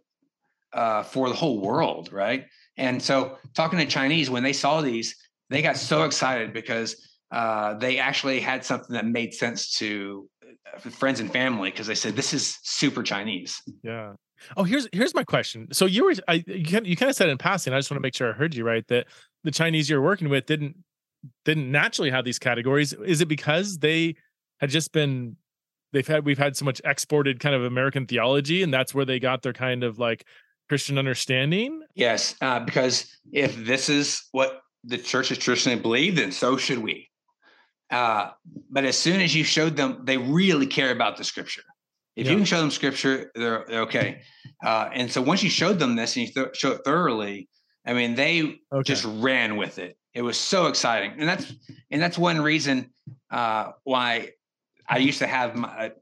uh, 0.73 1.03
for 1.03 1.29
the 1.29 1.35
whole 1.35 1.61
world, 1.61 2.13
right? 2.13 2.47
And 2.77 3.03
so, 3.03 3.39
talking 3.55 3.79
to 3.79 3.87
Chinese 3.87 4.31
when 4.31 4.43
they 4.43 4.53
saw 4.53 4.81
these, 4.81 5.17
they 5.51 5.63
got 5.63 5.77
so 5.77 6.05
excited 6.05 6.53
because 6.53 7.09
uh, 7.31 7.75
they 7.75 7.99
actually 7.99 8.41
had 8.41 8.65
something 8.65 8.95
that 8.95 9.07
made 9.07 9.35
sense 9.35 9.75
to 9.79 10.29
friends 10.79 11.21
and 11.21 11.33
family 11.33 11.71
because 11.71 11.87
they 11.87 11.95
said 11.95 12.17
this 12.17 12.33
is 12.33 12.59
super 12.63 13.03
Chinese. 13.03 13.61
Yeah. 13.83 14.15
Oh, 14.57 14.65
here's 14.65 14.89
here's 14.93 15.15
my 15.15 15.25
question. 15.25 15.69
So 15.73 15.87
you 15.87 16.05
were 16.05 16.15
I 16.29 16.45
you 16.47 16.65
kind, 16.65 16.87
you 16.87 16.97
kind 16.97 17.11
of 17.11 17.17
said 17.17 17.29
in 17.29 17.39
passing. 17.39 17.73
I 17.73 17.79
just 17.79 17.91
want 17.91 17.99
to 17.99 18.03
make 18.03 18.15
sure 18.15 18.31
I 18.31 18.33
heard 18.33 18.55
you 18.55 18.65
right 18.65 18.87
that 18.89 19.07
the 19.45 19.51
Chinese 19.51 19.91
you're 19.91 20.01
working 20.01 20.29
with 20.29 20.47
didn't 20.47 20.77
didn't 21.45 21.71
naturally 21.71 22.11
have 22.11 22.25
these 22.25 22.39
categories. 22.39 22.93
Is 22.93 23.21
it 23.21 23.27
because 23.27 23.79
they 23.79 24.17
had 24.61 24.71
just 24.71 24.93
been 24.93 25.37
they've 25.93 26.07
had 26.07 26.25
we've 26.25 26.39
had 26.39 26.57
so 26.57 26.65
much 26.65 26.81
exported 26.85 27.41
kind 27.41 27.55
of 27.55 27.65
American 27.65 28.07
theology, 28.07 28.63
and 28.63 28.73
that's 28.73 28.95
where 28.95 29.05
they 29.05 29.19
got 29.19 29.43
their 29.43 29.53
kind 29.53 29.85
of 29.85 29.99
like 29.99 30.25
Christian 30.69 30.99
understanding? 30.99 31.83
Yes, 31.95 32.35
uh, 32.41 32.61
because 32.61 33.15
if 33.33 33.57
this 33.65 33.89
is 33.89 34.23
what 34.33 34.61
the 34.85 34.99
church 34.99 35.29
has 35.29 35.39
traditionally 35.39 35.81
believed, 35.81 36.17
then 36.17 36.33
so 36.33 36.57
should 36.57 36.79
we. 36.79 37.10
Uh, 37.91 38.31
but 38.71 38.85
as 38.85 38.97
soon 38.97 39.21
as 39.21 39.35
you 39.35 39.45
showed 39.45 39.77
them, 39.77 40.03
they 40.05 40.17
really 40.17 40.67
care 40.67 40.93
about 40.93 41.17
the 41.17 41.25
scripture. 41.25 41.63
If 42.17 42.27
yeah. 42.27 42.33
you 42.33 42.39
can 42.39 42.45
show 42.45 42.61
them 42.61 42.71
scripture, 42.71 43.31
they're, 43.35 43.65
they're 43.69 43.83
okay. 43.83 44.23
Uh, 44.65 44.91
and 44.93 45.11
so 45.11 45.23
once 45.23 45.43
you 45.43 45.51
showed 45.51 45.79
them 45.79 45.97
this 45.97 46.17
and 46.17 46.27
you 46.27 46.33
th- 46.33 46.57
show 46.57 46.73
it 46.73 46.83
thoroughly, 46.85 47.49
I 47.87 47.95
mean, 47.95 48.15
they 48.15 48.61
okay. 48.73 48.83
just 48.83 49.05
ran 49.05 49.57
with 49.57 49.79
it. 49.79 49.97
It 50.13 50.23
was 50.23 50.37
so 50.37 50.67
exciting, 50.67 51.13
and 51.19 51.29
that's 51.29 51.53
and 51.91 52.03
that's 52.03 52.19
one 52.19 52.41
reason 52.41 52.91
uh, 53.31 53.73
why 53.85 54.31
I 54.89 54.99
used 54.99 55.21
to 55.21 55.27
have 55.27 55.55
my 55.55 55.93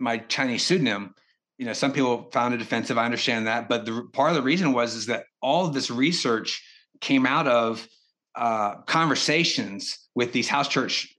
my 0.00 0.18
Chinese 0.18 0.64
pseudonym. 0.64 1.14
You 1.56 1.66
know, 1.66 1.72
some 1.72 1.92
people 1.92 2.30
found 2.32 2.52
it 2.52 2.60
offensive. 2.60 2.98
I 2.98 3.04
understand 3.04 3.46
that, 3.46 3.68
but 3.68 3.86
the 3.86 4.08
part 4.12 4.30
of 4.30 4.36
the 4.36 4.42
reason 4.42 4.72
was 4.72 4.94
is 4.94 5.06
that 5.06 5.26
all 5.40 5.66
of 5.66 5.72
this 5.72 5.88
research 5.88 6.62
came 7.00 7.26
out 7.26 7.46
of 7.46 7.86
uh, 8.34 8.82
conversations 8.82 9.98
with 10.16 10.32
these 10.32 10.48
house 10.48 10.68
church 10.68 11.13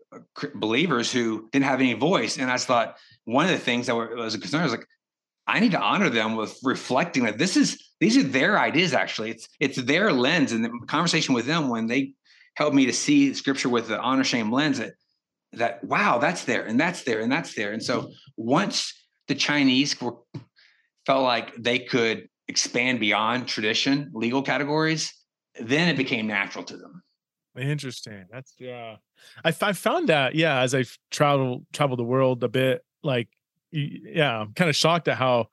believers 0.55 1.11
who 1.11 1.49
didn't 1.51 1.65
have 1.65 1.79
any 1.79 1.93
voice. 1.93 2.37
And 2.37 2.51
I 2.51 2.57
thought 2.57 2.97
one 3.25 3.45
of 3.45 3.51
the 3.51 3.57
things 3.57 3.87
that 3.87 3.95
was 3.95 4.35
a 4.35 4.39
concern 4.39 4.63
was 4.63 4.71
like, 4.71 4.87
I 5.47 5.59
need 5.59 5.71
to 5.71 5.79
honor 5.79 6.09
them 6.09 6.35
with 6.35 6.57
reflecting 6.63 7.25
that 7.25 7.37
this 7.37 7.55
is 7.55 7.91
these 7.99 8.17
are 8.17 8.23
their 8.23 8.59
ideas. 8.59 8.93
Actually, 8.93 9.31
it's 9.31 9.47
it's 9.59 9.77
their 9.77 10.11
lens 10.11 10.51
and 10.51 10.65
the 10.65 10.71
conversation 10.87 11.35
with 11.35 11.45
them 11.45 11.69
when 11.69 11.87
they 11.87 12.13
helped 12.55 12.75
me 12.75 12.85
to 12.87 12.93
see 12.93 13.33
scripture 13.33 13.69
with 13.69 13.87
the 13.87 13.99
honor 13.99 14.23
shame 14.23 14.51
lens 14.51 14.79
that 14.79 14.93
that 15.53 15.83
wow 15.83 16.17
that's 16.17 16.45
there 16.45 16.65
and 16.65 16.79
that's 16.79 17.03
there 17.03 17.19
and 17.19 17.31
that's 17.31 17.53
there. 17.53 17.71
And 17.71 17.83
so 17.83 18.01
mm-hmm. 18.01 18.11
once 18.37 18.93
the 19.27 19.35
Chinese 19.35 19.99
were 20.01 20.15
felt 21.05 21.23
like 21.23 21.55
they 21.55 21.79
could 21.79 22.27
expand 22.47 22.99
beyond 22.99 23.47
tradition 23.47 24.11
legal 24.13 24.41
categories, 24.41 25.13
then 25.59 25.87
it 25.89 25.97
became 25.97 26.27
natural 26.27 26.63
to 26.63 26.77
them. 26.77 27.03
Interesting. 27.57 28.25
That's 28.31 28.53
yeah. 28.59 28.97
I 29.43 29.53
I 29.61 29.73
found 29.73 30.09
that 30.09 30.35
yeah 30.35 30.59
as 30.59 30.75
I've 30.75 30.97
traveled 31.11 31.65
traveled 31.71 31.99
the 31.99 32.03
world 32.03 32.43
a 32.43 32.49
bit 32.49 32.83
like 33.03 33.29
yeah 33.71 34.39
I'm 34.41 34.53
kind 34.53 34.69
of 34.69 34.75
shocked 34.75 35.07
at 35.07 35.17
how 35.17 35.47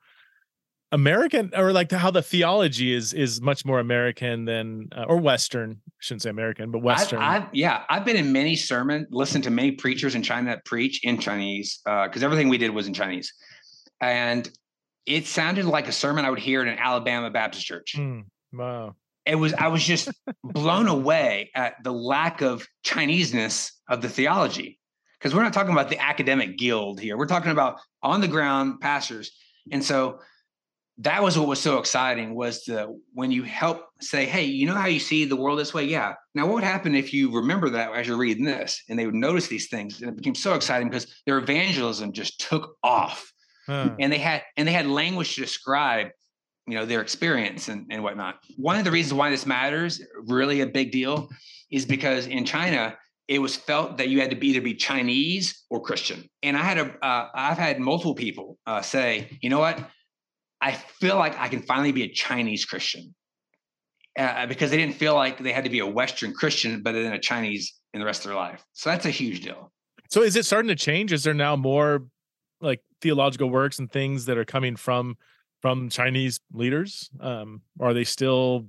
American 0.90 1.52
or 1.56 1.72
like 1.72 1.90
how 1.90 2.10
the 2.10 2.22
theology 2.22 2.92
is 2.92 3.14
is 3.14 3.40
much 3.40 3.64
more 3.64 3.78
American 3.78 4.44
than 4.44 4.88
uh, 4.96 5.04
or 5.08 5.16
Western. 5.16 5.80
I 5.86 5.90
shouldn't 6.00 6.22
say 6.22 6.30
American, 6.30 6.70
but 6.70 6.80
Western. 6.80 7.20
I've, 7.20 7.42
I've, 7.42 7.48
yeah, 7.52 7.84
I've 7.88 8.04
been 8.04 8.16
in 8.16 8.32
many 8.32 8.56
sermons, 8.56 9.06
listened 9.10 9.44
to 9.44 9.50
many 9.50 9.72
preachers 9.72 10.14
in 10.14 10.22
China 10.22 10.50
that 10.50 10.64
preach 10.64 11.04
in 11.04 11.18
Chinese 11.18 11.80
because 11.84 12.22
uh, 12.22 12.26
everything 12.26 12.48
we 12.48 12.58
did 12.58 12.70
was 12.70 12.88
in 12.88 12.94
Chinese, 12.94 13.32
and 14.00 14.50
it 15.06 15.26
sounded 15.26 15.64
like 15.64 15.88
a 15.88 15.92
sermon 15.92 16.24
I 16.24 16.30
would 16.30 16.40
hear 16.40 16.62
in 16.62 16.68
an 16.68 16.78
Alabama 16.78 17.30
Baptist 17.30 17.64
church. 17.64 17.94
Mm, 17.96 18.24
wow 18.52 18.94
it 19.26 19.37
was 19.37 19.54
I 19.54 19.68
was 19.68 19.85
just 19.85 20.11
blown 20.44 20.88
away 20.88 21.50
at 21.54 21.82
the 21.82 21.92
lack 21.92 22.40
of 22.40 22.66
Chineseness 22.85 23.72
of 23.88 24.02
the 24.02 24.08
theology. 24.08 24.78
Because 25.18 25.35
we're 25.37 25.44
not 25.44 25.52
talking 25.52 25.72
about 25.72 25.88
the 25.88 26.02
academic 26.02 26.58
guild 26.58 26.98
here. 26.98 27.16
We're 27.16 27.26
talking 27.26 27.52
about 27.52 27.78
on 28.02 28.20
the 28.20 28.26
ground 28.26 28.80
pastors. 28.80 29.30
And 29.70 29.85
so 29.85 30.18
that 30.98 31.22
was 31.22 31.38
what 31.38 31.48
was 31.48 31.61
so 31.61 31.78
exciting 31.78 32.35
was 32.35 32.64
the 32.64 32.98
when 33.14 33.30
you 33.30 33.44
help 33.44 33.87
say, 34.00 34.26
hey, 34.26 34.44
you 34.44 34.66
know 34.66 34.74
how 34.74 34.87
you 34.87 34.98
see 34.98 35.24
the 35.24 35.37
world 35.37 35.58
this 35.58 35.72
way? 35.72 35.85
Yeah. 35.85 36.14
Now 36.35 36.46
what 36.46 36.54
would 36.54 36.64
happen 36.64 36.94
if 36.94 37.14
you 37.14 37.35
remember 37.35 37.70
that 37.70 37.92
as 37.94 38.08
you're 38.08 38.16
reading 38.16 38.44
this 38.44 38.82
and 38.88 38.98
they 38.98 39.06
would 39.06 39.14
notice 39.14 39.46
these 39.46 39.68
things? 39.68 40.00
And 40.00 40.11
it 40.11 40.16
became 40.16 40.35
so 40.35 40.54
exciting 40.54 40.88
because 40.88 41.22
their 41.24 41.38
evangelism 41.38 42.12
just 42.12 42.40
took 42.40 42.76
off. 42.82 43.32
Huh. 43.66 43.94
And 44.00 44.12
they 44.12 44.18
had 44.18 44.42
and 44.56 44.66
they 44.66 44.72
had 44.72 44.87
language 44.88 45.37
to 45.37 45.40
describe 45.40 46.08
you 46.66 46.75
know 46.75 46.87
their 46.87 47.01
experience 47.01 47.68
and, 47.68 47.87
and 47.90 48.03
whatnot. 48.03 48.38
One 48.57 48.79
of 48.79 48.85
the 48.85 48.90
reasons 48.90 49.14
why 49.14 49.31
this 49.31 49.46
matters 49.46 50.01
really 50.27 50.61
a 50.61 50.66
big 50.66 50.92
deal 50.92 51.29
is 51.70 51.85
because 51.85 52.27
in 52.27 52.44
china 52.44 52.96
it 53.29 53.38
was 53.38 53.57
felt 53.57 53.96
that 53.98 54.09
you 54.09 54.20
had 54.20 54.31
to 54.31 54.37
be 54.37 54.48
either 54.48 54.61
be 54.61 54.75
chinese 54.75 55.64
or 55.70 55.81
christian. 55.81 56.29
And 56.42 56.57
i 56.57 56.62
had 56.62 56.79
a 56.79 57.05
uh, 57.05 57.29
i've 57.35 57.59
had 57.59 57.81
multiple 57.81 58.14
people 58.14 58.59
uh, 58.66 58.83
say 58.83 59.38
you 59.42 59.51
know 59.51 59.59
what? 59.59 59.79
I 60.61 60.72
feel 60.72 61.16
like 61.16 61.38
i 61.38 61.48
can 61.48 61.62
finally 61.62 61.92
be 61.92 62.05
a 62.05 62.12
chinese 62.12 62.64
christian. 62.64 63.14
Uh, 64.18 64.44
because 64.44 64.70
they 64.70 64.77
didn't 64.77 64.96
feel 64.96 65.14
like 65.14 65.38
they 65.38 65.53
had 65.53 65.64
to 65.64 65.70
be 65.70 65.79
a 65.79 65.87
western 65.87 66.35
christian 66.35 66.83
but 66.83 66.92
then 66.92 67.12
a 67.12 67.18
chinese 67.18 67.75
in 67.94 68.01
the 68.01 68.07
rest 68.07 68.25
of 68.25 68.29
their 68.29 68.37
life. 68.37 68.64
So 68.72 68.90
that's 68.90 69.07
a 69.07 69.11
huge 69.11 69.42
deal. 69.42 69.70
So 70.11 70.22
is 70.22 70.37
it 70.37 70.44
starting 70.44 70.68
to 70.68 70.75
change? 70.75 71.12
Is 71.12 71.25
there 71.25 71.35
now 71.35 71.57
more 71.57 72.07
like 72.61 72.81
theological 73.01 73.51
works 73.51 73.79
and 73.79 73.90
things 73.90 74.27
that 74.27 74.38
are 74.38 74.44
coming 74.44 74.77
from 74.77 75.16
from 75.62 75.88
Chinese 75.88 76.40
leaders? 76.53 77.09
Um, 77.20 77.62
are 77.81 77.94
they 77.94 78.05
still 78.05 78.66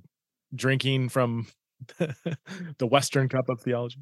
drinking 0.54 1.10
from 1.10 1.48
the 1.98 2.86
Western 2.86 3.28
cup 3.28 3.48
of 3.48 3.60
theology? 3.60 3.98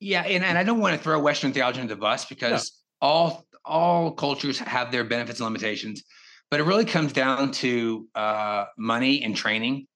Yeah, 0.00 0.22
and, 0.22 0.42
and 0.42 0.58
I 0.58 0.64
don't 0.64 0.80
want 0.80 0.96
to 0.96 1.02
throw 1.02 1.20
Western 1.20 1.52
theology 1.52 1.80
into 1.80 1.94
the 1.94 2.00
bus 2.00 2.24
because 2.24 2.82
all 3.00 3.44
all 3.64 4.12
cultures 4.12 4.58
have 4.58 4.90
their 4.90 5.04
benefits 5.04 5.40
and 5.40 5.44
limitations, 5.44 6.02
but 6.50 6.60
it 6.60 6.64
really 6.64 6.84
comes 6.84 7.12
down 7.12 7.50
to 7.50 8.08
uh, 8.14 8.64
money 8.78 9.22
and 9.22 9.36
training. 9.36 9.86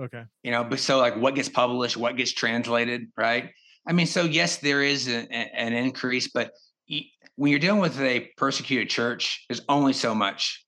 Okay. 0.00 0.24
You 0.42 0.50
know, 0.50 0.64
but 0.64 0.78
so 0.78 0.98
like 0.98 1.16
what 1.16 1.34
gets 1.34 1.48
published, 1.48 1.96
what 1.96 2.16
gets 2.16 2.32
translated, 2.32 3.08
right? 3.16 3.50
I 3.86 3.92
mean, 3.92 4.06
so 4.06 4.24
yes, 4.24 4.58
there 4.58 4.82
is 4.82 5.08
a, 5.08 5.26
a, 5.30 5.56
an 5.56 5.72
increase, 5.72 6.28
but 6.28 6.52
when 7.36 7.50
you're 7.50 7.60
dealing 7.60 7.80
with 7.80 8.00
a 8.00 8.30
persecuted 8.36 8.88
church, 8.88 9.44
there's 9.48 9.62
only 9.68 9.92
so 9.92 10.14
much 10.14 10.64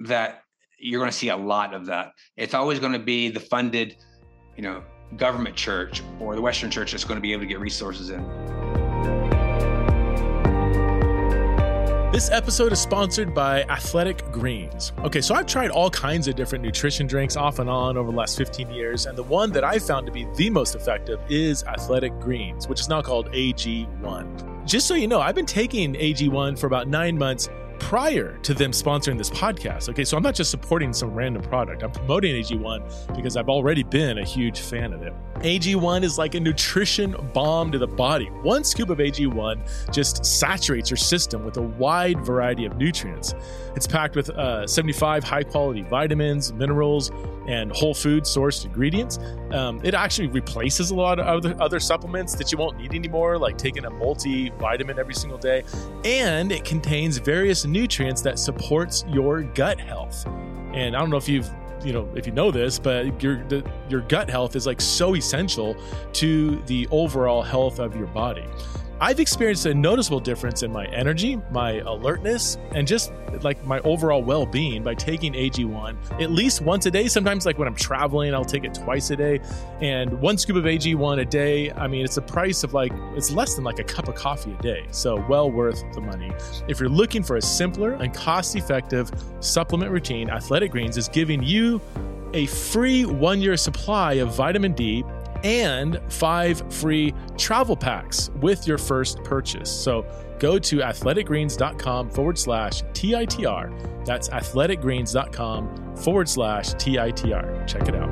that 0.00 0.42
you're 0.78 1.00
going 1.00 1.10
to 1.10 1.16
see 1.16 1.30
a 1.30 1.36
lot 1.36 1.74
of 1.74 1.86
that. 1.86 2.12
It's 2.36 2.54
always 2.54 2.78
going 2.78 2.92
to 2.92 2.98
be 2.98 3.28
the 3.28 3.40
funded, 3.40 3.96
you 4.56 4.62
know, 4.62 4.82
government 5.16 5.56
church 5.56 6.02
or 6.20 6.34
the 6.34 6.42
Western 6.42 6.70
church 6.70 6.92
that's 6.92 7.04
going 7.04 7.16
to 7.16 7.22
be 7.22 7.32
able 7.32 7.42
to 7.42 7.48
get 7.48 7.60
resources 7.60 8.10
in. 8.10 8.24
This 12.16 12.30
episode 12.30 12.72
is 12.72 12.80
sponsored 12.80 13.34
by 13.34 13.64
Athletic 13.64 14.32
Greens. 14.32 14.92
Okay, 15.00 15.20
so 15.20 15.34
I've 15.34 15.44
tried 15.44 15.70
all 15.70 15.90
kinds 15.90 16.28
of 16.28 16.34
different 16.34 16.64
nutrition 16.64 17.06
drinks 17.06 17.36
off 17.36 17.58
and 17.58 17.68
on 17.68 17.98
over 17.98 18.10
the 18.10 18.16
last 18.16 18.38
15 18.38 18.70
years, 18.70 19.04
and 19.04 19.18
the 19.18 19.22
one 19.22 19.52
that 19.52 19.64
I 19.64 19.78
found 19.78 20.06
to 20.06 20.12
be 20.12 20.26
the 20.34 20.48
most 20.48 20.74
effective 20.74 21.20
is 21.28 21.62
Athletic 21.64 22.18
Greens, 22.18 22.68
which 22.68 22.80
is 22.80 22.88
now 22.88 23.02
called 23.02 23.30
AG1. 23.32 24.64
Just 24.66 24.86
so 24.86 24.94
you 24.94 25.08
know, 25.08 25.20
I've 25.20 25.34
been 25.34 25.44
taking 25.44 25.92
AG1 25.92 26.58
for 26.58 26.66
about 26.66 26.88
nine 26.88 27.18
months 27.18 27.50
prior 27.78 28.38
to 28.38 28.54
them 28.54 28.72
sponsoring 28.72 29.18
this 29.18 29.30
podcast. 29.30 29.88
Okay, 29.88 30.04
so 30.04 30.16
I'm 30.16 30.22
not 30.22 30.34
just 30.34 30.50
supporting 30.50 30.92
some 30.92 31.14
random 31.14 31.42
product, 31.42 31.82
I'm 31.82 31.92
promoting 31.92 32.34
AG1 32.34 33.16
because 33.16 33.36
I've 33.36 33.48
already 33.48 33.82
been 33.82 34.18
a 34.18 34.24
huge 34.24 34.60
fan 34.60 34.92
of 34.92 35.02
it. 35.02 35.12
AG1 35.36 36.02
is 36.02 36.18
like 36.18 36.34
a 36.34 36.40
nutrition 36.40 37.14
bomb 37.34 37.70
to 37.72 37.78
the 37.78 37.86
body. 37.86 38.26
One 38.42 38.64
scoop 38.64 38.90
of 38.90 38.98
AG1 38.98 39.92
just 39.92 40.24
saturates 40.24 40.90
your 40.90 40.96
system 40.96 41.44
with 41.44 41.56
a 41.56 41.62
wide 41.62 42.24
variety 42.24 42.64
of 42.64 42.76
nutrients. 42.76 43.34
It's 43.74 43.86
packed 43.86 44.16
with 44.16 44.30
uh, 44.30 44.66
75 44.66 45.24
high 45.24 45.42
quality 45.42 45.82
vitamins, 45.82 46.52
minerals, 46.52 47.10
and 47.48 47.70
whole 47.72 47.94
food 47.94 48.24
sourced 48.24 48.64
ingredients. 48.64 49.18
Um, 49.52 49.80
it 49.84 49.94
actually 49.94 50.28
replaces 50.28 50.90
a 50.90 50.94
lot 50.94 51.18
of 51.18 51.26
other, 51.26 51.60
other 51.60 51.80
supplements 51.80 52.34
that 52.36 52.52
you 52.52 52.58
won't 52.58 52.78
need 52.78 52.94
anymore, 52.94 53.38
like 53.38 53.56
taking 53.58 53.84
a 53.84 53.90
multivitamin 53.90 54.98
every 54.98 55.14
single 55.14 55.38
day. 55.38 55.64
And 56.04 56.52
it 56.52 56.64
contains 56.64 57.18
various 57.18 57.64
nutrients 57.64 58.22
that 58.22 58.38
supports 58.38 59.04
your 59.08 59.42
gut 59.42 59.80
health. 59.80 60.26
And 60.72 60.96
I 60.96 60.98
don't 60.98 61.10
know 61.10 61.16
if 61.16 61.28
you've 61.28 61.50
you 61.84 61.92
know 61.92 62.08
if 62.14 62.26
you 62.26 62.32
know 62.32 62.50
this 62.50 62.78
but 62.78 63.22
your 63.22 63.44
the, 63.48 63.64
your 63.88 64.00
gut 64.00 64.30
health 64.30 64.56
is 64.56 64.66
like 64.66 64.80
so 64.80 65.14
essential 65.14 65.76
to 66.14 66.56
the 66.62 66.88
overall 66.90 67.42
health 67.42 67.78
of 67.78 67.94
your 67.94 68.06
body 68.08 68.46
I've 68.98 69.20
experienced 69.20 69.66
a 69.66 69.74
noticeable 69.74 70.20
difference 70.20 70.62
in 70.62 70.72
my 70.72 70.86
energy, 70.86 71.38
my 71.50 71.80
alertness, 71.80 72.56
and 72.74 72.86
just 72.86 73.12
like 73.42 73.62
my 73.66 73.78
overall 73.80 74.22
well 74.22 74.46
being 74.46 74.82
by 74.82 74.94
taking 74.94 75.34
AG1 75.34 76.22
at 76.22 76.30
least 76.30 76.62
once 76.62 76.86
a 76.86 76.90
day. 76.90 77.06
Sometimes, 77.06 77.44
like 77.44 77.58
when 77.58 77.68
I'm 77.68 77.74
traveling, 77.74 78.32
I'll 78.32 78.44
take 78.44 78.64
it 78.64 78.72
twice 78.72 79.10
a 79.10 79.16
day. 79.16 79.40
And 79.82 80.18
one 80.22 80.38
scoop 80.38 80.56
of 80.56 80.64
AG1 80.64 81.20
a 81.20 81.26
day, 81.26 81.70
I 81.72 81.86
mean, 81.88 82.06
it's 82.06 82.16
a 82.16 82.22
price 82.22 82.64
of 82.64 82.72
like, 82.72 82.92
it's 83.14 83.30
less 83.30 83.54
than 83.54 83.64
like 83.64 83.78
a 83.78 83.84
cup 83.84 84.08
of 84.08 84.14
coffee 84.14 84.56
a 84.58 84.62
day. 84.62 84.86
So, 84.92 85.22
well 85.28 85.50
worth 85.50 85.84
the 85.92 86.00
money. 86.00 86.32
If 86.66 86.80
you're 86.80 86.88
looking 86.88 87.22
for 87.22 87.36
a 87.36 87.42
simpler 87.42 87.92
and 87.92 88.14
cost 88.14 88.56
effective 88.56 89.10
supplement 89.40 89.90
routine, 89.92 90.30
Athletic 90.30 90.70
Greens 90.70 90.96
is 90.96 91.08
giving 91.08 91.42
you 91.42 91.82
a 92.32 92.46
free 92.46 93.04
one 93.04 93.42
year 93.42 93.56
supply 93.58 94.14
of 94.14 94.34
vitamin 94.34 94.72
D 94.72 95.04
and 95.46 96.00
five 96.08 96.60
free 96.72 97.14
travel 97.38 97.76
packs 97.76 98.30
with 98.40 98.66
your 98.66 98.78
first 98.78 99.22
purchase. 99.22 99.70
So 99.70 100.04
go 100.40 100.58
to 100.58 100.78
athleticgreens.com 100.78 102.10
forward 102.10 102.36
slash 102.36 102.82
TITR. 102.86 104.04
That's 104.04 104.28
athleticgreens.com 104.28 105.96
forward 105.96 106.28
slash 106.28 106.70
TITR. 106.74 107.66
Check 107.68 107.88
it 107.88 107.94
out. 107.94 108.10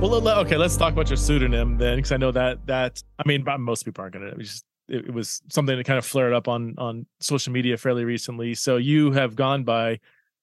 Well, 0.00 0.28
okay, 0.40 0.56
let's 0.56 0.76
talk 0.76 0.92
about 0.92 1.10
your 1.10 1.16
pseudonym 1.16 1.78
then, 1.78 1.96
because 1.96 2.12
I 2.12 2.16
know 2.16 2.30
that 2.30 2.64
that 2.66 3.02
I 3.18 3.26
mean, 3.26 3.44
most 3.58 3.84
people 3.84 4.02
aren't 4.02 4.14
gonna. 4.14 4.36
Just 4.36 4.64
it, 4.88 5.06
it 5.06 5.12
was 5.12 5.42
something 5.50 5.76
that 5.76 5.84
kind 5.84 5.98
of 5.98 6.06
flared 6.06 6.32
up 6.32 6.46
on 6.46 6.74
on 6.78 7.06
social 7.18 7.52
media 7.52 7.76
fairly 7.76 8.04
recently. 8.04 8.54
So 8.54 8.76
you 8.76 9.10
have 9.10 9.34
gone 9.34 9.64
by 9.64 9.98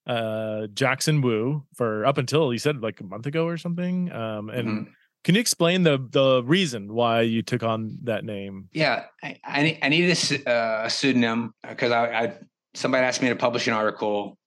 uh 0.07 0.67
Jackson 0.67 1.21
Wu 1.21 1.63
for 1.75 2.05
up 2.05 2.17
until 2.17 2.51
you 2.51 2.59
said 2.59 2.81
like 2.81 2.99
a 2.99 3.03
month 3.03 3.25
ago 3.25 3.45
or 3.47 3.57
something. 3.57 4.11
Um 4.11 4.49
and 4.49 4.67
mm-hmm. 4.67 4.91
can 5.23 5.35
you 5.35 5.41
explain 5.41 5.83
the 5.83 6.05
the 6.09 6.43
reason 6.43 6.93
why 6.93 7.21
you 7.21 7.41
took 7.41 7.63
on 7.63 7.97
that 8.03 8.25
name? 8.25 8.69
Yeah, 8.73 9.05
I 9.21 9.39
I, 9.43 9.79
I 9.81 9.89
needed 9.89 10.17
a, 10.45 10.49
uh, 10.49 10.81
a 10.85 10.89
pseudonym 10.89 11.53
because 11.67 11.91
I, 11.91 12.05
I 12.07 12.33
somebody 12.73 13.05
asked 13.05 13.21
me 13.21 13.29
to 13.29 13.35
publish 13.35 13.67
an 13.67 13.73
article, 13.73 14.37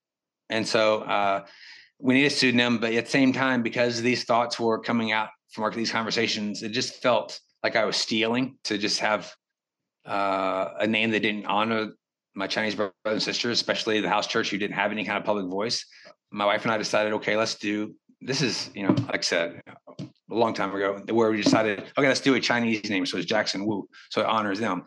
and 0.51 0.66
so 0.66 1.03
uh 1.03 1.47
we 1.99 2.14
need 2.14 2.27
a 2.27 2.31
pseudonym. 2.31 2.79
But 2.79 2.92
at 2.92 3.07
the 3.07 3.11
same 3.11 3.33
time, 3.33 3.62
because 3.62 4.03
these 4.03 4.25
thoughts 4.25 4.61
were 4.61 4.79
coming 4.79 5.12
out 5.12 5.29
from 5.53 5.73
these 5.75 5.90
conversations, 5.90 6.62
it 6.62 6.71
just 6.71 7.03
felt 7.03 7.40
like 7.62 7.77
I 7.77 7.85
was 7.85 7.97
stealing 7.97 8.59
to 8.64 8.79
just 8.79 9.01
have 9.01 9.35
uh, 10.07 10.69
a 10.79 10.87
name 10.87 11.11
that 11.11 11.21
didn't 11.21 11.47
honor 11.47 11.92
my 12.37 12.46
Chinese 12.46 12.75
brothers 12.75 12.92
and 13.05 13.22
sisters, 13.22 13.59
especially 13.59 14.01
the 14.01 14.09
house 14.09 14.27
church 14.27 14.51
who 14.51 14.59
didn't 14.59 14.77
have 14.77 14.92
any 14.92 15.05
kind 15.05 15.18
of 15.18 15.25
public 15.25 15.46
voice. 15.46 15.85
My 16.31 16.44
wife 16.44 16.62
and 16.64 16.72
I 16.72 16.79
decided, 16.79 17.14
okay, 17.14 17.37
let's 17.37 17.55
do 17.55 17.94
this 18.20 18.42
is, 18.42 18.70
you 18.75 18.83
know, 18.83 18.94
like 19.07 19.18
I 19.18 19.20
said, 19.20 19.62
a 19.99 20.05
long 20.29 20.55
time 20.55 20.75
ago, 20.75 21.01
where 21.11 21.31
we 21.31 21.40
decided, 21.40 21.85
okay, 21.96 22.09
let's 22.09 22.20
do 22.20 22.35
a 22.35 22.40
Chinese 22.40 22.88
name. 22.88 23.07
So 23.07 23.18
it's 23.18 23.27
Jackson 23.27 23.66
Wu. 23.66 23.88
So 24.11 24.20
it 24.22 24.27
honors 24.27 24.59
them. 24.59 24.85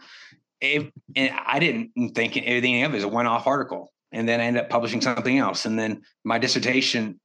It, 0.62 0.91
and 1.15 1.33
I 1.45 1.59
didn't 1.59 2.15
think 2.15 2.38
anything 2.38 2.83
of 2.83 2.93
it 2.93 2.97
as 2.97 3.03
a 3.03 3.07
one-off 3.07 3.47
article. 3.47 3.93
And 4.12 4.27
then 4.27 4.41
I 4.41 4.45
ended 4.45 4.63
up 4.63 4.69
publishing 4.69 5.01
something 5.01 5.38
else. 5.38 5.65
And 5.65 5.77
then 5.77 6.01
my 6.23 6.39
dissertation 6.39 7.19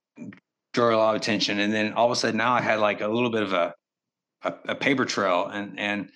drew 0.73 0.95
a 0.95 0.97
lot 0.97 1.17
of 1.17 1.21
attention. 1.21 1.59
And 1.59 1.73
then 1.73 1.95
all 1.95 2.07
of 2.07 2.13
a 2.13 2.17
sudden 2.17 2.37
now 2.37 2.53
I 2.53 2.61
had 2.61 2.79
like 2.79 3.01
a 3.01 3.09
little 3.09 3.31
bit 3.31 3.43
of 3.43 3.53
a, 3.53 3.75
a, 4.43 4.55
a 4.69 4.75
paper 4.75 5.05
trail 5.05 5.47
and, 5.47 5.79
and 5.81 6.11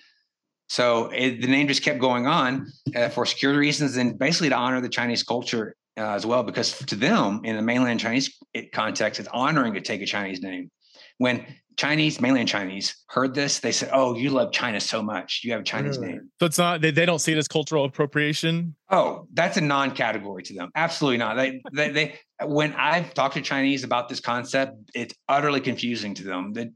so 0.69 1.07
it, 1.07 1.41
the 1.41 1.47
name 1.47 1.67
just 1.67 1.83
kept 1.83 1.99
going 1.99 2.27
on 2.27 2.71
uh, 2.95 3.09
for 3.09 3.25
security 3.25 3.59
reasons 3.59 3.97
and 3.97 4.17
basically 4.17 4.49
to 4.49 4.55
honor 4.55 4.79
the 4.81 4.89
Chinese 4.89 5.23
culture 5.23 5.75
uh, 5.97 6.11
as 6.11 6.25
well, 6.25 6.43
because 6.43 6.77
to 6.77 6.95
them 6.95 7.41
in 7.43 7.55
the 7.55 7.61
mainland 7.61 7.99
Chinese 7.99 8.37
context, 8.71 9.19
it's 9.19 9.29
honoring 9.29 9.73
to 9.73 9.81
take 9.81 10.01
a 10.01 10.05
Chinese 10.05 10.41
name. 10.41 10.69
When 11.17 11.45
Chinese, 11.75 12.21
mainland 12.21 12.47
Chinese 12.47 12.95
heard 13.07 13.33
this, 13.33 13.59
they 13.59 13.71
said, 13.71 13.89
"Oh, 13.91 14.15
you 14.15 14.29
love 14.29 14.51
China 14.51 14.79
so 14.79 15.01
much. 15.01 15.41
You 15.43 15.53
have 15.53 15.61
a 15.61 15.63
Chinese 15.63 15.97
really? 15.97 16.13
name." 16.13 16.31
So 16.39 16.45
it's 16.45 16.57
not 16.57 16.81
they, 16.81 16.91
they 16.91 17.05
don't 17.05 17.19
see 17.19 17.31
it 17.31 17.37
as 17.37 17.47
cultural 17.47 17.83
appropriation. 17.85 18.75
Oh, 18.89 19.27
that's 19.33 19.57
a 19.57 19.61
non-category 19.61 20.43
to 20.43 20.53
them. 20.53 20.69
Absolutely 20.75 21.17
not. 21.17 21.35
They 21.35 21.61
they, 21.73 21.89
they 21.89 22.19
when 22.45 22.73
I've 22.73 23.13
talked 23.13 23.33
to 23.35 23.41
Chinese 23.41 23.83
about 23.83 24.07
this 24.07 24.19
concept, 24.19 24.77
it's 24.93 25.15
utterly 25.27 25.61
confusing 25.61 26.13
to 26.15 26.23
them. 26.23 26.53
They, 26.53 26.69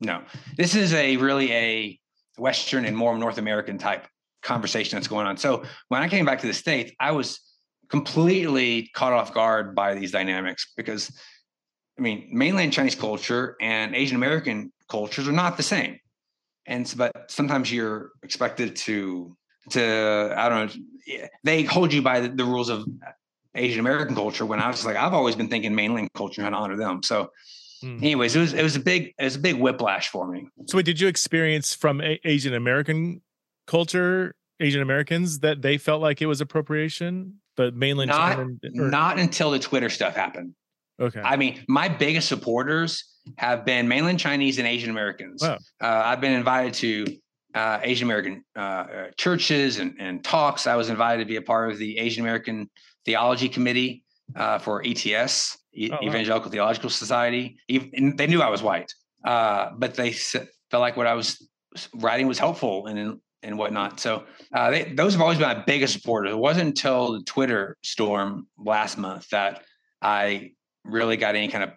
no, 0.00 0.22
this 0.56 0.74
is 0.74 0.94
a 0.94 1.16
really 1.16 1.52
a 1.52 1.98
Western 2.38 2.84
and 2.84 2.96
more 2.96 3.16
North 3.18 3.38
American 3.38 3.78
type 3.78 4.06
conversation 4.42 4.96
that's 4.96 5.08
going 5.08 5.26
on. 5.26 5.36
So 5.36 5.64
when 5.88 6.02
I 6.02 6.08
came 6.08 6.24
back 6.24 6.40
to 6.40 6.46
the 6.46 6.54
States, 6.54 6.92
I 7.00 7.12
was 7.12 7.40
completely 7.88 8.90
caught 8.94 9.12
off 9.12 9.32
guard 9.32 9.74
by 9.74 9.94
these 9.94 10.12
dynamics 10.12 10.72
because 10.76 11.10
I 11.98 12.02
mean, 12.02 12.28
mainland 12.30 12.72
Chinese 12.72 12.94
culture 12.94 13.56
and 13.60 13.94
Asian 13.94 14.16
American 14.16 14.72
cultures 14.88 15.26
are 15.26 15.32
not 15.32 15.56
the 15.56 15.62
same. 15.62 15.98
And 16.66 16.86
so, 16.86 16.96
but 16.96 17.30
sometimes 17.30 17.72
you're 17.72 18.10
expected 18.22 18.76
to, 18.76 19.36
to, 19.70 20.34
I 20.36 20.48
don't 20.48 20.76
know, 20.76 21.26
they 21.44 21.62
hold 21.62 21.92
you 21.92 22.02
by 22.02 22.20
the, 22.20 22.28
the 22.28 22.44
rules 22.44 22.68
of 22.68 22.86
Asian 23.54 23.80
American 23.80 24.14
culture 24.14 24.44
when 24.44 24.60
I 24.60 24.68
was 24.68 24.84
like, 24.84 24.96
I've 24.96 25.14
always 25.14 25.36
been 25.36 25.48
thinking 25.48 25.74
mainland 25.74 26.10
culture 26.14 26.42
and 26.42 26.54
honor 26.54 26.76
them. 26.76 27.02
So 27.02 27.30
Mm. 27.82 27.98
Anyways, 27.98 28.36
it 28.36 28.40
was 28.40 28.52
it 28.54 28.62
was 28.62 28.76
a 28.76 28.80
big 28.80 29.14
it 29.18 29.24
was 29.24 29.36
a 29.36 29.40
big 29.40 29.56
whiplash 29.56 30.08
for 30.08 30.26
me. 30.30 30.48
So, 30.66 30.76
wait, 30.76 30.86
did 30.86 31.00
you 31.00 31.08
experience 31.08 31.74
from 31.74 32.00
a- 32.00 32.20
Asian 32.24 32.54
American 32.54 33.20
culture, 33.66 34.34
Asian 34.60 34.82
Americans, 34.82 35.40
that 35.40 35.62
they 35.62 35.78
felt 35.78 36.00
like 36.00 36.22
it 36.22 36.26
was 36.26 36.40
appropriation, 36.40 37.40
but 37.56 37.74
mainland 37.74 38.10
not, 38.10 38.36
China, 38.36 38.48
or- 38.76 38.90
not 38.90 39.18
until 39.18 39.50
the 39.50 39.58
Twitter 39.58 39.88
stuff 39.88 40.14
happened. 40.14 40.54
Okay. 41.00 41.20
I 41.20 41.36
mean, 41.36 41.62
my 41.68 41.88
biggest 41.88 42.28
supporters 42.28 43.04
have 43.36 43.64
been 43.64 43.86
mainland 43.88 44.18
Chinese 44.18 44.58
and 44.58 44.66
Asian 44.66 44.90
Americans. 44.90 45.42
Wow. 45.42 45.58
Uh, 45.82 46.02
I've 46.06 46.20
been 46.20 46.32
invited 46.32 46.74
to 46.74 47.18
uh, 47.54 47.80
Asian 47.82 48.06
American 48.06 48.44
uh, 48.56 48.60
uh 48.60 49.06
churches 49.16 49.78
and, 49.78 49.94
and 49.98 50.24
talks. 50.24 50.66
I 50.66 50.76
was 50.76 50.88
invited 50.88 51.24
to 51.24 51.28
be 51.28 51.36
a 51.36 51.42
part 51.42 51.70
of 51.72 51.78
the 51.78 51.98
Asian 51.98 52.22
American 52.22 52.70
Theology 53.04 53.48
Committee 53.48 54.04
uh, 54.34 54.58
for 54.58 54.82
ETS, 54.84 55.58
oh, 55.92 55.98
Evangelical 56.02 56.48
wow. 56.48 56.52
Theological 56.52 56.90
Society. 56.90 57.58
Even, 57.68 58.16
they 58.16 58.26
knew 58.26 58.42
I 58.42 58.50
was 58.50 58.62
white, 58.62 58.92
uh, 59.24 59.70
but 59.76 59.94
they 59.94 60.12
felt 60.12 60.80
like 60.80 60.96
what 60.96 61.06
I 61.06 61.14
was 61.14 61.48
writing 61.94 62.26
was 62.26 62.38
helpful 62.38 62.86
and 62.86 63.20
and 63.42 63.58
whatnot. 63.58 64.00
So 64.00 64.24
uh, 64.52 64.70
they, 64.70 64.84
those 64.84 65.12
have 65.12 65.22
always 65.22 65.38
been 65.38 65.46
my 65.46 65.62
biggest 65.62 65.92
supporters. 65.92 66.32
It 66.32 66.38
wasn't 66.38 66.68
until 66.68 67.12
the 67.12 67.22
Twitter 67.22 67.76
storm 67.82 68.48
last 68.58 68.98
month 68.98 69.28
that 69.30 69.62
I 70.02 70.52
really 70.84 71.16
got 71.16 71.36
any 71.36 71.48
kind 71.48 71.62
of 71.62 71.70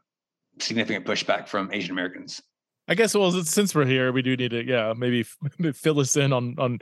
significant 0.59 1.05
pushback 1.05 1.47
from 1.47 1.71
Asian 1.71 1.91
Americans. 1.91 2.41
I 2.87 2.95
guess 2.95 3.13
well, 3.13 3.31
since 3.43 3.75
we're 3.75 3.85
here, 3.85 4.11
we 4.11 4.23
do 4.23 4.35
need 4.35 4.51
to 4.51 4.65
yeah 4.65 4.93
maybe 4.97 5.23
fill 5.73 5.99
us 5.99 6.17
in 6.17 6.33
on 6.33 6.55
on 6.57 6.79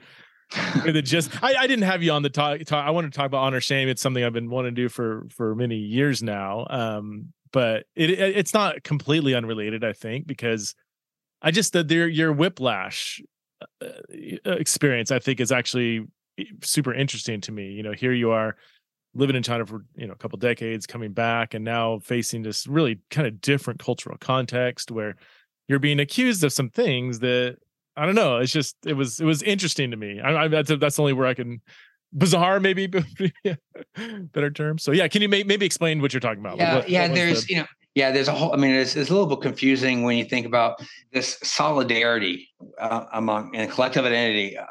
the 0.85 1.01
just 1.03 1.43
I, 1.43 1.55
I 1.55 1.67
didn't 1.67 1.85
have 1.85 2.01
you 2.01 2.11
on 2.11 2.21
the 2.21 2.29
talk, 2.29 2.59
talk 2.61 2.85
i 2.85 2.89
want 2.91 3.11
to 3.11 3.15
talk 3.15 3.25
about 3.25 3.43
honor 3.43 3.59
shame. 3.59 3.89
It's 3.89 4.01
something 4.01 4.23
i've 4.23 4.33
been 4.33 4.49
wanting 4.49 4.75
to 4.75 4.81
do 4.81 4.89
for 4.89 5.27
for 5.29 5.55
many 5.55 5.75
years 5.75 6.23
now. 6.23 6.65
Um 6.69 7.33
but 7.51 7.85
it, 7.95 8.11
it 8.11 8.37
it's 8.37 8.53
not 8.53 8.83
completely 8.83 9.33
unrelated 9.33 9.83
i 9.83 9.93
think 9.93 10.27
because 10.27 10.75
i 11.41 11.51
just 11.51 11.73
the 11.73 11.83
your 11.83 12.07
your 12.07 12.33
whiplash 12.33 13.21
uh, 13.81 13.87
uh, 14.45 14.51
experience 14.51 15.11
i 15.11 15.19
think 15.19 15.39
is 15.39 15.51
actually 15.51 16.05
super 16.61 16.93
interesting 16.93 17.41
to 17.41 17.51
me. 17.51 17.71
You 17.71 17.83
know 17.83 17.93
here 17.93 18.13
you 18.13 18.31
are 18.31 18.55
living 19.15 19.35
in 19.35 19.41
china 19.43 19.65
for 19.65 19.83
you 19.95 20.05
know 20.05 20.13
a 20.13 20.17
couple 20.17 20.37
decades 20.37 20.85
coming 20.85 21.11
back 21.11 21.53
and 21.53 21.65
now 21.65 21.97
facing 21.99 22.43
this 22.43 22.67
really 22.67 22.99
kind 23.09 23.27
of 23.27 23.41
different 23.41 23.79
cultural 23.79 24.17
context 24.19 24.91
where 24.91 25.15
you're 25.67 25.79
being 25.79 25.99
accused 25.99 26.43
of 26.43 26.53
some 26.53 26.69
things 26.69 27.19
that 27.19 27.57
I 27.97 28.05
don't 28.05 28.15
know. 28.15 28.37
It's 28.37 28.53
just 28.53 28.75
it 28.85 28.93
was 28.93 29.19
it 29.19 29.25
was 29.25 29.41
interesting 29.43 29.91
to 29.91 29.97
me. 29.97 30.21
I, 30.21 30.43
I 30.43 30.47
that's 30.47 30.71
that's 30.79 30.99
only 30.99 31.13
where 31.13 31.27
I 31.27 31.33
can 31.33 31.61
bizarre, 32.13 32.59
maybe 32.59 32.87
better 34.33 34.51
term. 34.51 34.77
So 34.77 34.91
yeah, 34.91 35.07
can 35.07 35.21
you 35.21 35.29
may, 35.29 35.43
maybe 35.43 35.65
explain 35.65 36.01
what 36.01 36.13
you're 36.13 36.21
talking 36.21 36.39
about? 36.39 36.57
Yeah, 36.57 36.75
what, 36.75 36.89
yeah. 36.89 37.07
What 37.07 37.15
there's 37.15 37.45
the... 37.45 37.53
you 37.53 37.59
know, 37.61 37.67
yeah, 37.95 38.11
there's 38.11 38.27
a 38.27 38.33
whole. 38.33 38.53
I 38.53 38.57
mean, 38.57 38.71
it's, 38.71 38.95
it's 38.95 39.09
a 39.09 39.13
little 39.13 39.27
bit 39.27 39.41
confusing 39.41 40.03
when 40.03 40.17
you 40.17 40.25
think 40.25 40.45
about 40.45 40.79
this 41.11 41.39
solidarity 41.43 42.47
uh, 42.79 43.05
among 43.13 43.55
and 43.55 43.69
collective 43.71 44.05
identity 44.05 44.57
uh, 44.57 44.65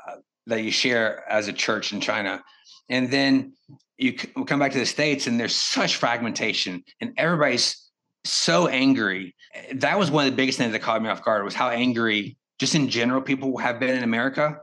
that 0.47 0.63
you 0.63 0.71
share 0.71 1.29
as 1.29 1.49
a 1.49 1.53
church 1.53 1.93
in 1.93 2.01
China, 2.01 2.43
and 2.89 3.11
then 3.11 3.53
you 3.99 4.13
come 4.13 4.59
back 4.59 4.73
to 4.73 4.79
the 4.79 4.87
states, 4.87 5.27
and 5.27 5.41
there's 5.41 5.55
such 5.55 5.97
fragmentation, 5.97 6.85
and 7.01 7.13
everybody's 7.17 7.91
so 8.25 8.69
angry. 8.69 9.35
That 9.75 9.99
was 9.99 10.11
one 10.11 10.27
of 10.27 10.31
the 10.31 10.37
biggest 10.37 10.59
things 10.59 10.73
that 10.73 10.83
caught 10.83 11.03
me 11.03 11.09
off 11.09 11.25
guard 11.25 11.45
was 11.45 11.55
how 11.55 11.71
angry, 11.71 12.37
just 12.59 12.75
in 12.75 12.89
general, 12.89 13.21
people 13.21 13.57
have 13.59 13.81
been 13.81 13.97
in 13.97 14.03
America, 14.03 14.61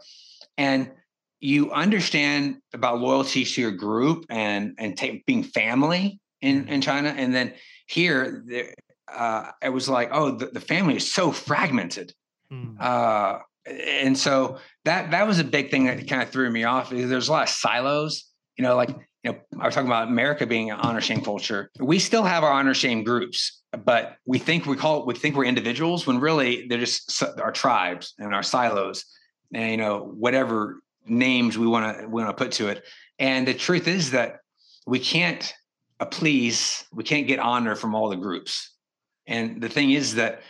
and 0.58 0.92
you 1.40 1.72
understand 1.72 2.58
about 2.74 3.00
loyalty 3.00 3.44
to 3.44 3.62
your 3.62 3.72
group 3.72 4.26
and 4.30 4.76
and 4.78 4.98
take, 4.98 5.26
being 5.26 5.44
family 5.44 6.20
in 6.42 6.68
in 6.68 6.82
China, 6.82 7.14
and 7.16 7.34
then 7.34 7.54
here 7.88 8.44
uh, 9.14 9.52
it 9.62 9.70
was 9.70 9.90
like, 9.90 10.10
oh, 10.12 10.32
the, 10.32 10.48
the 10.48 10.60
family 10.60 10.96
is 10.96 11.12
so 11.12 11.32
fragmented. 11.32 12.14
Mm. 12.52 12.80
Uh, 12.80 13.40
and 13.66 14.18
so 14.18 14.58
that 14.86 15.12
that 15.12 15.26
was 15.26 15.40
a 15.40 15.44
big 15.44 15.72
thing 15.72 15.86
that 15.86 16.08
kind 16.08 16.22
of 16.22 16.30
threw 16.30 16.50
me 16.50 16.64
off. 16.64 16.90
There's 16.90 17.30
a 17.30 17.32
lot 17.32 17.44
of 17.44 17.50
silos, 17.50 18.26
you 18.58 18.64
know, 18.64 18.76
like 18.76 18.90
you 19.24 19.32
know, 19.32 19.40
I 19.60 19.66
was 19.66 19.74
talking 19.74 19.88
about 19.88 20.10
America 20.10 20.46
being 20.46 20.70
an 20.70 20.80
honor 20.80 21.02
shame 21.02 21.22
culture. 21.22 21.70
We 21.80 22.00
still 22.00 22.24
have 22.24 22.44
our 22.44 22.52
honor 22.52 22.74
shame 22.74 23.04
groups, 23.04 23.63
but 23.78 24.18
we 24.26 24.40
think 24.40 24.66
we 24.66 24.76
call 24.76 25.02
it, 25.02 25.08
we 25.08 25.16
think 25.16 25.36
we're 25.36 25.46
individuals 25.46 26.06
when 26.06 26.20
really 26.20 26.68
they're 26.68 26.80
just 26.80 27.24
our 27.40 27.52
tribes 27.52 28.14
and 28.20 28.34
our 28.34 28.44
silos, 28.44 29.06
and 29.54 29.72
you 29.72 29.78
know 29.78 30.00
whatever 30.00 30.82
names 31.06 31.58
we 31.58 31.68
want 31.68 31.98
to 31.98 32.08
we 32.08 32.24
want 32.24 32.36
to 32.36 32.44
put 32.44 32.54
to 32.54 32.68
it. 32.68 32.84
And 33.20 33.48
the 33.48 33.54
truth 33.54 33.88
is 33.88 34.12
that 34.12 34.40
we 34.86 35.00
can't 35.00 35.54
uh, 36.00 36.06
please, 36.06 36.86
we 36.92 37.04
can't 37.04 37.28
get 37.28 37.40
honor 37.40 37.76
from 37.76 37.96
all 37.96 38.10
the 38.10 38.16
groups. 38.16 38.76
And 39.28 39.62
the 39.62 39.70
thing 39.70 39.92
is 39.92 40.16
that 40.16 40.42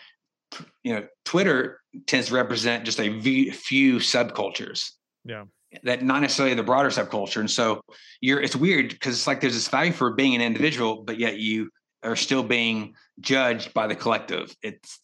you 0.84 0.94
know 0.94 1.08
Twitter 1.26 1.80
tends 2.08 2.28
to 2.28 2.34
represent 2.34 2.86
just 2.86 3.00
a 3.00 3.20
few 3.52 3.98
subcultures. 3.98 4.90
Yeah. 5.26 5.46
That 5.84 6.04
not 6.04 6.22
necessarily 6.22 6.56
the 6.56 6.64
broader 6.64 6.90
subculture. 6.90 7.40
And 7.40 7.50
so 7.50 7.82
you're 8.22 8.42
it's 8.42 8.56
weird 8.56 8.90
because 8.90 9.16
it's 9.16 9.28
like 9.28 9.42
there's 9.42 9.54
this 9.54 9.68
value 9.68 9.92
for 9.92 10.14
being 10.14 10.36
an 10.36 10.42
individual, 10.42 11.04
but 11.04 11.20
yet 11.20 11.38
you 11.38 11.70
are 12.04 12.16
still 12.16 12.44
being 12.44 12.96
judged 13.20 13.74
by 13.74 13.88
the 13.88 13.96
collective. 13.96 14.56
It's 14.62 15.00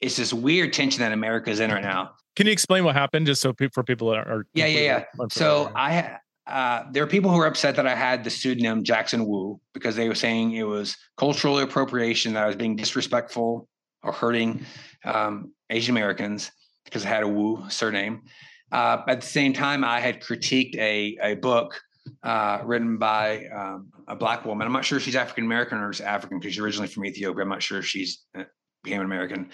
it's 0.00 0.16
this 0.16 0.32
weird 0.32 0.72
tension 0.72 1.00
that 1.00 1.12
America 1.12 1.50
is 1.50 1.60
in 1.60 1.70
right 1.70 1.82
now. 1.82 2.12
Can 2.36 2.46
you 2.46 2.52
explain 2.52 2.84
what 2.84 2.94
happened, 2.94 3.26
just 3.26 3.40
so 3.40 3.52
pe- 3.52 3.70
for 3.72 3.82
people 3.82 4.10
that 4.10 4.18
are? 4.18 4.46
Yeah, 4.52 4.66
yeah, 4.66 4.80
yeah. 5.18 5.26
So 5.30 5.72
I 5.74 6.18
uh, 6.46 6.84
there 6.92 7.02
are 7.02 7.08
people 7.08 7.30
who 7.30 7.38
are 7.40 7.46
upset 7.46 7.76
that 7.76 7.86
I 7.86 7.94
had 7.94 8.22
the 8.22 8.30
pseudonym 8.30 8.84
Jackson 8.84 9.26
Wu 9.26 9.60
because 9.74 9.96
they 9.96 10.08
were 10.08 10.14
saying 10.14 10.52
it 10.52 10.64
was 10.64 10.96
cultural 11.16 11.58
appropriation 11.58 12.34
that 12.34 12.44
I 12.44 12.46
was 12.46 12.56
being 12.56 12.76
disrespectful 12.76 13.68
or 14.02 14.12
hurting 14.12 14.64
um, 15.04 15.52
Asian 15.70 15.96
Americans 15.96 16.52
because 16.84 17.04
I 17.04 17.08
had 17.08 17.24
a 17.24 17.28
Wu 17.28 17.64
surname. 17.68 18.22
Uh, 18.70 18.98
at 19.08 19.20
the 19.20 19.26
same 19.26 19.52
time, 19.52 19.82
I 19.82 20.00
had 20.00 20.20
critiqued 20.20 20.76
a 20.76 21.16
a 21.22 21.34
book 21.34 21.80
uh, 22.22 22.60
written 22.64 22.96
by 22.98 23.46
um, 23.46 23.92
a 24.08 24.16
black 24.16 24.44
woman. 24.44 24.66
I'm 24.66 24.72
not 24.72 24.84
sure 24.84 24.98
if 24.98 25.04
she's 25.04 25.16
African 25.16 25.44
American 25.44 25.78
or 25.78 25.90
is 25.90 26.00
African 26.00 26.38
because 26.38 26.54
she's 26.54 26.62
originally 26.62 26.88
from 26.88 27.04
Ethiopia. 27.04 27.42
I'm 27.42 27.48
not 27.48 27.62
sure 27.62 27.78
if 27.78 27.86
she's 27.86 28.24
uh, 28.36 28.44
became 28.82 29.00
an 29.00 29.06
American. 29.06 29.50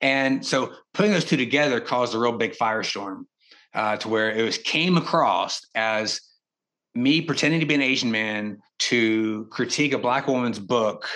And 0.00 0.44
so 0.44 0.72
putting 0.94 1.12
those 1.12 1.24
two 1.24 1.36
together 1.36 1.80
caused 1.80 2.14
a 2.14 2.18
real 2.18 2.36
big 2.36 2.52
firestorm 2.52 3.24
uh, 3.74 3.96
to 3.98 4.08
where 4.08 4.30
it 4.30 4.42
was 4.42 4.58
came 4.58 4.96
across 4.96 5.66
as 5.74 6.20
me 6.94 7.20
pretending 7.20 7.60
to 7.60 7.66
be 7.66 7.74
an 7.74 7.82
Asian 7.82 8.10
man 8.10 8.58
to 8.78 9.46
critique 9.50 9.92
a 9.92 9.98
black 9.98 10.26
woman's 10.26 10.58
book 10.58 11.06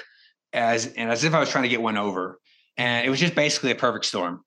as 0.53 0.86
and 0.95 1.11
as 1.11 1.24
if 1.24 1.32
I 1.32 1.41
was 1.41 1.49
trying 1.49 1.62
to 1.62 1.68
get 1.68 1.80
one 1.80 1.97
over. 1.97 2.38
And 2.76 3.07
it 3.07 3.11
was 3.11 3.20
just 3.20 3.34
basically 3.34 3.70
a 3.70 3.76
perfect 3.76 4.05
storm. 4.05 4.43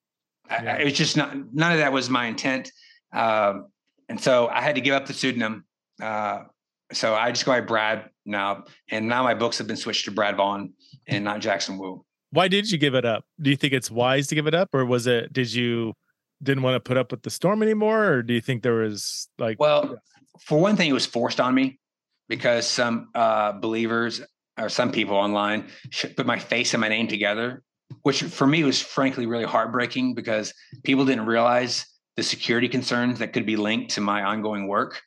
Yeah. 0.50 0.76
I, 0.76 0.82
it 0.82 0.86
was 0.86 0.94
just 0.94 1.18
not 1.18 1.36
none 1.54 1.72
of 1.72 1.80
that 1.80 1.94
was 1.94 2.10
my 2.10 2.26
intent. 2.26 2.72
Um, 3.14 3.68
and 4.10 4.20
so 4.20 4.48
I 4.48 4.62
had 4.62 4.76
to 4.76 4.82
give 4.82 4.94
up 4.94 5.06
the 5.06 5.14
pseudonym. 5.14 5.66
Uh, 6.04 6.43
so 6.91 7.16
I 7.16 7.32
just 7.32 7.45
go 7.45 7.54
by 7.54 7.62
Brad 7.62 8.10
now, 8.26 8.66
and 8.91 9.08
now 9.08 9.24
my 9.24 9.34
books 9.34 9.58
have 9.58 9.68
been 9.68 9.78
switched 9.78 10.06
to 10.06 10.12
Brad 10.12 10.36
Vaughn 10.36 10.74
and 11.08 11.24
not 11.24 11.39
Jackson 11.39 11.78
Wu. 11.78 12.06
Why 12.32 12.47
did 12.47 12.70
you 12.70 12.78
give 12.78 12.93
it 12.93 13.06
up? 13.06 13.26
Do 13.41 13.49
you 13.49 13.56
think 13.56 13.74
it's 13.74 13.89
wise 13.89 14.28
to 14.28 14.36
give 14.36 14.47
it 14.47 14.54
up, 14.54 14.70
or 14.74 14.86
was 14.86 15.08
it? 15.08 15.32
Did 15.32 15.54
you 15.54 15.93
didn't 16.41 16.64
want 16.64 16.76
to 16.76 16.80
put 16.80 16.97
up 16.97 17.12
with 17.12 17.24
the 17.24 17.30
storm 17.30 17.64
anymore, 17.64 18.06
or 18.06 18.24
do 18.24 18.34
you 18.34 18.41
think 18.41 18.64
there 18.64 18.74
was 18.74 19.30
like? 19.38 19.60
Well, 19.60 19.97
for 20.41 20.60
one 20.60 20.76
thing, 20.76 20.89
it 20.89 20.93
was 20.93 21.06
forced 21.06 21.39
on 21.39 21.56
me 21.56 21.80
because 22.28 22.68
some 22.68 23.10
uh, 23.16 23.54
believers 23.54 24.22
or 24.60 24.70
some 24.70 24.91
people 24.91 25.16
online 25.16 25.68
put 26.16 26.26
my 26.26 26.38
face 26.38 26.74
and 26.74 26.82
my 26.82 26.89
name 26.89 27.08
together, 27.08 27.64
which 28.01 28.24
for 28.24 28.45
me 28.45 28.64
was 28.64 28.82
frankly 28.82 29.26
really 29.26 29.45
heartbreaking 29.45 30.16
because 30.16 30.54
people 30.84 31.06
didn't 31.06 31.26
realize 31.26 31.86
the 32.18 32.24
security 32.24 32.68
concerns 32.68 33.20
that 33.20 33.34
could 33.34 33.45
be 33.45 33.56
linked 33.56 33.91
to 33.91 34.01
my 34.01 34.24
ongoing 34.24 34.68
work. 34.68 35.01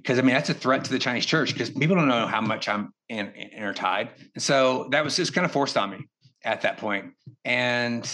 Because 0.00 0.18
I 0.18 0.22
mean, 0.22 0.34
that's 0.34 0.50
a 0.50 0.54
threat 0.54 0.84
to 0.84 0.90
the 0.90 0.98
Chinese 0.98 1.26
church 1.26 1.52
because 1.52 1.70
people 1.70 1.96
don't 1.96 2.08
know 2.08 2.26
how 2.26 2.40
much 2.40 2.68
I'm 2.68 2.92
in, 3.08 3.26
intertied. 3.28 4.10
And 4.34 4.42
so 4.42 4.88
that 4.92 5.04
was 5.04 5.16
just 5.16 5.34
kind 5.34 5.44
of 5.44 5.52
forced 5.52 5.76
on 5.76 5.90
me 5.90 6.06
at 6.44 6.62
that 6.62 6.78
point. 6.78 7.12
And 7.44 8.10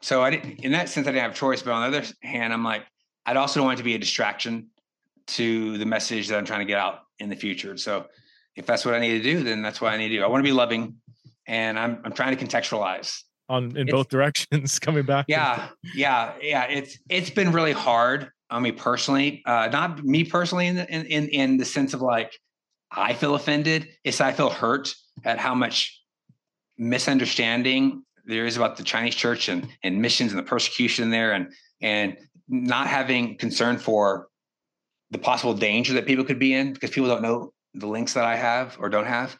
so 0.00 0.22
I 0.22 0.30
didn't, 0.30 0.64
in 0.64 0.72
that 0.72 0.88
sense, 0.88 1.06
I 1.06 1.10
didn't 1.10 1.22
have 1.22 1.32
a 1.32 1.34
choice. 1.34 1.62
But 1.62 1.72
on 1.72 1.90
the 1.90 1.98
other 1.98 2.06
hand, 2.22 2.52
I'm 2.52 2.62
like, 2.64 2.84
I'd 3.26 3.36
also 3.36 3.60
don't 3.60 3.66
want 3.66 3.78
it 3.78 3.82
to 3.82 3.84
be 3.84 3.94
a 3.94 3.98
distraction 3.98 4.68
to 5.26 5.78
the 5.78 5.86
message 5.86 6.28
that 6.28 6.38
I'm 6.38 6.44
trying 6.44 6.60
to 6.60 6.66
get 6.66 6.78
out 6.78 7.00
in 7.18 7.30
the 7.30 7.36
future. 7.36 7.76
So 7.76 8.06
if 8.56 8.66
that's 8.66 8.84
what 8.84 8.94
I 8.94 8.98
need 8.98 9.22
to 9.22 9.22
do, 9.22 9.42
then 9.42 9.62
that's 9.62 9.80
what 9.80 9.92
I 9.92 9.96
need 9.96 10.10
to 10.10 10.16
do. 10.16 10.22
I 10.22 10.26
want 10.26 10.44
to 10.44 10.48
be 10.48 10.52
loving 10.52 10.96
and 11.46 11.78
I'm 11.78 12.00
I'm 12.04 12.12
trying 12.12 12.36
to 12.36 12.44
contextualize 12.44 13.22
on 13.48 13.76
in 13.76 13.88
it's, 13.88 13.92
both 13.92 14.08
directions 14.08 14.78
coming 14.80 15.04
back. 15.04 15.26
Yeah. 15.28 15.68
Yeah. 15.94 16.32
Yeah. 16.40 16.64
It's 16.64 16.98
it's 17.08 17.30
been 17.30 17.52
really 17.52 17.72
hard 17.72 18.30
on 18.54 18.62
me 18.62 18.72
personally. 18.72 19.42
Uh 19.44 19.68
not 19.70 20.04
me 20.04 20.24
personally 20.24 20.66
in 20.66 20.76
the 20.76 20.88
in 20.94 21.06
in, 21.06 21.28
in 21.28 21.56
the 21.56 21.64
sense 21.64 21.94
of 21.94 22.00
like 22.00 22.32
I 22.90 23.12
feel 23.14 23.34
offended. 23.34 23.88
It's 24.04 24.20
I 24.20 24.32
feel 24.32 24.50
hurt 24.50 24.94
at 25.24 25.38
how 25.38 25.54
much 25.54 26.00
misunderstanding 26.78 28.02
there 28.26 28.46
is 28.46 28.56
about 28.56 28.76
the 28.76 28.82
Chinese 28.82 29.14
church 29.14 29.48
and 29.48 29.68
and 29.82 30.00
missions 30.00 30.32
and 30.32 30.38
the 30.38 30.44
persecution 30.44 31.10
there 31.10 31.32
and 31.32 31.52
and 31.80 32.16
not 32.48 32.86
having 32.86 33.36
concern 33.36 33.78
for 33.78 34.28
the 35.10 35.18
possible 35.18 35.54
danger 35.54 35.94
that 35.94 36.06
people 36.06 36.24
could 36.24 36.38
be 36.38 36.54
in 36.54 36.72
because 36.72 36.90
people 36.90 37.08
don't 37.08 37.22
know 37.22 37.52
the 37.74 37.86
links 37.86 38.14
that 38.14 38.24
I 38.24 38.36
have 38.36 38.76
or 38.78 38.88
don't 38.88 39.06
have. 39.06 39.36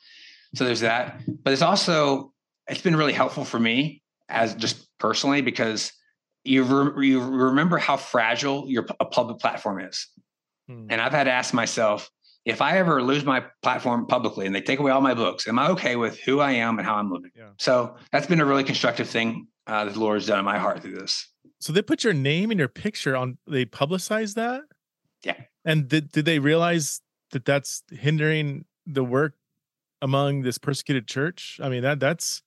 So 0.54 0.64
there's 0.64 0.80
that. 0.80 1.20
But 1.42 1.52
it's 1.52 1.62
also 1.62 2.32
it's 2.68 2.80
been 2.80 2.96
really 2.96 3.12
helpful 3.12 3.44
for 3.44 3.58
me 3.58 4.02
as 4.28 4.54
just 4.54 4.88
personally 4.98 5.42
because 5.42 5.92
you 6.44 6.62
re- 6.62 7.08
you 7.08 7.20
remember 7.20 7.78
how 7.78 7.96
fragile 7.96 8.68
your 8.68 8.86
a 9.00 9.04
public 9.04 9.38
platform 9.38 9.80
is. 9.80 10.08
Hmm. 10.68 10.86
And 10.90 11.00
I've 11.00 11.12
had 11.12 11.24
to 11.24 11.32
ask 11.32 11.52
myself 11.54 12.10
if 12.44 12.60
I 12.60 12.76
ever 12.78 13.02
lose 13.02 13.24
my 13.24 13.44
platform 13.62 14.06
publicly 14.06 14.46
and 14.46 14.54
they 14.54 14.60
take 14.60 14.78
away 14.78 14.90
all 14.90 15.00
my 15.00 15.14
books, 15.14 15.48
am 15.48 15.58
I 15.58 15.70
okay 15.70 15.96
with 15.96 16.18
who 16.20 16.40
I 16.40 16.52
am 16.52 16.78
and 16.78 16.86
how 16.86 16.96
I'm 16.96 17.10
living? 17.10 17.30
Yeah. 17.34 17.50
So 17.58 17.96
that's 18.12 18.26
been 18.26 18.40
a 18.40 18.44
really 18.44 18.64
constructive 18.64 19.08
thing 19.08 19.48
uh, 19.66 19.86
that 19.86 19.94
the 19.94 20.00
Lord 20.00 20.16
has 20.16 20.26
done 20.26 20.38
in 20.38 20.44
my 20.44 20.58
heart 20.58 20.82
through 20.82 20.96
this. 20.96 21.28
So 21.60 21.72
they 21.72 21.80
put 21.80 22.04
your 22.04 22.12
name 22.12 22.50
and 22.50 22.58
your 22.58 22.68
picture 22.68 23.16
on. 23.16 23.38
They 23.46 23.64
publicize 23.64 24.34
that. 24.34 24.62
Yeah. 25.22 25.36
And 25.64 25.88
did, 25.88 26.12
did 26.12 26.26
they 26.26 26.38
realize 26.38 27.00
that 27.30 27.46
that's 27.46 27.82
hindering 27.90 28.66
the 28.86 29.02
work 29.02 29.34
among 30.02 30.42
this 30.42 30.58
persecuted 30.58 31.08
church? 31.08 31.58
I 31.62 31.70
mean, 31.70 31.82
that 31.82 31.98
that's 31.98 32.42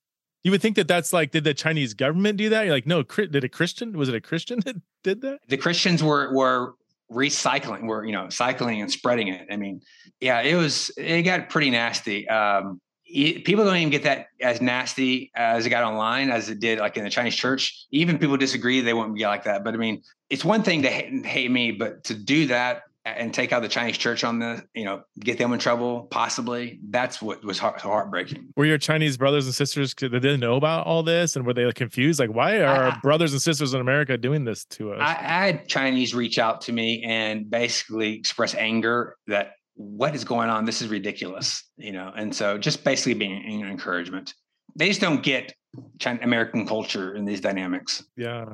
you 0.48 0.52
would 0.52 0.62
think 0.62 0.78
that 0.78 0.88
that's 0.88 1.12
like, 1.12 1.32
did 1.32 1.44
the 1.44 1.54
Chinese 1.54 1.94
government 1.94 2.38
do 2.38 2.48
that? 2.48 2.64
You're 2.64 2.74
like, 2.74 2.88
no, 2.88 3.04
did 3.04 3.44
a 3.44 3.50
Christian? 3.50 3.98
Was 3.98 4.08
it 4.08 4.16
a 4.16 4.22
Christian 4.22 4.60
that 4.66 4.78
did 5.04 5.20
that? 5.22 5.40
The 5.50 5.58
Christians 5.58 6.02
were 6.02 6.34
were 6.34 6.76
recycling, 7.12 7.84
were 7.84 8.06
you 8.06 8.14
know, 8.14 8.30
cycling 8.30 8.82
and 8.82 8.90
spreading 8.90 9.28
it. 9.28 9.46
I 9.52 9.58
mean, 9.58 9.82
yeah, 10.22 10.40
it 10.40 10.56
was 10.56 10.90
it 10.96 11.24
got 11.24 11.50
pretty 11.50 11.70
nasty. 11.70 12.30
Um, 12.30 12.80
people 13.06 13.66
don't 13.66 13.76
even 13.76 13.90
get 13.90 14.04
that 14.04 14.28
as 14.40 14.62
nasty 14.62 15.32
as 15.36 15.66
it 15.66 15.70
got 15.70 15.84
online 15.84 16.30
as 16.30 16.50
it 16.50 16.62
did 16.62 16.80
like 16.80 16.96
in 16.96 17.04
the 17.04 17.10
Chinese 17.10 17.36
church. 17.36 17.86
Even 17.92 18.18
people 18.18 18.38
disagree; 18.38 18.80
they 18.80 18.94
wouldn't 18.94 19.16
be 19.16 19.26
like 19.26 19.44
that. 19.44 19.66
But 19.66 19.74
I 19.74 19.78
mean, 19.78 20.02
it's 20.30 20.46
one 20.46 20.64
thing 20.64 20.82
to 20.84 20.90
hate, 20.90 21.26
hate 21.26 21.52
me, 21.52 21.74
but 21.74 22.06
to 22.06 22.14
do 22.14 22.48
that 22.48 22.84
and 23.18 23.34
take 23.34 23.52
out 23.52 23.62
the 23.62 23.70
Chinese 23.70 23.98
church 23.98 24.24
on 24.24 24.40
the, 24.40 24.64
you 24.74 24.86
know, 24.86 25.04
get 25.20 25.38
them 25.38 25.54
in 25.54 25.60
trouble, 25.60 26.08
possibly. 26.12 26.80
That's 26.90 27.22
what 27.22 27.44
was 27.44 27.60
heart, 27.60 27.80
heartbreaking. 27.82 28.50
Were 28.56 28.66
your 28.66 28.78
Chinese 28.78 29.18
brothers 29.18 29.46
and 29.46 29.56
sisters, 29.56 29.94
that 30.00 30.10
didn't 30.10 30.40
know 30.40 30.56
about 30.56 30.86
all 30.86 31.04
this? 31.04 31.36
And 31.36 31.46
were 31.46 31.54
they 31.54 31.72
confused? 31.72 32.20
Like, 32.20 32.34
why 32.34 32.60
are 32.60 32.66
I, 32.66 32.78
our 32.90 33.00
brothers 33.02 33.34
and 33.34 33.42
sisters 33.42 33.74
in 33.74 33.82
America 33.82 34.18
doing 34.18 34.44
this 34.44 34.66
to 34.66 34.94
us? 34.94 35.00
I, 35.02 35.14
I 35.14 35.46
had 35.48 35.68
Chinese 35.68 36.14
reach 36.16 36.40
out 36.40 36.62
to 36.62 36.72
me 36.72 37.04
and 37.04 37.50
basically 37.50 38.16
express 38.16 38.56
anger 38.56 39.16
that 39.28 39.54
what 39.76 40.16
is 40.16 40.24
going 40.24 40.50
on? 40.50 40.66
This 40.66 40.82
is 40.82 40.90
ridiculous, 40.90 41.64
you 41.78 41.92
know? 41.92 42.12
And 42.16 42.36
so 42.36 42.58
just 42.58 42.84
basically 42.84 43.14
being 43.14 43.62
an 43.62 43.70
encouragement. 43.70 44.34
They 44.76 44.88
just 44.90 45.02
don't 45.02 45.24
get 45.24 45.54
China, 46.00 46.20
American 46.24 46.68
culture 46.68 47.16
in 47.16 47.26
these 47.26 47.42
dynamics. 47.42 48.04
Yeah. 48.16 48.46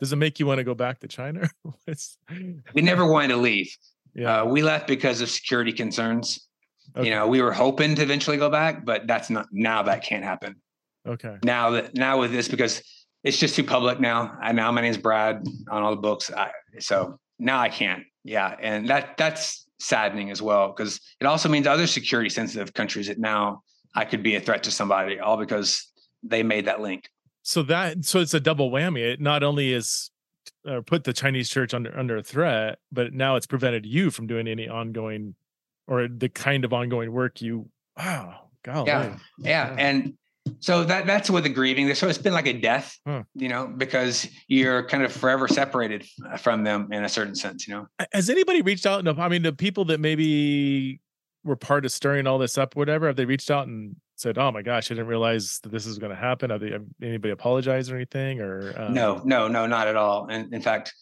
Does 0.00 0.12
it 0.12 0.16
make 0.16 0.38
you 0.38 0.46
want 0.46 0.58
to 0.58 0.64
go 0.64 0.74
back 0.74 1.00
to 1.00 1.08
China? 1.08 1.48
we 2.74 2.82
never 2.82 3.10
wanted 3.10 3.28
to 3.28 3.36
leave 3.38 3.74
Yeah. 4.16 4.42
Uh, 4.42 4.44
we 4.46 4.62
left 4.62 4.88
because 4.88 5.20
of 5.20 5.30
security 5.30 5.72
concerns. 5.72 6.48
Okay. 6.96 7.08
You 7.08 7.14
know, 7.14 7.28
we 7.28 7.42
were 7.42 7.52
hoping 7.52 7.94
to 7.94 8.02
eventually 8.02 8.38
go 8.38 8.48
back, 8.48 8.84
but 8.84 9.06
that's 9.06 9.28
not 9.28 9.46
now 9.52 9.82
that 9.82 10.02
can't 10.02 10.24
happen. 10.24 10.56
Okay. 11.06 11.36
Now 11.44 11.70
that 11.70 11.94
now 11.94 12.18
with 12.18 12.32
this 12.32 12.48
because 12.48 12.82
it's 13.22 13.38
just 13.38 13.54
too 13.54 13.64
public 13.64 14.00
now. 14.00 14.36
I 14.40 14.52
now 14.52 14.72
my 14.72 14.80
name's 14.80 14.96
Brad 14.96 15.44
on 15.70 15.82
all 15.82 15.90
the 15.90 16.00
books. 16.00 16.32
I, 16.32 16.50
so 16.78 17.18
now 17.38 17.60
I 17.60 17.68
can't. 17.68 18.04
Yeah, 18.24 18.56
and 18.60 18.88
that 18.88 19.16
that's 19.18 19.68
saddening 19.78 20.30
as 20.30 20.40
well 20.40 20.72
because 20.74 21.00
it 21.20 21.26
also 21.26 21.48
means 21.50 21.66
other 21.66 21.86
security 21.86 22.30
sensitive 22.30 22.72
countries 22.72 23.08
that 23.08 23.18
now 23.18 23.62
I 23.94 24.06
could 24.06 24.22
be 24.22 24.36
a 24.36 24.40
threat 24.40 24.62
to 24.62 24.70
somebody 24.70 25.20
all 25.20 25.36
because 25.36 25.92
they 26.22 26.42
made 26.42 26.64
that 26.64 26.80
link. 26.80 27.08
So 27.42 27.62
that 27.64 28.04
so 28.04 28.20
it's 28.20 28.34
a 28.34 28.40
double 28.40 28.70
whammy. 28.70 29.00
It 29.00 29.20
not 29.20 29.42
only 29.42 29.72
is 29.72 30.10
uh, 30.66 30.80
put 30.80 31.04
the 31.04 31.12
Chinese 31.12 31.48
church 31.48 31.74
under 31.74 31.96
under 31.98 32.22
threat, 32.22 32.78
but 32.92 33.12
now 33.12 33.36
it's 33.36 33.46
prevented 33.46 33.86
you 33.86 34.10
from 34.10 34.26
doing 34.26 34.48
any 34.48 34.68
ongoing 34.68 35.34
or 35.86 36.08
the 36.08 36.28
kind 36.28 36.64
of 36.64 36.72
ongoing 36.72 37.12
work 37.12 37.40
you. 37.40 37.68
Wow, 37.96 38.48
God. 38.62 38.86
Yeah, 38.86 39.16
yeah, 39.38 39.76
and 39.78 40.14
so 40.60 40.84
that 40.84 41.06
that's 41.06 41.30
with 41.30 41.44
the 41.44 41.48
grieving. 41.50 41.92
So 41.94 42.08
it's 42.08 42.18
been 42.18 42.32
like 42.32 42.46
a 42.46 42.52
death, 42.52 42.98
huh. 43.06 43.22
you 43.34 43.48
know, 43.48 43.66
because 43.66 44.28
you're 44.48 44.86
kind 44.86 45.02
of 45.02 45.12
forever 45.12 45.48
separated 45.48 46.06
from 46.38 46.64
them 46.64 46.92
in 46.92 47.04
a 47.04 47.08
certain 47.08 47.34
sense, 47.34 47.66
you 47.66 47.74
know. 47.74 47.86
Has 48.12 48.30
anybody 48.30 48.62
reached 48.62 48.86
out? 48.86 49.04
No, 49.04 49.14
I 49.18 49.28
mean, 49.28 49.42
the 49.42 49.52
people 49.52 49.84
that 49.86 50.00
maybe 50.00 51.00
were 51.46 51.56
part 51.56 51.84
of 51.84 51.92
stirring 51.92 52.26
all 52.26 52.38
this 52.38 52.58
up, 52.58 52.76
whatever, 52.76 53.06
have 53.06 53.16
they 53.16 53.24
reached 53.24 53.50
out 53.50 53.66
and 53.66 53.96
said, 54.16 54.36
"Oh 54.36 54.50
my 54.50 54.62
gosh, 54.62 54.90
I 54.90 54.94
didn't 54.94 55.06
realize 55.06 55.60
that 55.62 55.70
this 55.70 55.86
is 55.86 55.98
going 55.98 56.10
to 56.10 56.16
happen"? 56.16 56.50
Have, 56.50 56.60
they, 56.60 56.72
have 56.72 56.84
anybody 57.02 57.32
apologized 57.32 57.90
or 57.90 57.96
anything? 57.96 58.40
Or 58.40 58.74
um... 58.76 58.92
no, 58.92 59.22
no, 59.24 59.48
no, 59.48 59.66
not 59.66 59.88
at 59.88 59.96
all. 59.96 60.26
And 60.28 60.52
in 60.52 60.60
fact, 60.60 60.92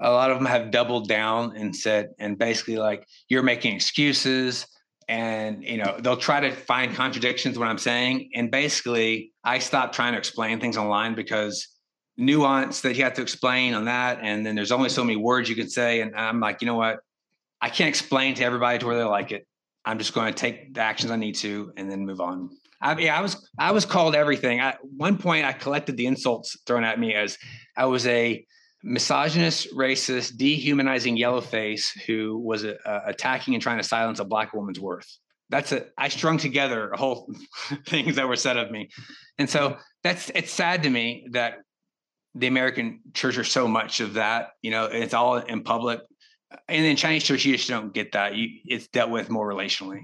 a 0.00 0.10
lot 0.10 0.30
of 0.30 0.36
them 0.36 0.46
have 0.46 0.70
doubled 0.70 1.08
down 1.08 1.56
and 1.56 1.74
said, 1.74 2.10
and 2.18 2.38
basically 2.38 2.76
like, 2.76 3.06
"You're 3.28 3.42
making 3.42 3.74
excuses." 3.74 4.66
and 5.08 5.62
you 5.62 5.76
know 5.76 5.96
they'll 6.00 6.16
try 6.16 6.40
to 6.40 6.50
find 6.50 6.94
contradictions 6.94 7.58
what 7.58 7.68
i'm 7.68 7.78
saying 7.78 8.28
and 8.34 8.50
basically 8.50 9.32
i 9.44 9.58
stopped 9.58 9.94
trying 9.94 10.12
to 10.12 10.18
explain 10.18 10.58
things 10.58 10.76
online 10.76 11.14
because 11.14 11.68
nuance 12.16 12.80
that 12.80 12.96
you 12.96 13.04
have 13.04 13.14
to 13.14 13.22
explain 13.22 13.74
on 13.74 13.84
that 13.84 14.18
and 14.22 14.44
then 14.44 14.54
there's 14.54 14.72
only 14.72 14.88
so 14.88 15.04
many 15.04 15.16
words 15.16 15.48
you 15.48 15.54
can 15.54 15.68
say 15.68 16.00
and 16.00 16.16
i'm 16.16 16.40
like 16.40 16.60
you 16.60 16.66
know 16.66 16.74
what 16.74 16.98
i 17.60 17.68
can't 17.68 17.88
explain 17.88 18.34
to 18.34 18.42
everybody 18.42 18.78
to 18.78 18.86
where 18.86 18.96
they 18.96 19.04
like 19.04 19.30
it 19.30 19.46
i'm 19.86 19.98
just 19.98 20.12
going 20.12 20.32
to 20.32 20.38
take 20.38 20.74
the 20.74 20.80
actions 20.80 21.10
i 21.10 21.16
need 21.16 21.34
to 21.34 21.72
and 21.76 21.90
then 21.90 22.04
move 22.04 22.20
on 22.20 22.50
I, 22.80 22.98
yeah, 22.98 23.18
I 23.18 23.22
was 23.22 23.48
I 23.58 23.72
was 23.72 23.86
called 23.86 24.14
everything. 24.14 24.60
At 24.60 24.78
one 24.84 25.18
point, 25.18 25.46
I 25.46 25.52
collected 25.52 25.96
the 25.96 26.06
insults 26.06 26.58
thrown 26.66 26.84
at 26.84 27.00
me 27.00 27.14
as 27.14 27.38
I 27.76 27.86
was 27.86 28.06
a 28.06 28.44
misogynist, 28.82 29.74
racist, 29.74 30.36
dehumanizing 30.36 31.18
yellowface 31.18 31.98
who 32.06 32.38
was 32.38 32.64
uh, 32.64 32.76
attacking 33.06 33.54
and 33.54 33.62
trying 33.62 33.78
to 33.78 33.82
silence 33.82 34.20
a 34.20 34.24
black 34.24 34.52
woman's 34.52 34.78
worth. 34.78 35.18
That's 35.48 35.72
a 35.72 35.86
I 35.96 36.08
strung 36.08 36.38
together 36.38 36.90
a 36.90 36.96
whole 36.96 37.32
things 37.86 38.16
that 38.16 38.28
were 38.28 38.36
said 38.36 38.56
of 38.56 38.70
me, 38.70 38.90
and 39.38 39.48
so 39.48 39.78
that's 40.02 40.30
it's 40.34 40.52
sad 40.52 40.82
to 40.82 40.90
me 40.90 41.26
that 41.32 41.58
the 42.34 42.46
American 42.46 43.00
church 43.14 43.38
are 43.38 43.44
so 43.44 43.66
much 43.66 44.00
of 44.00 44.14
that. 44.14 44.50
You 44.60 44.70
know, 44.70 44.84
it's 44.84 45.14
all 45.14 45.36
in 45.36 45.62
public, 45.62 46.00
and 46.68 46.84
in 46.84 46.96
Chinese 46.96 47.24
church 47.24 47.44
you 47.44 47.56
just 47.56 47.68
don't 47.68 47.92
get 47.92 48.12
that. 48.12 48.34
You 48.34 48.48
it's 48.64 48.88
dealt 48.88 49.10
with 49.10 49.30
more 49.30 49.48
relationally. 49.48 50.02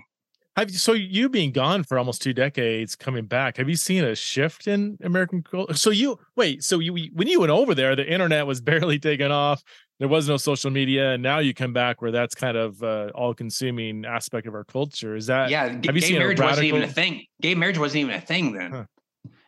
Have 0.56 0.70
you, 0.70 0.76
so 0.76 0.92
you 0.92 1.30
being 1.30 1.50
gone 1.50 1.82
for 1.82 1.98
almost 1.98 2.20
two 2.20 2.34
decades, 2.34 2.94
coming 2.94 3.24
back, 3.24 3.56
have 3.56 3.70
you 3.70 3.76
seen 3.76 4.04
a 4.04 4.14
shift 4.14 4.66
in 4.66 4.98
American 5.02 5.42
culture? 5.42 5.72
So 5.72 5.88
you 5.88 6.18
wait, 6.36 6.62
so 6.62 6.78
you 6.78 6.92
when 7.14 7.26
you 7.26 7.40
went 7.40 7.50
over 7.50 7.74
there, 7.74 7.96
the 7.96 8.06
internet 8.06 8.46
was 8.46 8.60
barely 8.60 8.98
taken 8.98 9.32
off. 9.32 9.62
There 9.98 10.08
was 10.08 10.28
no 10.28 10.36
social 10.36 10.70
media, 10.70 11.12
and 11.12 11.22
now 11.22 11.38
you 11.38 11.54
come 11.54 11.72
back 11.72 12.02
where 12.02 12.10
that's 12.10 12.34
kind 12.34 12.56
of 12.56 12.82
uh, 12.82 13.10
all-consuming 13.14 14.04
aspect 14.04 14.46
of 14.46 14.54
our 14.54 14.64
culture. 14.64 15.16
Is 15.16 15.26
that 15.26 15.48
yeah? 15.48 15.68
Have 15.68 15.84
you 15.84 15.92
gay 15.92 16.00
seen 16.00 16.18
marriage 16.18 16.38
radical... 16.38 16.50
wasn't 16.50 16.66
even 16.66 16.82
a 16.82 16.92
thing. 16.92 17.24
Gay 17.40 17.54
marriage 17.54 17.78
wasn't 17.78 18.00
even 18.02 18.14
a 18.14 18.20
thing 18.20 18.52
then, 18.52 18.70
huh. 18.72 18.84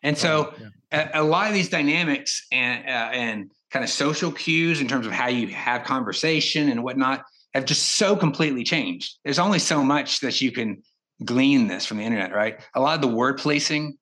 and 0.03 0.17
so 0.17 0.55
oh, 0.55 0.71
yeah. 0.91 1.11
a, 1.13 1.21
a, 1.21 1.25
lot 1.25 1.49
of 1.49 1.55
these 1.55 1.69
dynamics 1.69 2.47
and 2.51 2.87
uh, 2.87 3.11
and 3.13 3.51
kind 3.75 3.83
of 3.83 3.91
social 3.91 4.31
cues 4.31 4.81
in 4.81 4.87
terms 4.87 5.05
of 5.05 5.13
how 5.13 5.27
you 5.27 5.49
have 5.49 5.83
conversation 5.83 6.69
and 6.69 6.85
whatnot 6.85 7.25
have 7.55 7.65
just 7.65 7.97
so 7.97 8.15
completely 8.15 8.63
changed. 8.63 9.19
There's 9.25 9.41
only 9.41 9.59
so 9.59 9.83
much 9.83 10.21
that 10.21 10.41
you 10.41 10.53
can 10.53 10.81
glean 11.25 11.67
this 11.67 11.85
from 11.85 11.97
the 11.97 12.05
internet, 12.05 12.33
right? 12.33 12.61
A 12.77 12.81
lot 12.81 12.95
of 12.95 13.01
the 13.01 13.09
word 13.09 13.39
policing. 13.39 13.99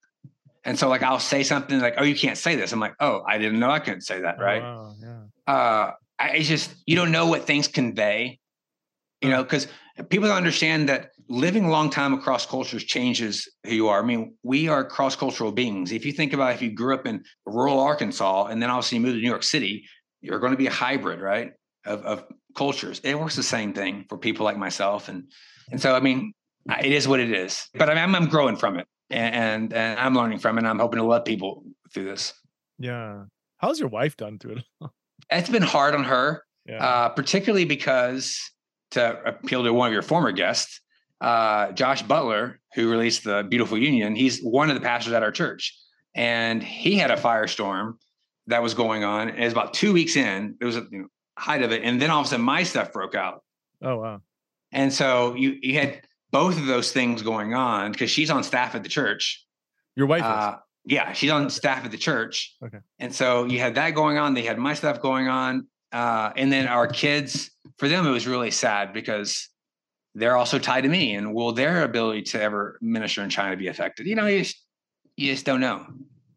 And 0.64 0.79
so 0.79 0.91
like 0.91 1.03
I'll 1.03 1.18
say 1.18 1.43
something 1.43 1.81
like, 1.81 1.95
oh, 1.97 2.05
you 2.05 2.14
can't 2.14 2.37
say 2.37 2.55
this. 2.55 2.73
I'm 2.73 2.81
like, 2.81 2.95
oh, 3.01 3.23
I 3.27 3.39
didn't 3.39 3.61
know 3.61 3.70
I 3.70 3.79
couldn't 3.79 4.03
say 4.03 4.20
that, 4.20 4.39
right? 4.39 4.62
Oh, 4.62 4.95
wow, 5.01 5.27
yeah. 5.49 5.53
Uh 5.53 5.93
I 6.18 6.41
just 6.41 6.75
you 6.85 6.95
don't 6.95 7.11
know 7.11 7.27
what 7.27 7.47
things 7.47 7.66
convey, 7.66 8.41
you 9.23 9.31
know, 9.31 9.43
because 9.43 9.68
people 10.11 10.29
don't 10.29 10.37
understand 10.37 10.91
that 10.91 11.12
living 11.29 11.64
a 11.64 11.70
long 11.70 11.91
time 11.91 12.12
across 12.14 12.47
cultures 12.47 12.85
changes 12.85 13.49
who 13.64 13.75
you 13.75 13.89
are. 13.89 14.03
I 14.03 14.07
mean, 14.07 14.35
we 14.43 14.68
are 14.68 14.85
cross-cultural 14.85 15.53
beings. 15.53 15.93
If 15.93 16.05
you 16.05 16.12
think 16.12 16.33
about 16.33 16.55
if 16.55 16.62
you 16.62 16.70
grew 16.70 16.95
up 16.95 17.07
in 17.07 17.25
rural 17.47 17.81
Arkansas 17.81 18.47
and 18.47 18.62
then 18.62 18.70
obviously 18.70 18.99
you 18.99 19.05
move 19.05 19.14
to 19.14 19.20
New 19.20 19.29
York 19.29 19.43
City, 19.43 19.85
you're 20.20 20.39
going 20.39 20.53
to 20.53 20.59
be 20.59 20.66
a 20.66 20.73
hybrid, 20.73 21.20
right? 21.20 21.53
Of, 21.85 22.03
of 22.03 22.25
cultures. 22.57 23.01
It 23.03 23.18
works 23.18 23.35
the 23.35 23.43
same 23.43 23.73
thing 23.73 24.05
for 24.09 24.16
people 24.16 24.45
like 24.45 24.57
myself. 24.57 25.09
And 25.09 25.25
and 25.70 25.81
so 25.81 25.95
I 25.95 26.01
mean, 26.01 26.33
it 26.81 26.93
is 26.93 27.09
what 27.09 27.20
it 27.20 27.33
is. 27.33 27.68
But 27.75 27.91
I'm, 27.91 28.14
I'm 28.14 28.29
growing 28.29 28.57
from 28.57 28.79
it 28.79 28.87
and, 29.11 29.73
and 29.73 29.99
I'm 29.99 30.14
learning 30.14 30.39
from 30.39 30.59
it. 30.59 30.61
And 30.61 30.68
I'm 30.68 30.79
hoping 30.79 30.99
to 30.99 31.05
love 31.05 31.25
people 31.25 31.64
through 31.93 32.05
this. 32.05 32.35
Yeah. 32.79 33.25
How's 33.59 33.79
your 33.79 33.89
wife 33.89 34.16
done 34.16 34.39
through 34.39 34.57
it? 34.57 34.91
it's 35.31 35.49
been 35.49 35.62
hard 35.62 35.95
on 35.95 36.05
her, 36.05 36.45
yeah. 36.66 36.85
uh, 36.85 37.09
particularly 37.11 37.64
because 37.64 38.39
to 38.93 39.20
appeal 39.25 39.64
to 39.64 39.73
one 39.73 39.89
of 39.89 39.93
your 39.93 40.03
former 40.03 40.33
guests, 40.33 40.81
uh, 41.23 41.70
Josh 41.73 42.03
Butler, 42.03 42.61
who 42.75 42.91
released 42.91 43.25
the 43.25 43.45
Beautiful 43.49 43.79
Union, 43.79 44.16
he's 44.16 44.41
one 44.41 44.68
of 44.68 44.75
the 44.75 44.81
pastors 44.81 45.12
at 45.12 45.23
our 45.23 45.31
church. 45.31 45.79
And 46.14 46.62
he 46.62 46.97
had 46.97 47.11
a 47.11 47.16
firestorm 47.16 47.95
that 48.49 48.62
was 48.62 48.75
going 48.75 49.05
on. 49.05 49.29
And 49.29 49.39
it 49.39 49.45
was 49.45 49.53
about 49.53 49.73
two 49.73 49.93
weeks 49.93 50.16
in, 50.16 50.57
it 50.61 50.64
was 50.64 50.77
a 50.77 50.87
you 50.91 50.99
know, 50.99 51.07
height 51.39 51.62
of 51.62 51.70
it. 51.70 51.83
And 51.85 52.03
then 52.03 52.11
all 52.11 52.20
of 52.20 52.27
a 52.27 52.31
sudden 52.31 52.45
my 52.45 52.64
stuff 52.64 52.93
broke 52.93 53.14
out. 53.14 53.43
Oh, 53.81 53.99
wow. 53.99 54.20
And 54.73 54.93
so 54.93 55.35
you, 55.35 55.57
you 55.62 55.79
had 55.79 56.03
both 56.33 56.59
of 56.59 56.66
those 56.66 56.93
things 56.93 57.23
going 57.23 57.55
on 57.55 57.93
because 57.93 58.11
she's 58.11 58.31
on 58.31 58.43
staff 58.43 58.75
at 58.75 58.83
the 58.83 58.89
church. 58.89 59.47
Your 59.95 60.07
wife 60.07 60.23
uh, 60.23 60.57
yeah, 60.85 61.12
she's 61.12 61.31
on 61.31 61.49
staff 61.51 61.85
at 61.85 61.93
the 61.93 61.99
church. 61.99 62.57
Okay. 62.64 62.79
And 62.99 63.14
so 63.14 63.45
you 63.45 63.61
had 63.61 63.77
that 63.77 63.91
going 63.91 64.18
on. 64.18 64.35
They 64.35 64.43
had 64.43 64.59
my 64.59 64.75
stuff 64.75 65.01
going 65.01 65.29
on. 65.29 65.68
Uh, 65.93 66.33
and 66.37 66.51
then 66.51 66.66
our 66.66 66.89
kids, 66.89 67.51
for 67.77 67.89
them, 67.89 68.07
it 68.07 68.11
was 68.11 68.27
really 68.27 68.51
sad 68.51 68.93
because 68.93 69.49
they're 70.14 70.36
also 70.36 70.58
tied 70.58 70.82
to 70.82 70.88
me. 70.88 71.14
And 71.14 71.34
will 71.34 71.52
their 71.52 71.84
ability 71.84 72.22
to 72.22 72.42
ever 72.42 72.78
minister 72.80 73.22
in 73.22 73.30
China 73.30 73.56
be 73.56 73.68
affected? 73.68 74.06
You 74.06 74.14
know, 74.14 74.26
you 74.26 74.40
just, 74.40 74.62
you 75.16 75.32
just 75.32 75.46
don't 75.46 75.60
know. 75.60 75.86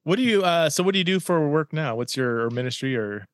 What 0.04 0.18
do 0.18 0.24
you, 0.24 0.44
uh, 0.44 0.70
so 0.70 0.84
what 0.84 0.94
do 0.94 1.00
you 1.00 1.04
do 1.04 1.20
for 1.20 1.50
work 1.50 1.74
now? 1.74 1.96
What's 1.96 2.16
your 2.16 2.50
ministry 2.52 2.96
or? 2.96 3.26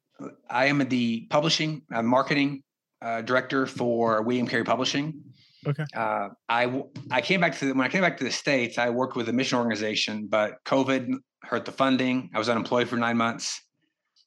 I 0.49 0.65
am 0.65 0.87
the 0.87 1.27
publishing, 1.29 1.81
uh, 1.93 2.01
marketing 2.01 2.63
uh, 3.01 3.21
director 3.21 3.65
for 3.65 4.21
William 4.21 4.47
Carey 4.47 4.63
Publishing. 4.63 5.21
Okay. 5.67 5.85
Uh, 5.95 6.29
I 6.49 6.83
I 7.11 7.21
came 7.21 7.39
back 7.39 7.55
to 7.59 7.65
the, 7.65 7.73
when 7.73 7.85
I 7.85 7.89
came 7.89 8.01
back 8.01 8.17
to 8.17 8.23
the 8.23 8.31
states. 8.31 8.79
I 8.79 8.89
worked 8.89 9.15
with 9.15 9.29
a 9.29 9.33
mission 9.33 9.59
organization, 9.59 10.27
but 10.27 10.55
COVID 10.65 11.13
hurt 11.43 11.65
the 11.65 11.71
funding. 11.71 12.31
I 12.33 12.39
was 12.39 12.49
unemployed 12.49 12.89
for 12.89 12.97
nine 12.97 13.17
months, 13.17 13.61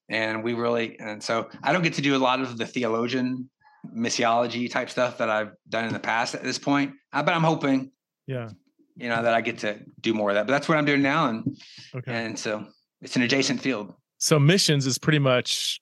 and 0.08 0.44
we 0.44 0.54
really 0.54 0.96
and 1.00 1.20
so 1.20 1.48
I 1.62 1.72
don't 1.72 1.82
get 1.82 1.94
to 1.94 2.02
do 2.02 2.14
a 2.14 2.18
lot 2.18 2.40
of 2.40 2.56
the 2.56 2.66
theologian 2.66 3.50
missiology 3.94 4.70
type 4.70 4.90
stuff 4.90 5.18
that 5.18 5.28
I've 5.30 5.52
done 5.68 5.86
in 5.86 5.92
the 5.92 5.98
past 5.98 6.34
at 6.34 6.42
this 6.42 6.58
point. 6.58 6.92
Uh, 7.12 7.22
but 7.22 7.34
I'm 7.34 7.42
hoping, 7.42 7.90
yeah, 8.26 8.50
you 8.96 9.08
know, 9.08 9.22
that 9.22 9.34
I 9.34 9.40
get 9.40 9.58
to 9.58 9.78
do 10.00 10.14
more 10.14 10.30
of 10.30 10.34
that. 10.34 10.46
But 10.46 10.52
that's 10.52 10.68
what 10.68 10.78
I'm 10.78 10.84
doing 10.84 11.02
now, 11.02 11.28
and 11.28 11.56
okay. 11.94 12.12
and 12.12 12.38
so 12.38 12.66
it's 13.02 13.16
an 13.16 13.22
adjacent 13.22 13.60
field. 13.60 13.94
So 14.18 14.38
missions 14.38 14.86
is 14.86 14.98
pretty 14.98 15.18
much 15.18 15.80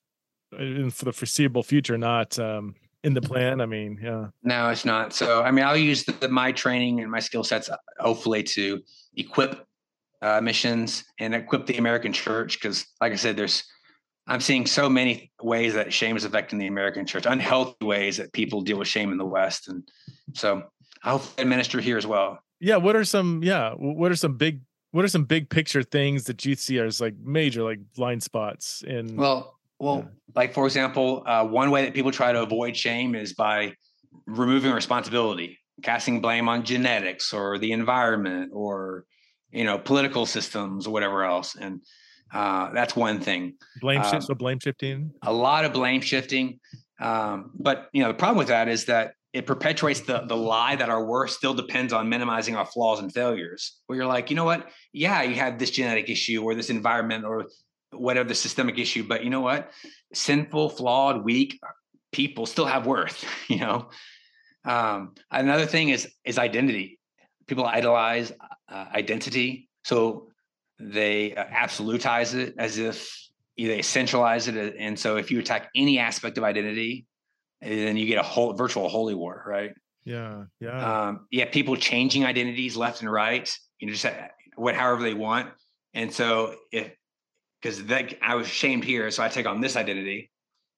uh, 0.53 0.91
for 0.91 1.05
the 1.05 1.13
foreseeable 1.13 1.63
future, 1.63 1.97
not 1.97 2.39
um, 2.39 2.75
in 3.05 3.15
the 3.15 3.21
plan? 3.21 3.61
I 3.61 3.67
mean, 3.67 3.99
yeah. 4.03 4.29
No, 4.43 4.71
it's 4.71 4.85
not. 4.85 5.13
So, 5.13 5.43
I 5.43 5.51
mean, 5.51 5.65
I'll 5.65 5.77
use 5.77 6.05
the, 6.05 6.29
my 6.29 6.53
training 6.53 7.01
and 7.01 7.11
my 7.11 7.21
skill 7.21 7.45
sets, 7.45 7.69
uh, 7.69 7.77
hopefully, 7.99 8.43
to 8.45 8.83
equip 9.17 9.67
uh, 10.21 10.41
missions 10.41 11.05
and 11.19 11.35
equip 11.35 11.67
the 11.67 11.79
American 11.79 12.13
church. 12.13 12.61
Because, 12.61 12.87
like 13.01 13.13
I 13.13 13.17
said, 13.17 13.37
there's 13.37 13.65
I'm 14.33 14.41
seeing 14.41 14.65
so 14.65 14.89
many 14.89 15.31
ways 15.43 15.75
that 15.75 15.93
shame 15.93 16.17
is 16.17 16.25
affecting 16.25 16.59
the 16.59 16.67
American 16.67 17.05
church, 17.05 17.27
unhealthy 17.27 17.85
ways 17.85 18.17
that 18.17 18.33
people 18.33 18.63
deal 18.63 18.79
with 18.79 18.89
shame 18.89 19.13
in 19.13 19.19
the 19.19 19.27
West, 19.27 19.69
and 19.69 19.87
so 20.33 20.63
I 21.05 21.11
hope 21.11 21.23
I 21.37 21.45
minister 21.45 21.83
here 21.83 21.99
as 21.99 22.07
well. 22.07 22.39
Yeah. 22.59 22.77
What 22.77 22.97
are 22.97 23.05
some? 23.05 23.43
Yeah. 23.45 23.75
What 23.75 24.11
are 24.11 24.17
some 24.17 24.39
big? 24.39 24.63
What 24.93 25.05
are 25.05 25.09
some 25.09 25.25
big 25.25 25.51
picture 25.51 25.83
things 25.83 26.25
that 26.25 26.47
you 26.47 26.55
see 26.55 26.79
as 26.79 26.99
like 26.99 27.15
major 27.23 27.63
like 27.63 27.81
blind 27.95 28.23
spots 28.23 28.83
in? 28.87 29.17
Well, 29.17 29.59
well, 29.79 30.09
like 30.35 30.55
for 30.55 30.65
example, 30.65 31.25
uh, 31.27 31.45
one 31.45 31.71
way 31.71 31.85
that 31.85 31.93
people 31.93 32.11
try 32.11 32.33
to 32.33 32.41
avoid 32.41 32.75
shame 32.75 33.15
is 33.15 33.35
by 33.35 33.75
removing 34.27 34.73
responsibility, 34.73 35.59
casting 35.83 36.23
blame 36.23 36.49
on 36.49 36.65
genetics 36.65 37.35
or 37.35 37.59
the 37.59 37.73
environment 37.73 38.51
or 38.55 39.05
you 39.51 39.65
know 39.65 39.77
political 39.77 40.25
systems 40.25 40.87
or 40.87 40.91
whatever 40.91 41.23
else, 41.23 41.55
and 41.55 41.83
uh, 42.33 42.71
that's 42.73 42.97
one 42.97 43.21
thing. 43.21 43.55
Blame 43.81 44.03
shift, 44.03 44.15
um, 44.15 44.21
so 44.23 44.35
blame 44.35 44.59
shifting. 44.59 45.13
A 45.23 45.33
lot 45.33 45.65
of 45.65 45.73
blame 45.73 46.01
shifting, 46.01 46.61
um, 47.01 47.51
but 47.55 47.89
you 47.93 48.03
know 48.03 48.09
the 48.09 48.15
problem 48.15 48.39
with 48.39 48.49
that 48.49 48.69
is 48.69 48.87
that 48.87 49.15
it 49.33 49.47
perpetuates 49.47 50.01
the 50.01 50.21
the 50.27 50.37
lie 50.37 50.77
that 50.77 50.89
our 50.89 51.05
worth 51.05 51.31
still 51.31 51.55
depends 51.55 51.93
on 51.93 52.09
minimizing 52.09 52.57
our 52.57 52.67
flaws 52.67 53.01
and 53.01 53.13
failures. 53.13 53.79
Where 53.87 53.97
you're 53.97 54.07
like, 54.07 54.31
you 54.31 54.37
know 54.37 54.45
what? 54.45 54.69
Yeah, 54.93 55.23
you 55.23 55.35
have 55.37 55.59
this 55.59 55.71
genetic 55.71 56.09
issue 56.09 56.43
or 56.43 56.55
this 56.55 56.71
environment 56.71 57.25
or 57.25 57.47
whatever 57.91 58.29
the 58.29 58.35
systemic 58.35 58.79
issue, 58.79 59.07
but 59.07 59.23
you 59.25 59.31
know 59.31 59.43
what? 59.43 59.71
Sinful, 60.15 60.71
flawed, 60.71 61.25
weak 61.25 61.61
people 62.13 62.47
still 62.47 62.67
have 62.67 62.87
worth. 62.87 63.25
You 63.49 63.59
know. 63.59 63.89
Um, 64.65 65.15
another 65.31 65.67
thing 65.67 65.89
is 65.89 66.09
is 66.25 66.39
identity. 66.39 67.01
People 67.49 67.67
idolize 67.67 68.33
uh, 68.69 68.87
identity, 68.95 69.69
so 69.83 70.29
they 70.83 71.35
uh, 71.35 71.45
absolutize 71.45 72.35
it 72.35 72.55
as 72.59 72.79
if 72.79 73.17
they 73.57 73.83
centralize 73.83 74.49
it. 74.49 74.75
And 74.79 74.99
so, 74.99 75.17
if 75.17 75.31
you 75.31 75.39
attack 75.39 75.71
any 75.75 75.99
aspect 75.99 76.39
of 76.39 76.45
identity, 76.45 77.07
then 77.61 77.97
you 77.97 78.07
get 78.07 78.19
a 78.19 78.23
whole 78.23 78.55
virtual 78.55 78.89
holy 78.89 79.15
war, 79.15 79.45
right? 79.47 79.73
Yeah, 80.05 80.45
yeah, 80.61 81.09
um, 81.09 81.27
yeah. 81.31 81.45
People 81.47 81.77
changing 81.77 82.25
identities 82.25 82.77
left 82.77 83.03
and 83.03 83.13
right, 83.13 83.49
you 83.79 83.87
know, 83.87 83.93
just 83.93 84.07
uh, 84.07 84.13
what 84.57 84.75
however 84.75 85.03
they 85.03 85.15
want. 85.15 85.51
And 85.95 86.13
so, 86.13 86.57
if 86.73 86.91
because 87.61 87.85
that 87.85 88.15
I 88.21 88.35
was 88.35 88.49
shamed 88.49 88.85
here, 88.85 89.11
so 89.11 89.23
I 89.23 89.29
take 89.29 89.47
on 89.47 89.61
this 89.61 89.77
identity, 89.77 90.31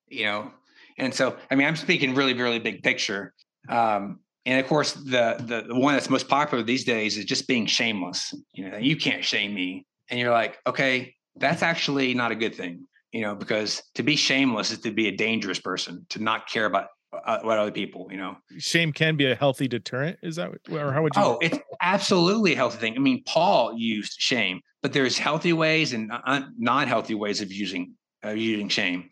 you 0.09 0.27
know. 0.27 0.51
And 0.99 1.13
so, 1.13 1.37
I 1.51 1.55
mean, 1.55 1.67
I'm 1.67 1.77
speaking 1.77 2.15
really, 2.15 2.35
really 2.35 2.59
big 2.59 2.83
picture. 2.83 3.33
Um, 3.69 4.21
and 4.47 4.61
of 4.61 4.67
course, 4.67 4.93
the, 4.93 5.37
the 5.41 5.65
the 5.69 5.75
one 5.75 5.95
that's 5.95 6.11
most 6.11 6.29
popular 6.29 6.63
these 6.63 6.85
days 6.85 7.17
is 7.17 7.25
just 7.25 7.49
being 7.49 7.67
shameless. 7.67 8.35
You 8.53 8.71
know, 8.71 8.77
you 8.77 8.97
can't 8.97 9.25
shame 9.25 9.55
me, 9.55 9.87
and 10.11 10.21
you're 10.21 10.33
like, 10.33 10.59
okay, 10.67 11.15
that's 11.37 11.63
actually 11.63 12.15
not 12.15 12.31
a 12.31 12.35
good 12.35 12.55
thing 12.55 12.87
you 13.15 13.21
know, 13.21 13.37
because 13.37 13.81
to 13.95 14.03
be 14.03 14.17
shameless 14.17 14.73
is 14.73 14.81
to 14.81 14.91
be 14.91 15.07
a 15.07 15.13
dangerous 15.13 15.61
person, 15.61 16.05
to 16.09 16.21
not 16.21 16.49
care 16.49 16.67
about 16.67 16.89
uh, 17.25 17.39
what 17.43 17.59
other 17.59 17.71
people, 17.71 18.09
you 18.11 18.17
know. 18.17 18.37
Shame 18.59 18.93
can 18.93 19.17
be 19.17 19.31
a 19.31 19.37
healthy 19.37 19.69
deterrent. 19.69 20.19
Is 20.21 20.35
that, 20.35 20.51
or 20.69 20.93
how 20.93 21.01
would 21.01 21.15
you? 21.15 21.23
Oh, 21.23 21.39
it's 21.41 21.57
absolutely 21.81 22.55
a 22.55 22.57
healthy 22.57 22.79
thing. 22.79 22.97
I 22.97 22.99
mean, 22.99 23.23
Paul 23.25 23.79
used 23.79 24.17
shame, 24.19 24.61
but 24.83 24.93
there's 24.93 25.17
healthy 25.17 25.53
ways 25.53 25.93
and 25.93 26.13
non-healthy 26.59 27.15
ways 27.15 27.41
of 27.41 27.53
using 27.53 27.95
uh, 28.25 28.31
using 28.31 28.69
shame. 28.69 29.11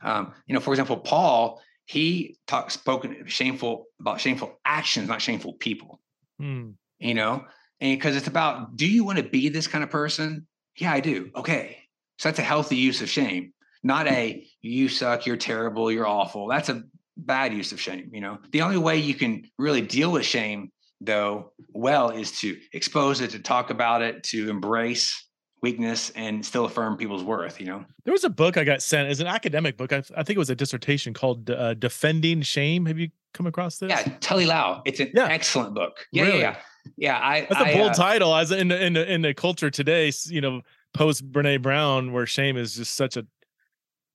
Um, 0.00 0.32
you 0.46 0.54
know, 0.54 0.60
for 0.60 0.72
example, 0.72 0.96
Paul 0.96 1.60
he 1.84 2.38
talks 2.46 2.72
spoken 2.72 3.24
shameful 3.26 3.84
about 4.00 4.18
shameful 4.18 4.58
actions, 4.64 5.08
not 5.08 5.20
shameful 5.20 5.54
people. 5.54 6.00
Hmm. 6.38 6.70
You 7.00 7.12
know, 7.12 7.44
and 7.82 7.98
because 7.98 8.14
it's 8.14 8.28
about, 8.28 8.76
do 8.76 8.86
you 8.86 9.02
want 9.02 9.18
to 9.18 9.24
be 9.24 9.48
this 9.48 9.66
kind 9.66 9.82
of 9.82 9.90
person? 9.90 10.46
Yeah, 10.76 10.92
I 10.92 11.00
do. 11.00 11.32
Okay, 11.34 11.78
so 12.16 12.28
that's 12.28 12.38
a 12.38 12.42
healthy 12.42 12.76
use 12.76 13.02
of 13.02 13.10
shame, 13.10 13.52
not 13.82 14.06
a 14.06 14.46
you 14.60 14.88
suck, 14.88 15.26
you're 15.26 15.36
terrible, 15.36 15.90
you're 15.90 16.06
awful. 16.06 16.46
That's 16.46 16.68
a 16.68 16.84
bad 17.16 17.52
use 17.52 17.72
of 17.72 17.80
shame. 17.80 18.10
You 18.12 18.20
know, 18.20 18.38
the 18.52 18.62
only 18.62 18.78
way 18.78 18.98
you 18.98 19.14
can 19.14 19.50
really 19.58 19.80
deal 19.80 20.12
with 20.12 20.24
shame, 20.24 20.70
though, 21.00 21.52
well, 21.72 22.10
is 22.10 22.38
to 22.40 22.56
expose 22.72 23.20
it, 23.20 23.30
to 23.30 23.40
talk 23.40 23.70
about 23.70 24.00
it, 24.00 24.22
to 24.24 24.48
embrace 24.48 25.26
weakness 25.60 26.10
and 26.14 26.46
still 26.46 26.64
affirm 26.64 26.96
people's 26.96 27.22
worth 27.22 27.60
you 27.60 27.66
know 27.66 27.84
there 28.04 28.10
was 28.10 28.24
a 28.24 28.28
book 28.28 28.56
i 28.56 28.64
got 28.64 28.82
sent 28.82 29.08
as 29.08 29.20
an 29.20 29.28
academic 29.28 29.76
book 29.76 29.92
i, 29.92 29.98
I 29.98 30.24
think 30.24 30.30
it 30.30 30.38
was 30.38 30.50
a 30.50 30.56
dissertation 30.56 31.14
called 31.14 31.48
uh, 31.48 31.74
defending 31.74 32.42
shame 32.42 32.84
have 32.86 32.98
you 32.98 33.10
come 33.32 33.46
across 33.46 33.78
this 33.78 33.90
yeah 33.90 34.02
Te-Li 34.18 34.44
Lau 34.44 34.82
it's 34.84 34.98
an 34.98 35.12
yeah. 35.14 35.26
excellent 35.26 35.76
book 35.76 36.04
yeah 36.10 36.24
really? 36.24 36.40
yeah 36.40 36.56
yeah 36.56 36.56
i 37.02 37.46
that's 37.48 37.60
a 37.60 37.76
bold 37.76 37.90
uh, 37.90 37.94
title 37.94 38.34
as 38.34 38.50
in 38.50 38.68
the, 38.68 38.84
in 38.84 38.92
the 38.92 39.12
in 39.12 39.22
the 39.22 39.34
culture 39.34 39.70
today 39.70 40.12
you 40.26 40.40
know 40.40 40.60
post 40.92 41.30
Brene 41.30 41.62
Brown, 41.62 42.12
where 42.12 42.26
shame 42.26 42.56
is 42.56 42.74
just 42.74 42.94
such 42.94 43.16
a 43.16 43.26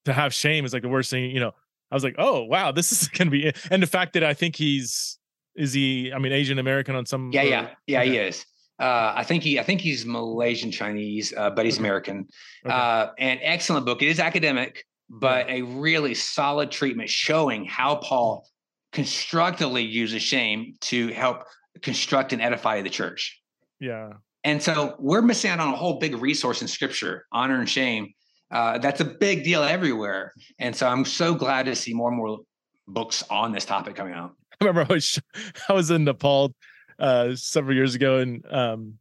to 0.05 0.13
have 0.13 0.33
shame 0.33 0.65
is 0.65 0.73
like 0.73 0.83
the 0.83 0.89
worst 0.89 1.09
thing. 1.09 1.31
You 1.31 1.39
know, 1.39 1.53
I 1.91 1.95
was 1.95 2.03
like, 2.03 2.15
oh 2.17 2.43
wow, 2.43 2.71
this 2.71 2.91
is 2.91 3.07
gonna 3.13 3.31
be. 3.31 3.47
It. 3.47 3.57
And 3.71 3.81
the 3.81 3.87
fact 3.87 4.13
that 4.13 4.23
I 4.23 4.33
think 4.33 4.55
he's 4.55 5.17
is 5.55 5.73
he? 5.73 6.11
I 6.13 6.19
mean, 6.19 6.31
Asian 6.31 6.59
American 6.59 6.95
on 6.95 7.05
some. 7.05 7.31
Yeah, 7.31 7.43
yeah, 7.43 7.69
yeah. 7.87 8.03
He 8.03 8.17
is. 8.17 8.45
Uh, 8.79 9.13
I 9.15 9.23
think 9.23 9.41
he, 9.41 9.59
I 9.59 9.63
think 9.63 9.81
he's 9.81 10.05
Malaysian 10.05 10.71
Chinese, 10.71 11.33
uh, 11.35 11.49
but 11.49 11.65
he's 11.65 11.75
okay. 11.75 11.81
American. 11.81 12.27
Okay. 12.63 12.75
Uh, 12.75 13.07
an 13.17 13.39
excellent 13.41 13.87
book. 13.87 14.03
It 14.03 14.07
is 14.07 14.19
academic, 14.19 14.85
but 15.09 15.49
yeah. 15.49 15.55
a 15.55 15.61
really 15.63 16.13
solid 16.13 16.69
treatment 16.69 17.09
showing 17.09 17.65
how 17.65 17.95
Paul 17.95 18.47
constructively 18.91 19.81
uses 19.81 20.21
shame 20.21 20.75
to 20.81 21.07
help 21.07 21.43
construct 21.81 22.33
and 22.33 22.41
edify 22.41 22.81
the 22.81 22.89
church. 22.89 23.39
Yeah, 23.79 24.13
and 24.43 24.63
so 24.63 24.95
we're 24.97 25.21
missing 25.21 25.51
out 25.51 25.59
on 25.59 25.73
a 25.73 25.75
whole 25.75 25.99
big 25.99 26.15
resource 26.15 26.61
in 26.61 26.69
scripture, 26.69 27.25
honor 27.33 27.59
and 27.59 27.69
shame. 27.69 28.13
Uh, 28.49 28.77
that's 28.77 29.01
a 29.01 29.05
big 29.05 29.43
deal 29.43 29.61
everywhere. 29.61 30.31
And 30.57 30.73
so 30.73 30.87
I'm 30.87 31.03
so 31.03 31.35
glad 31.35 31.65
to 31.65 31.75
see 31.75 31.93
more 31.93 32.07
and 32.07 32.17
more 32.17 32.39
books 32.87 33.23
on 33.29 33.51
this 33.51 33.65
topic 33.65 33.95
coming 33.95 34.13
out. 34.13 34.35
I 34.61 34.65
remember 34.65 34.89
I 34.89 34.93
was, 34.95 35.19
I 35.67 35.73
was 35.73 35.91
in 35.91 36.05
Nepal 36.05 36.53
uh, 36.97 37.35
several 37.35 37.75
years 37.75 37.95
ago 37.95 38.19
and 38.19 38.45
um, 38.49 38.93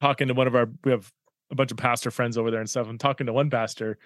talking 0.00 0.26
to 0.26 0.34
one 0.34 0.48
of 0.48 0.56
our, 0.56 0.68
we 0.84 0.90
have 0.90 1.10
a 1.52 1.54
bunch 1.54 1.70
of 1.70 1.76
pastor 1.76 2.10
friends 2.10 2.36
over 2.36 2.50
there 2.50 2.60
and 2.60 2.68
stuff. 2.68 2.88
I'm 2.88 2.98
talking 2.98 3.26
to 3.28 3.32
one 3.32 3.48
pastor. 3.48 3.96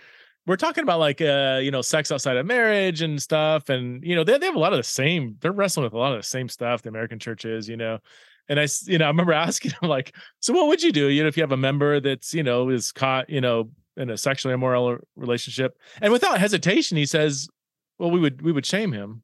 We're 0.46 0.56
talking 0.56 0.82
about 0.82 1.00
like, 1.00 1.20
uh, 1.20 1.60
you 1.62 1.70
know, 1.70 1.80
sex 1.80 2.12
outside 2.12 2.36
of 2.36 2.44
marriage 2.46 3.00
and 3.00 3.20
stuff. 3.20 3.68
And, 3.70 4.04
you 4.04 4.14
know, 4.14 4.24
they, 4.24 4.36
they 4.38 4.46
have 4.46 4.54
a 4.54 4.58
lot 4.58 4.72
of 4.72 4.78
the 4.78 4.82
same, 4.82 5.36
they're 5.40 5.52
wrestling 5.52 5.84
with 5.84 5.94
a 5.94 5.98
lot 5.98 6.12
of 6.12 6.18
the 6.18 6.26
same 6.26 6.48
stuff 6.48 6.82
the 6.82 6.90
American 6.90 7.18
church 7.18 7.44
is, 7.44 7.68
you 7.68 7.76
know. 7.76 7.98
And 8.48 8.60
I, 8.60 8.68
you 8.84 8.98
know, 8.98 9.06
I 9.06 9.08
remember 9.08 9.32
asking 9.34 9.72
him 9.72 9.88
like, 9.88 10.14
so 10.40 10.52
what 10.52 10.68
would 10.68 10.82
you 10.82 10.92
do? 10.92 11.08
You 11.08 11.22
know, 11.22 11.28
if 11.28 11.36
you 11.36 11.42
have 11.42 11.52
a 11.52 11.56
member 11.56 12.00
that's, 12.00 12.34
you 12.34 12.42
know, 12.42 12.68
is 12.68 12.92
caught, 12.92 13.30
you 13.30 13.40
know, 13.40 13.70
in 13.96 14.10
a 14.10 14.16
sexually 14.16 14.54
immoral 14.54 14.98
relationship, 15.16 15.78
and 16.02 16.12
without 16.12 16.38
hesitation, 16.38 16.96
he 16.96 17.06
says, 17.06 17.48
well, 17.98 18.10
we 18.10 18.20
would, 18.20 18.42
we 18.42 18.52
would 18.52 18.66
shame 18.66 18.92
him. 18.92 19.22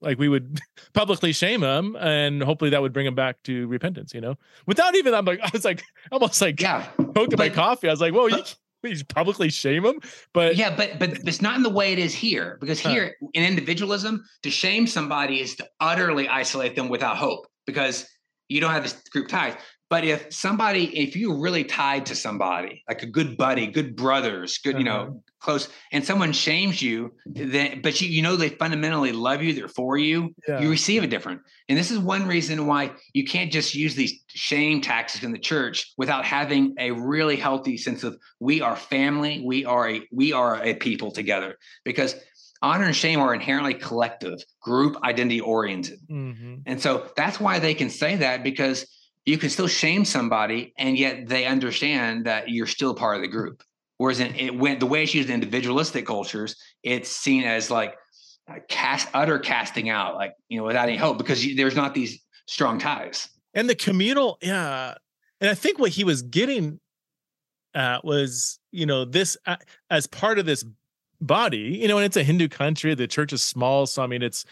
Like 0.00 0.18
we 0.18 0.28
would 0.28 0.60
publicly 0.92 1.32
shame 1.32 1.62
him, 1.62 1.96
and 1.96 2.42
hopefully 2.42 2.70
that 2.70 2.82
would 2.82 2.92
bring 2.92 3.06
him 3.06 3.14
back 3.14 3.42
to 3.44 3.66
repentance. 3.66 4.12
You 4.12 4.20
know, 4.20 4.36
without 4.66 4.94
even 4.94 5.14
I'm 5.14 5.24
like 5.24 5.40
I 5.42 5.50
was 5.52 5.64
like 5.64 5.82
almost 6.12 6.40
like 6.40 6.60
yeah, 6.60 6.86
poking 7.14 7.38
my 7.38 7.48
coffee. 7.48 7.88
I 7.88 7.92
was 7.92 8.00
like, 8.00 8.12
whoa, 8.12 8.26
you, 8.26 8.42
you 8.94 9.04
publicly 9.04 9.50
shame 9.50 9.84
him, 9.84 10.00
but 10.32 10.56
yeah, 10.56 10.74
but 10.74 10.98
but 10.98 11.10
it's 11.26 11.42
not 11.42 11.56
in 11.56 11.62
the 11.62 11.70
way 11.70 11.92
it 11.92 11.98
is 11.98 12.14
here 12.14 12.58
because 12.60 12.78
here 12.78 13.16
huh. 13.20 13.28
in 13.34 13.44
individualism, 13.44 14.24
to 14.42 14.50
shame 14.50 14.86
somebody 14.86 15.40
is 15.40 15.56
to 15.56 15.68
utterly 15.80 16.28
isolate 16.28 16.76
them 16.76 16.88
without 16.88 17.16
hope 17.16 17.46
because 17.66 18.06
you 18.48 18.60
don't 18.60 18.72
have 18.72 18.82
this 18.82 18.94
group 19.10 19.28
ties. 19.28 19.54
But 19.88 20.04
if 20.04 20.32
somebody, 20.32 20.98
if 20.98 21.14
you're 21.14 21.38
really 21.38 21.62
tied 21.62 22.06
to 22.06 22.16
somebody, 22.16 22.82
like 22.88 23.02
a 23.04 23.06
good 23.06 23.36
buddy, 23.36 23.68
good 23.68 23.94
brothers, 23.94 24.58
good, 24.58 24.78
you 24.78 24.84
know, 24.84 25.00
uh-huh. 25.00 25.12
close, 25.38 25.68
and 25.92 26.04
someone 26.04 26.32
shames 26.32 26.82
you, 26.82 27.14
then 27.24 27.82
but 27.82 28.00
you 28.00 28.08
you 28.08 28.20
know 28.20 28.34
they 28.34 28.48
fundamentally 28.48 29.12
love 29.12 29.42
you, 29.42 29.52
they're 29.52 29.68
for 29.68 29.96
you, 29.96 30.34
yeah. 30.48 30.60
you 30.60 30.70
receive 30.70 31.04
it 31.04 31.10
different. 31.10 31.40
And 31.68 31.78
this 31.78 31.92
is 31.92 32.00
one 32.00 32.26
reason 32.26 32.66
why 32.66 32.92
you 33.12 33.24
can't 33.24 33.52
just 33.52 33.76
use 33.76 33.94
these 33.94 34.24
shame 34.26 34.80
tactics 34.80 35.22
in 35.22 35.30
the 35.30 35.38
church 35.38 35.92
without 35.96 36.24
having 36.24 36.74
a 36.80 36.90
really 36.90 37.36
healthy 37.36 37.76
sense 37.76 38.02
of 38.02 38.18
we 38.40 38.60
are 38.60 38.74
family, 38.74 39.42
we 39.46 39.64
are 39.64 39.88
a 39.88 40.02
we 40.10 40.32
are 40.32 40.60
a 40.64 40.74
people 40.74 41.12
together. 41.12 41.58
Because 41.84 42.16
honor 42.60 42.86
and 42.86 42.96
shame 42.96 43.20
are 43.20 43.34
inherently 43.34 43.74
collective, 43.74 44.42
group 44.60 44.96
identity 45.04 45.40
oriented. 45.40 46.00
Mm-hmm. 46.10 46.56
And 46.66 46.80
so 46.80 47.10
that's 47.16 47.38
why 47.38 47.60
they 47.60 47.74
can 47.74 47.90
say 47.90 48.16
that 48.16 48.42
because 48.42 48.86
you 49.26 49.36
can 49.36 49.50
still 49.50 49.66
shame 49.66 50.04
somebody 50.04 50.72
and 50.78 50.96
yet 50.96 51.28
they 51.28 51.44
understand 51.44 52.24
that 52.26 52.48
you're 52.48 52.66
still 52.66 52.94
part 52.94 53.16
of 53.16 53.22
the 53.22 53.28
group. 53.28 53.62
Whereas 53.98 54.20
in, 54.20 54.34
it 54.36 54.56
went 54.56 54.80
the 54.80 54.86
way 54.86 55.02
it's 55.02 55.14
used 55.14 55.28
in 55.28 55.34
individualistic 55.34 56.06
cultures, 56.06 56.56
it's 56.82 57.10
seen 57.10 57.44
as 57.44 57.70
like 57.70 57.96
cast 58.68 59.08
utter 59.12 59.38
casting 59.38 59.88
out, 59.88 60.14
like 60.14 60.34
you 60.48 60.58
know, 60.58 60.64
without 60.64 60.88
any 60.88 60.96
hope 60.96 61.18
because 61.18 61.44
you, 61.44 61.56
there's 61.56 61.74
not 61.74 61.94
these 61.94 62.22
strong 62.46 62.78
ties. 62.78 63.28
And 63.52 63.68
the 63.68 63.74
communal, 63.74 64.38
yeah. 64.40 64.94
And 65.40 65.50
I 65.50 65.54
think 65.54 65.78
what 65.78 65.90
he 65.90 66.04
was 66.04 66.22
getting 66.22 66.78
at 67.74 68.04
was, 68.04 68.58
you 68.70 68.86
know, 68.86 69.04
this 69.04 69.36
uh, 69.46 69.56
as 69.90 70.06
part 70.06 70.38
of 70.38 70.46
this 70.46 70.64
body, 71.20 71.78
you 71.80 71.88
know, 71.88 71.96
and 71.96 72.04
it's 72.04 72.16
a 72.16 72.22
Hindu 72.22 72.48
country. 72.48 72.94
The 72.94 73.08
church 73.08 73.32
is 73.32 73.42
small, 73.42 73.86
so 73.86 74.02
I 74.02 74.06
mean, 74.06 74.22
it's 74.22 74.44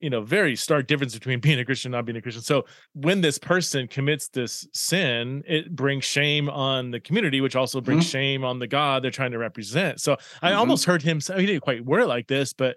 you 0.00 0.10
know 0.10 0.20
very 0.20 0.56
stark 0.56 0.86
difference 0.86 1.14
between 1.14 1.40
being 1.48 1.58
a 1.58 1.64
Christian 1.64 1.92
and 1.92 1.98
not 1.98 2.06
being 2.06 2.16
a 2.16 2.22
Christian. 2.22 2.42
So 2.42 2.64
when 2.94 3.20
this 3.20 3.38
person 3.38 3.88
commits 3.88 4.28
this 4.28 4.66
sin, 4.72 5.42
it 5.46 5.74
brings 5.74 6.04
shame 6.04 6.48
on 6.48 6.90
the 6.90 7.00
community, 7.00 7.40
which 7.40 7.56
also 7.56 7.80
brings 7.80 8.04
mm-hmm. 8.04 8.10
shame 8.10 8.44
on 8.44 8.58
the 8.58 8.66
God 8.66 9.02
they're 9.02 9.10
trying 9.10 9.32
to 9.32 9.38
represent. 9.38 10.00
So 10.00 10.16
I 10.42 10.50
mm-hmm. 10.50 10.58
almost 10.58 10.84
heard 10.84 11.02
him 11.02 11.20
say 11.20 11.40
he 11.40 11.46
didn't 11.46 11.62
quite 11.62 11.84
word 11.84 12.00
it 12.00 12.06
like 12.06 12.28
this, 12.28 12.52
but 12.52 12.76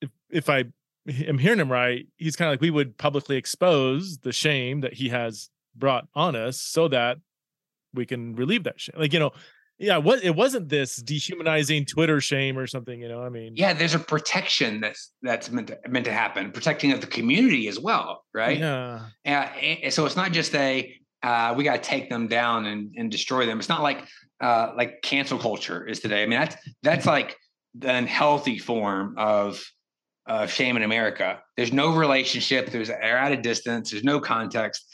if 0.00 0.10
if 0.30 0.48
I 0.48 0.64
am 1.26 1.38
hearing 1.38 1.60
him 1.60 1.70
right, 1.70 2.06
he's 2.16 2.36
kind 2.36 2.48
of 2.48 2.52
like 2.52 2.60
we 2.60 2.70
would 2.70 2.96
publicly 2.98 3.36
expose 3.36 4.18
the 4.18 4.32
shame 4.32 4.80
that 4.80 4.94
he 4.94 5.08
has 5.10 5.50
brought 5.76 6.06
on 6.14 6.36
us 6.36 6.60
so 6.60 6.88
that 6.88 7.18
we 7.94 8.06
can 8.06 8.34
relieve 8.34 8.64
that 8.64 8.80
shame. 8.80 8.96
Like, 8.98 9.12
you 9.12 9.20
know, 9.20 9.32
yeah 9.78 9.96
what 9.96 10.22
it 10.22 10.34
wasn't 10.34 10.68
this 10.68 10.96
dehumanizing 10.96 11.84
twitter 11.84 12.20
shame 12.20 12.58
or 12.58 12.66
something 12.66 13.00
you 13.00 13.08
know 13.08 13.22
i 13.22 13.28
mean 13.28 13.52
yeah 13.56 13.72
there's 13.72 13.94
a 13.94 13.98
protection 13.98 14.80
that's 14.80 15.12
that's 15.22 15.50
meant 15.50 15.68
to 15.68 15.78
meant 15.88 16.04
to 16.04 16.12
happen 16.12 16.50
protecting 16.50 16.92
of 16.92 17.00
the 17.00 17.06
community 17.06 17.68
as 17.68 17.78
well 17.78 18.24
right 18.32 18.58
yeah 18.58 19.06
yeah 19.24 19.88
so 19.90 20.06
it's 20.06 20.16
not 20.16 20.32
just 20.32 20.54
a 20.54 20.94
uh, 21.22 21.54
we 21.56 21.64
got 21.64 21.82
to 21.82 21.88
take 21.88 22.10
them 22.10 22.28
down 22.28 22.66
and, 22.66 22.92
and 22.98 23.10
destroy 23.10 23.46
them 23.46 23.58
it's 23.58 23.70
not 23.70 23.82
like 23.82 24.06
uh, 24.42 24.72
like 24.76 25.00
cancel 25.02 25.38
culture 25.38 25.86
is 25.86 26.00
today 26.00 26.22
i 26.22 26.26
mean 26.26 26.38
that's 26.38 26.56
that's 26.82 27.06
like 27.06 27.36
the 27.74 27.92
unhealthy 27.92 28.58
form 28.58 29.14
of 29.16 29.64
of 30.26 30.50
shame 30.50 30.76
in 30.76 30.82
America. 30.82 31.40
There's 31.56 31.72
no 31.72 31.94
relationship. 31.94 32.70
There's 32.70 32.88
they're 32.88 33.18
at 33.18 33.32
a 33.32 33.36
distance. 33.36 33.90
There's 33.90 34.04
no 34.04 34.20
context. 34.20 34.86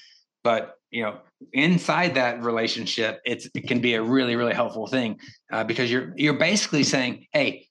But 0.43 0.74
you 0.91 1.03
know, 1.03 1.18
inside 1.53 2.14
that 2.14 2.43
relationship, 2.43 3.20
it's 3.24 3.49
it 3.55 3.66
can 3.66 3.80
be 3.80 3.95
a 3.95 4.03
really 4.03 4.36
really 4.36 4.55
helpful 4.55 4.86
thing 4.86 5.18
uh, 5.53 5.64
because 5.64 5.91
you're 5.91 6.12
you're 6.16 6.38
basically 6.38 6.82
saying, 6.82 7.26
hey, 7.32 7.66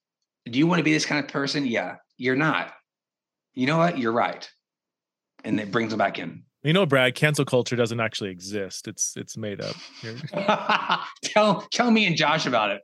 do 0.45 0.59
you 0.59 0.67
want 0.67 0.79
to 0.79 0.83
be 0.83 0.93
this 0.93 1.05
kind 1.05 1.23
of 1.23 1.31
person? 1.31 1.65
Yeah, 1.65 1.95
you're 2.17 2.35
not. 2.35 2.73
You 3.53 3.67
know 3.67 3.77
what? 3.77 3.97
You're 3.97 4.11
right, 4.11 4.49
and 5.43 5.59
it 5.59 5.71
brings 5.71 5.91
them 5.91 5.97
back 5.97 6.19
in. 6.19 6.43
You 6.63 6.73
know, 6.73 6.85
Brad, 6.85 7.15
cancel 7.15 7.45
culture 7.45 7.77
doesn't 7.77 8.01
actually 8.01 8.31
exist. 8.31 8.87
It's 8.87 9.15
it's 9.15 9.37
made 9.37 9.61
up. 9.61 9.75
tell 11.23 11.61
tell 11.71 11.89
me 11.89 12.05
and 12.05 12.17
Josh 12.17 12.45
about 12.45 12.71
it. 12.71 12.81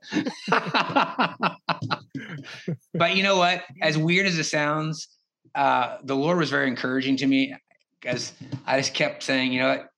but 2.94 3.16
you 3.16 3.24
know 3.24 3.38
what? 3.38 3.64
As 3.82 3.98
weird 3.98 4.28
as 4.28 4.38
it 4.38 4.46
sounds, 4.46 5.10
uh, 5.56 5.98
the 6.04 6.16
Lord 6.16 6.38
was 6.38 6.50
very 6.50 6.68
encouraging 6.68 7.18
to 7.18 7.28
me 7.28 7.56
because 8.00 8.34
I 8.66 8.78
just 8.78 8.94
kept 8.94 9.24
saying, 9.24 9.52
you 9.52 9.60
know 9.60 9.70
what? 9.70 9.90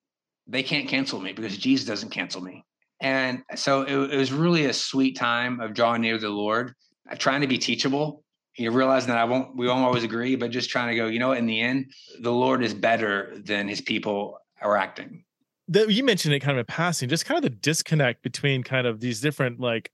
They 0.48 0.64
can't 0.64 0.88
cancel 0.88 1.20
me 1.20 1.34
because 1.34 1.58
Jesus 1.58 1.86
doesn't 1.86 2.10
cancel 2.10 2.42
me. 2.42 2.64
And 3.02 3.44
so 3.56 3.82
it, 3.82 4.14
it 4.14 4.18
was 4.18 4.32
really 4.32 4.66
a 4.66 4.74
sweet 4.74 5.16
time 5.16 5.60
of 5.60 5.74
drawing 5.74 6.02
near 6.02 6.18
the 6.18 6.30
Lord, 6.30 6.74
trying 7.20 7.42
to 7.42 7.48
be 7.48 7.58
teachable 7.58 8.24
you 8.58 8.72
realizing 8.72 9.10
that 9.10 9.18
I 9.18 9.24
won't, 9.24 9.56
we 9.56 9.68
won't 9.68 9.84
always 9.84 10.04
agree, 10.04 10.36
but 10.36 10.50
just 10.50 10.70
trying 10.70 10.90
to 10.90 10.96
go, 10.96 11.08
you 11.08 11.20
know, 11.20 11.34
in 11.34 11.46
the 11.46 11.62
end, 11.62 11.92
the 12.22 12.32
Lord 12.32 12.64
is 12.64 12.74
better 12.74 13.38
than 13.46 13.68
his 13.68 13.82
people 13.82 14.40
are 14.62 14.76
acting. 14.76 15.24
You 15.68 16.04
mentioned 16.04 16.34
it 16.34 16.40
kind 16.40 16.58
of 16.58 16.62
in 16.62 16.66
passing, 16.66 17.08
just 17.08 17.26
kind 17.26 17.38
of 17.38 17.44
the 17.44 17.56
disconnect 17.56 18.24
between 18.24 18.64
kind 18.64 18.88
of 18.88 19.00
these 19.00 19.22
different 19.22 19.60
like 19.60 19.92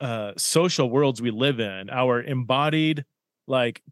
uh 0.00 0.32
social 0.38 0.88
worlds 0.88 1.20
we 1.20 1.30
live 1.30 1.60
in, 1.60 1.90
our 1.90 2.22
embodied 2.22 3.04
like 3.46 3.82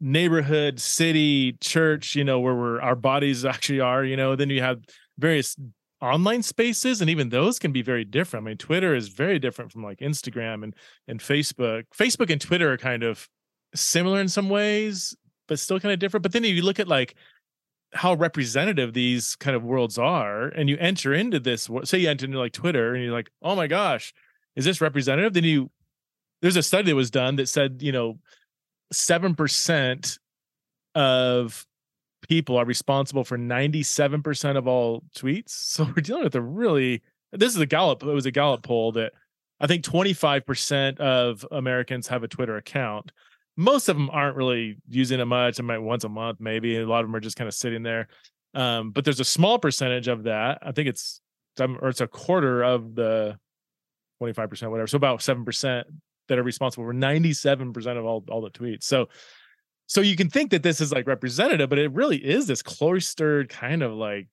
neighborhood, 0.00 0.78
city, 0.78 1.56
church, 1.60 2.14
you 2.14 2.22
know, 2.22 2.38
where 2.38 2.54
we're 2.54 2.80
our 2.80 2.94
bodies 2.94 3.44
actually 3.44 3.80
are, 3.80 4.04
you 4.04 4.16
know, 4.16 4.36
then 4.36 4.50
you 4.50 4.60
have 4.62 4.82
various 5.18 5.56
online 6.00 6.42
spaces 6.42 7.00
and 7.00 7.10
even 7.10 7.28
those 7.28 7.58
can 7.58 7.72
be 7.72 7.82
very 7.82 8.04
different. 8.04 8.44
I 8.44 8.50
mean, 8.50 8.56
Twitter 8.56 8.94
is 8.94 9.08
very 9.08 9.38
different 9.38 9.72
from 9.72 9.82
like 9.82 9.98
Instagram 9.98 10.62
and 10.62 10.74
and 11.08 11.20
Facebook. 11.20 11.84
Facebook 11.96 12.30
and 12.30 12.40
Twitter 12.40 12.72
are 12.72 12.78
kind 12.78 13.02
of 13.02 13.28
similar 13.74 14.20
in 14.20 14.28
some 14.28 14.48
ways, 14.48 15.16
but 15.48 15.58
still 15.58 15.80
kind 15.80 15.92
of 15.92 15.98
different. 15.98 16.22
But 16.22 16.32
then 16.32 16.44
if 16.44 16.54
you 16.54 16.62
look 16.62 16.80
at 16.80 16.88
like 16.88 17.16
how 17.94 18.14
representative 18.14 18.92
these 18.92 19.34
kind 19.36 19.56
of 19.56 19.64
worlds 19.64 19.98
are, 19.98 20.48
and 20.48 20.68
you 20.68 20.76
enter 20.78 21.14
into 21.14 21.40
this, 21.40 21.68
say 21.84 21.98
you 21.98 22.10
enter 22.10 22.26
into 22.26 22.38
like 22.38 22.52
Twitter, 22.52 22.94
and 22.94 23.02
you're 23.02 23.12
like, 23.12 23.30
oh 23.42 23.56
my 23.56 23.66
gosh, 23.66 24.12
is 24.56 24.64
this 24.64 24.80
representative? 24.80 25.32
Then 25.32 25.44
you 25.44 25.70
there's 26.42 26.56
a 26.56 26.62
study 26.62 26.90
that 26.90 26.96
was 26.96 27.10
done 27.10 27.36
that 27.36 27.48
said, 27.48 27.82
you 27.82 27.92
know, 27.92 28.18
seven 28.92 29.34
percent 29.34 30.18
of 30.94 31.66
people 32.28 32.56
are 32.56 32.64
responsible 32.64 33.24
for 33.24 33.38
97% 33.38 34.56
of 34.56 34.68
all 34.68 35.02
tweets. 35.16 35.50
So 35.74 35.84
we're 35.84 36.02
dealing 36.02 36.24
with 36.24 36.34
a 36.34 36.42
really 36.42 37.02
this 37.32 37.54
is 37.54 37.60
a 37.60 37.66
Gallup, 37.66 38.02
it 38.02 38.06
was 38.06 38.26
a 38.26 38.30
Gallup 38.30 38.62
poll 38.62 38.92
that 38.92 39.12
I 39.60 39.66
think 39.66 39.84
25% 39.84 40.98
of 40.98 41.44
Americans 41.50 42.06
have 42.08 42.22
a 42.22 42.28
Twitter 42.28 42.56
account 42.56 43.12
most 43.58 43.88
of 43.88 43.96
them 43.96 44.08
aren't 44.10 44.36
really 44.36 44.76
using 44.88 45.18
it 45.18 45.24
much. 45.24 45.58
I 45.58 45.64
might 45.64 45.78
once 45.78 46.04
a 46.04 46.08
month, 46.08 46.38
maybe. 46.40 46.76
A 46.76 46.86
lot 46.86 47.00
of 47.00 47.08
them 47.08 47.16
are 47.16 47.20
just 47.20 47.36
kind 47.36 47.48
of 47.48 47.54
sitting 47.54 47.82
there. 47.82 48.06
Um, 48.54 48.92
but 48.92 49.04
there's 49.04 49.18
a 49.18 49.24
small 49.24 49.58
percentage 49.58 50.06
of 50.06 50.22
that. 50.22 50.60
I 50.62 50.70
think 50.70 50.88
it's 50.88 51.20
or 51.60 51.88
it's 51.88 52.00
a 52.00 52.06
quarter 52.06 52.62
of 52.62 52.94
the 52.94 53.36
25%, 54.22 54.70
whatever. 54.70 54.86
So 54.86 54.96
about 54.96 55.18
7% 55.18 55.82
that 56.28 56.38
are 56.38 56.42
responsible 56.44 56.84
for 56.84 56.94
97% 56.94 57.98
of 57.98 58.04
all, 58.04 58.24
all 58.30 58.40
the 58.40 58.50
tweets. 58.50 58.84
So 58.84 59.08
so 59.88 60.02
you 60.02 60.16
can 60.16 60.28
think 60.28 60.50
that 60.50 60.62
this 60.62 60.82
is 60.82 60.92
like 60.92 61.06
representative, 61.06 61.70
but 61.70 61.78
it 61.78 61.90
really 61.92 62.18
is 62.18 62.46
this 62.46 62.62
cloistered 62.62 63.48
kind 63.48 63.82
of 63.82 63.94
like, 63.94 64.28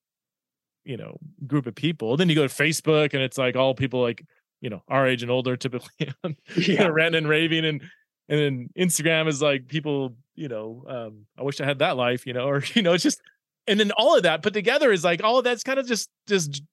you 0.84 0.97
know, 0.97 1.18
group 1.47 1.66
of 1.66 1.74
people. 1.74 2.18
Then 2.18 2.28
you 2.28 2.36
go 2.36 2.45
to 2.45 2.53
Facebook 2.53 3.14
and 3.14 3.24
it's 3.24 3.38
like 3.38 3.56
all 3.56 3.74
people 3.74 4.01
like, 4.01 4.26
you 4.60 4.70
know, 4.70 4.84
our 4.89 5.08
age 5.08 5.24
and 5.24 5.32
older 5.32 5.56
typically 5.56 6.14
yeah. 6.58 6.88
ranting 6.88 7.20
and 7.20 7.30
raving 7.30 7.66
and 7.66 7.82
and 8.28 8.39
then 8.39 8.70
Instagram 8.78 9.28
is 9.28 9.41
like 9.41 9.68
people, 9.68 10.16
you 10.34 10.49
know, 10.49 10.84
um, 10.89 11.26
I 11.38 11.43
wish 11.43 11.62
I 11.62 11.66
had 11.66 11.80
that 11.80 11.95
life, 11.95 12.26
you 12.28 12.34
know, 12.34 12.49
or 12.49 12.62
you 12.74 12.82
know, 12.82 12.93
it's 12.93 13.03
just 13.03 13.22
and 13.66 13.80
then 13.80 13.91
all 13.91 14.18
of 14.18 14.24
that 14.24 14.43
put 14.43 14.53
together 14.53 14.91
is 14.91 15.06
like 15.06 15.24
all 15.24 15.38
of 15.38 15.45
that's 15.45 15.64
kind 15.64 15.80
of 15.80 15.88
just 15.88 16.10
just 16.28 16.64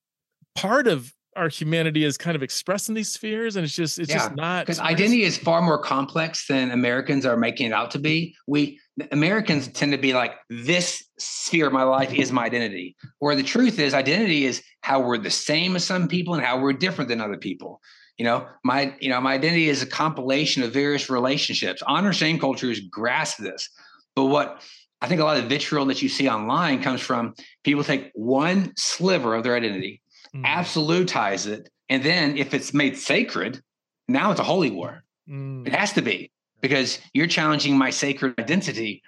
part 0.57 0.89
of 0.89 1.15
our 1.37 1.49
humanity 1.49 2.05
is 2.05 2.19
kind 2.19 2.37
of 2.37 2.43
expressed 2.43 2.89
in 2.89 2.95
these 2.95 3.11
spheres 3.11 3.57
and 3.57 3.65
it's 3.65 3.75
just 3.75 3.99
it's 3.99 4.11
yeah, 4.11 4.19
just 4.19 4.35
not 4.35 4.67
because 4.67 4.79
identity 4.79 5.23
is 5.23 5.39
far 5.39 5.63
more 5.63 5.79
complex 5.83 6.47
than 6.47 6.71
americans 6.71 7.25
are 7.25 7.37
making 7.37 7.69
it 7.69 7.73
out 7.73 7.91
to 7.93 7.99
be. 7.99 8.35
We 8.47 8.79
americans 9.11 9.69
tend 9.69 9.93
to 9.93 9.99
be 9.99 10.13
like 10.13 10.35
this 10.51 11.05
sphere 11.19 11.69
of 11.69 11.73
my 11.73 11.85
life 11.85 12.13
is 12.13 12.33
my 12.33 12.45
identity 12.45 12.97
where 13.19 13.35
the 13.35 13.43
truth 13.43 13.79
is 13.79 13.95
identity 13.95 14.45
is 14.45 14.63
how 14.83 15.01
we're 15.01 15.19
the 15.19 15.31
same 15.31 15.77
as 15.77 15.85
some 15.85 16.09
people 16.09 16.35
and 16.35 16.45
how 16.45 16.61
we're 16.61 16.73
different 16.73 17.09
than 17.09 17.21
other 17.21 17.39
people. 17.39 17.81
You 18.19 18.27
know 18.27 18.47
my 18.65 18.95
you 19.01 19.09
know 19.09 19.21
my 19.21 19.35
identity 19.35 19.69
is 19.69 19.83
a 19.83 19.87
compilation 19.87 20.63
of 20.63 20.73
various 20.73 21.09
relationships. 21.09 21.83
Honor 21.87 22.13
shame 22.13 22.39
cultures 22.39 22.81
grasp 22.81 23.39
this 23.39 23.69
but 24.15 24.27
what 24.27 24.63
i 25.01 25.09
think 25.09 25.21
a 25.21 25.25
lot 25.25 25.39
of 25.39 25.45
vitriol 25.45 25.87
that 25.87 26.03
you 26.03 26.09
see 26.09 26.29
online 26.29 26.83
comes 26.83 27.01
from 27.01 27.35
people 27.65 27.85
take 27.85 28.11
one 28.15 28.73
sliver 28.77 29.35
of 29.35 29.43
their 29.43 29.57
identity 29.57 30.02
mm. 30.35 30.45
absolutize 30.45 31.47
it 31.47 31.69
and 31.89 32.03
then 32.03 32.37
if 32.37 32.55
it's 32.55 32.73
made 32.73 32.97
sacred 32.97 33.61
now 34.09 34.31
it's 34.31 34.41
a 34.41 34.45
holy 34.45 34.71
war 34.71 35.03
mm. 35.29 35.67
it 35.67 35.73
has 35.73 35.93
to 35.93 36.03
be 36.03 36.31
because 36.61 36.99
you're 37.13 37.27
challenging 37.27 37.77
my 37.77 37.91
sacred 37.91 38.35
identity 38.39 39.03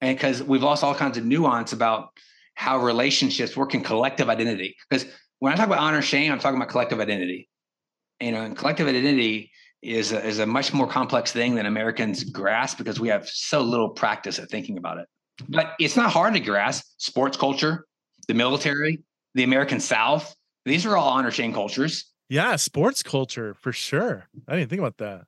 and 0.00 0.16
because 0.16 0.42
we've 0.42 0.62
lost 0.62 0.84
all 0.84 0.94
kinds 0.94 1.18
of 1.18 1.24
nuance 1.24 1.72
about 1.72 2.10
how 2.54 2.78
relationships 2.78 3.56
work 3.56 3.74
in 3.74 3.82
collective 3.82 4.28
identity 4.28 4.76
because 4.88 5.06
when 5.38 5.52
i 5.52 5.56
talk 5.56 5.66
about 5.66 5.78
honor 5.78 6.02
shame 6.02 6.32
i'm 6.32 6.38
talking 6.38 6.56
about 6.56 6.68
collective 6.68 7.00
identity 7.00 7.48
you 8.20 8.32
know, 8.32 8.42
and 8.42 8.56
collective 8.56 8.86
identity 8.86 9.50
is 9.82 10.12
a, 10.12 10.24
is 10.24 10.38
a 10.38 10.46
much 10.46 10.72
more 10.72 10.86
complex 10.86 11.32
thing 11.32 11.54
than 11.54 11.66
Americans 11.66 12.24
grasp 12.24 12.78
because 12.78 12.98
we 12.98 13.08
have 13.08 13.28
so 13.28 13.60
little 13.60 13.90
practice 13.90 14.38
at 14.38 14.48
thinking 14.50 14.78
about 14.78 14.98
it. 14.98 15.06
But 15.48 15.72
it's 15.78 15.96
not 15.96 16.10
hard 16.10 16.34
to 16.34 16.40
grasp. 16.40 16.84
Sports 16.96 17.36
culture, 17.36 17.86
the 18.28 18.34
military, 18.34 19.00
the 19.34 19.42
American 19.42 19.80
South, 19.80 20.34
these 20.64 20.86
are 20.86 20.96
all 20.96 21.08
honor 21.08 21.30
shame 21.30 21.52
cultures. 21.52 22.04
Yeah, 22.28 22.56
sports 22.56 23.02
culture 23.02 23.54
for 23.54 23.72
sure. 23.72 24.28
I 24.48 24.56
didn't 24.56 24.70
think 24.70 24.80
about 24.80 24.98
that. 24.98 25.26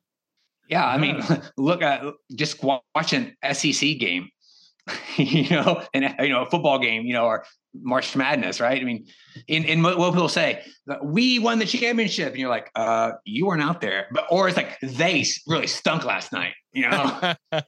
Yeah, 0.69 0.85
I 0.85 0.97
mean, 0.97 1.23
look 1.57 1.81
at 1.81 2.03
just 2.35 2.61
watch 2.63 3.13
an 3.13 3.35
SEC 3.53 3.97
game, 3.99 4.29
you 5.17 5.49
know, 5.49 5.83
and 5.93 6.15
you 6.19 6.29
know, 6.29 6.43
a 6.43 6.49
football 6.49 6.79
game, 6.79 7.05
you 7.05 7.13
know, 7.13 7.25
or 7.25 7.45
March 7.73 8.15
Madness, 8.15 8.59
right? 8.59 8.81
I 8.81 8.83
mean, 8.83 9.05
in, 9.47 9.63
in 9.65 9.83
what 9.83 10.11
people 10.11 10.29
say, 10.29 10.63
we 11.03 11.39
won 11.39 11.59
the 11.59 11.65
championship, 11.65 12.29
and 12.29 12.37
you're 12.37 12.49
like, 12.49 12.71
uh, 12.75 13.11
you 13.25 13.45
weren't 13.45 13.61
out 13.61 13.81
there, 13.81 14.07
but 14.11 14.25
or 14.29 14.47
it's 14.47 14.57
like 14.57 14.79
they 14.81 15.25
really 15.47 15.67
stunk 15.67 16.03
last 16.03 16.31
night, 16.33 16.53
you 16.73 16.89
know, 16.89 17.33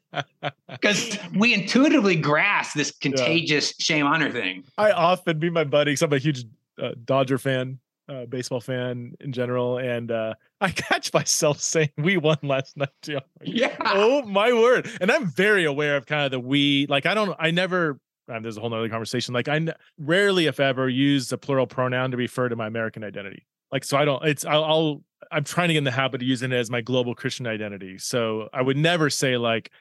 because 0.70 1.18
we 1.36 1.54
intuitively 1.54 2.16
grasp 2.16 2.76
this 2.76 2.92
contagious 2.92 3.74
yeah. 3.78 3.84
shame 3.84 4.06
honor 4.06 4.32
thing. 4.32 4.64
I 4.78 4.92
often 4.92 5.40
be 5.40 5.50
my 5.50 5.64
buddy 5.64 5.92
because 5.92 6.02
I'm 6.02 6.14
a 6.14 6.18
huge 6.18 6.46
uh, 6.82 6.92
Dodger 7.06 7.38
fan, 7.38 7.80
uh, 8.08 8.26
baseball 8.26 8.62
fan 8.62 9.16
in 9.20 9.32
general, 9.32 9.78
and 9.78 10.12
uh, 10.12 10.34
I 10.62 10.72
catch 10.72 11.14
myself 11.14 11.60
saying 11.62 11.92
we 11.98 12.18
won 12.18 12.38
last 12.44 12.78
night 12.78 12.90
too. 13.02 13.20
Yeah. 13.42 13.76
Oh 13.80 14.24
my 14.24 14.54
word! 14.54 14.90
And 15.02 15.12
I'm 15.12 15.28
very 15.28 15.66
aware 15.66 15.96
of 15.96 16.06
kind 16.06 16.26
of 16.26 16.32
the 16.32 16.40
we. 16.40 16.88
Like 16.88 17.06
I 17.06 17.14
don't. 17.14 17.36
I 17.40 17.52
never 17.52 18.00
um, 18.30 18.44
there's 18.44 18.58
a 18.58 18.62
whole 18.62 18.70
nother 18.70 18.90
conversation. 18.90 19.34
Like 19.34 19.48
I 19.48 19.56
n- 19.56 19.74
rarely, 19.98 20.46
if 20.46 20.60
ever, 20.60 20.88
use 20.88 21.32
a 21.32 21.38
plural 21.38 21.68
pronoun 21.68 22.12
to 22.12 22.18
refer 22.18 22.50
to 22.50 22.56
my 22.56 22.68
American 22.68 23.04
identity. 23.04 23.46
Like 23.72 23.84
so, 23.84 23.98
I 23.98 24.06
don't. 24.06 24.24
It's 24.26 24.46
I'll, 24.46 24.64
I'll 24.64 25.04
I'm 25.32 25.44
trying 25.44 25.70
to 25.70 25.74
get 25.74 25.80
in 25.80 25.84
the 25.84 25.92
habit 25.92 26.22
of 26.22 26.28
using 26.28 26.52
it 26.52 26.56
as 26.56 26.70
my 26.70 26.82
global 26.82 27.16
Christian 27.16 27.48
identity. 27.48 27.98
So 27.98 28.50
I 28.54 28.62
would 28.62 28.78
never 28.78 29.10
say 29.10 29.38
like 29.38 29.72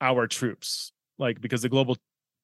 our 0.00 0.26
troops, 0.26 0.92
like 1.18 1.40
because 1.40 1.62
the 1.62 1.68
global 1.68 1.96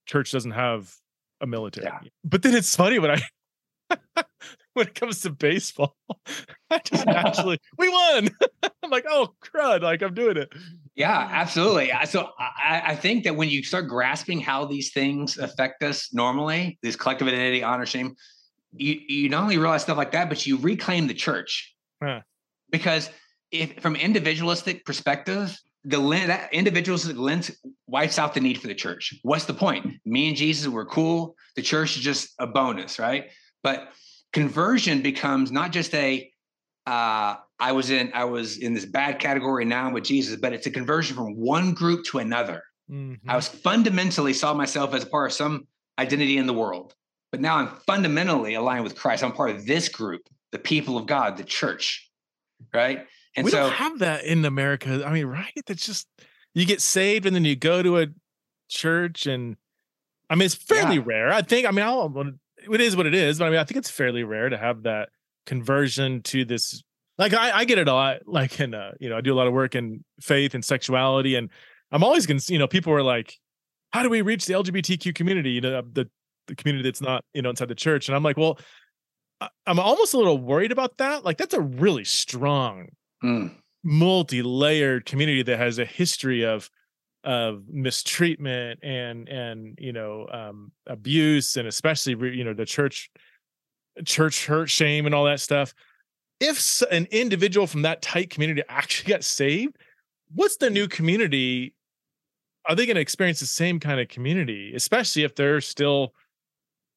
church 0.07 0.33
doesn't 0.33 0.53
have 0.53 0.95
a 1.41 1.47
military. 1.47 1.87
Yeah. 1.87 2.01
But 2.25 2.43
then 2.43 2.55
it's 2.55 2.75
funny 2.75 2.99
when 2.99 3.11
I 3.11 3.23
when 4.75 4.87
it 4.87 4.95
comes 4.95 5.21
to 5.23 5.31
baseball, 5.31 5.97
I 6.71 6.81
just 6.85 7.07
naturally 7.07 7.59
we 7.79 7.89
won. 7.89 8.29
I'm 8.83 8.91
like, 8.91 9.07
oh 9.09 9.35
crud, 9.43 9.83
like 9.83 10.03
I'm 10.03 10.15
doing 10.15 10.37
it. 10.37 10.53
Yeah, 10.95 11.29
absolutely. 11.33 11.91
So 12.07 12.31
I, 12.39 12.83
I, 12.87 12.95
think 12.97 13.25
that 13.25 13.37
when 13.37 13.49
you 13.49 13.63
start 13.63 13.89
grasping 13.89 14.41
how 14.41 14.67
these 14.67 14.93
things 14.93 15.39
affect 15.39 15.83
us 15.83 16.13
normally, 16.13 16.79
this 16.83 16.97
collective 16.97 17.29
identity, 17.29 17.63
honor, 17.63 17.87
shame, 17.87 18.17
you 18.75 19.01
you 19.09 19.29
not 19.29 19.43
only 19.43 19.59
realize 19.59 19.83
stuff 19.83 19.97
like 19.97 20.13
that, 20.13 20.29
but 20.29 20.47
you 20.47 20.59
reclaim 20.59 21.07
the 21.07 21.15
church. 21.15 21.75
Huh. 22.03 22.21
Because 22.71 23.11
if 23.51 23.81
from 23.81 23.97
individualistic 23.97 24.85
perspective, 24.85 25.59
the 25.85 25.99
lens, 25.99 26.27
that 26.27 26.53
individualistic 26.53 27.17
lens 27.17 27.51
wipes 27.87 28.19
out 28.19 28.35
the 28.35 28.41
need 28.41 28.61
for 28.61 28.67
the 28.67 28.75
church. 28.75 29.15
What's 29.23 29.47
the 29.47 29.55
point? 29.55 30.01
Me 30.05 30.29
and 30.29 30.37
Jesus 30.37 30.69
were 30.69 30.85
cool. 30.85 31.37
The 31.57 31.63
church 31.63 31.97
is 31.97 32.03
just 32.03 32.35
a 32.39 32.47
bonus, 32.47 32.99
right? 32.99 33.31
But 33.63 33.89
conversion 34.33 35.03
becomes 35.03 35.51
not 35.51 35.73
just 35.73 35.95
a 35.95 36.31
uh, 36.87 37.37
I 37.59 37.73
was 37.73 37.91
in 37.91 38.11
I 38.15 38.25
was 38.25 38.57
in 38.57 38.75
this 38.75 38.87
bad 38.87 39.19
category 39.19 39.65
now 39.65 39.93
with 39.93 40.05
Jesus, 40.05 40.37
but 40.37 40.53
it's 40.53 40.67
a 40.67 40.71
conversion 40.71 41.17
from 41.17 41.37
one 41.37 41.75
group 41.75 42.05
to 42.07 42.19
another. 42.19 42.63
Mm-hmm. 42.91 43.29
I 43.29 43.37
was 43.37 43.49
fundamentally 43.49 44.33
saw 44.33 44.55
myself 44.55 44.95
as 44.95 45.05
a 45.05 45.07
part 45.07 45.31
of 45.31 45.35
some 45.35 45.67
identity 45.99 46.39
in 46.39 46.47
the 46.47 46.55
world, 46.55 46.95
but 47.31 47.41
now 47.41 47.57
I'm 47.57 47.69
fundamentally 47.87 48.55
aligned 48.55 48.85
with 48.85 48.97
Christ. 48.97 49.23
I'm 49.23 49.33
part 49.33 49.51
of 49.51 49.67
this 49.67 49.89
group, 49.89 50.23
the 50.53 50.59
people 50.59 50.97
of 50.97 51.07
God, 51.07 51.37
the 51.37 51.45
church, 51.45 52.11
right? 52.75 53.07
And 53.37 53.45
we 53.45 53.51
so, 53.51 53.59
don't 53.59 53.73
have 53.73 53.99
that 54.01 54.25
in 54.25 54.45
America. 54.45 55.05
I 55.07 55.13
mean, 55.13 55.27
right? 55.27 55.53
That's 55.67 55.87
just 55.87 56.09
you 56.55 56.67
get 56.67 56.81
saved 56.81 57.27
and 57.27 57.37
then 57.37 57.45
you 57.45 57.55
go 57.55 57.83
to 57.83 57.99
a 57.99 58.07
church, 58.69 59.27
and 59.27 59.57
I 60.29 60.35
mean, 60.35 60.47
it's 60.47 60.55
fairly 60.55 60.97
yeah. 60.97 61.03
rare. 61.05 61.33
I 61.33 61.43
think. 61.43 61.67
I 61.67 61.71
mean, 61.71 61.85
I'll, 61.85 62.13
it 62.71 62.81
is 62.81 62.97
what 62.97 63.07
it 63.07 63.15
is, 63.15 63.39
but 63.39 63.47
I 63.47 63.51
mean, 63.51 63.59
I 63.59 63.65
think 63.65 63.79
it's 63.79 63.91
fairly 63.91 64.25
rare 64.25 64.49
to 64.49 64.57
have 64.57 64.83
that 64.85 65.11
conversion 65.47 66.23
to 66.23 66.45
this 66.45 66.83
like 67.19 67.35
I, 67.35 67.51
I 67.53 67.65
get 67.65 67.79
it 67.79 67.87
a 67.89 67.93
lot 67.93 68.21
like 68.27 68.59
in 68.61 68.75
uh, 68.75 68.93
you 68.99 69.09
know 69.09 69.17
i 69.17 69.21
do 69.21 69.33
a 69.33 69.37
lot 69.37 69.47
of 69.47 69.53
work 69.53 69.75
in 69.75 70.05
faith 70.21 70.55
and 70.55 70.65
sexuality 70.65 71.37
and 71.37 71.51
i'm 71.93 72.03
always 72.03 72.27
gonna 72.27 72.41
you 72.49 72.59
know 72.59 72.67
people 72.67 72.93
are 72.93 73.03
like 73.03 73.37
how 73.93 74.03
do 74.03 74.11
we 74.11 74.23
reach 74.23 74.47
the 74.47 74.55
lgbtq 74.55 75.15
community 75.15 75.51
you 75.51 75.61
know 75.61 75.83
the, 75.93 76.09
the 76.47 76.55
community 76.57 76.89
that's 76.89 77.01
not 77.01 77.25
you 77.35 77.43
know 77.43 77.51
inside 77.51 77.69
the 77.69 77.75
church 77.75 78.09
and 78.09 78.17
i'm 78.17 78.23
like 78.23 78.37
well 78.37 78.59
i'm 79.67 79.79
almost 79.79 80.15
a 80.15 80.17
little 80.17 80.39
worried 80.39 80.73
about 80.73 80.97
that 80.99 81.25
like 81.25 81.37
that's 81.37 81.55
a 81.55 81.61
really 81.61 82.05
strong 82.05 82.89
mm. 83.23 83.53
multi-layered 83.85 85.05
community 85.05 85.43
that 85.43 85.59
has 85.59 85.79
a 85.79 85.85
history 85.85 86.45
of 86.45 86.71
of 87.25 87.65
mistreatment 87.69 88.81
and 88.83 89.29
and 89.29 89.79
you 89.79 89.93
know 89.93 90.27
um 90.33 90.73
abuse 90.87 91.57
and 91.57 91.69
especially 91.69 92.15
you 92.35 92.45
know 92.45 92.55
the 92.55 92.65
church 92.65 93.11
church 94.07 94.47
hurt 94.47 94.71
shame 94.71 95.05
and 95.05 95.15
all 95.15 95.25
that 95.25 95.41
stuff 95.41 95.75
if 96.41 96.83
an 96.91 97.07
individual 97.11 97.67
from 97.67 97.83
that 97.83 98.01
tight 98.01 98.31
community 98.31 98.63
actually 98.69 99.13
got 99.13 99.23
saved, 99.23 99.77
what's 100.35 100.57
the 100.57 100.71
new 100.71 100.89
community? 100.89 101.75
Are 102.67 102.75
they 102.75 102.87
going 102.87 102.97
to 102.97 103.03
experience 103.03 103.41
the 103.41 103.47
same 103.47 103.79
kind 103.79 104.01
of 104.01 104.09
community, 104.09 104.73
especially 104.75 105.23
if 105.23 105.35
they're 105.35 105.61
still, 105.61 106.15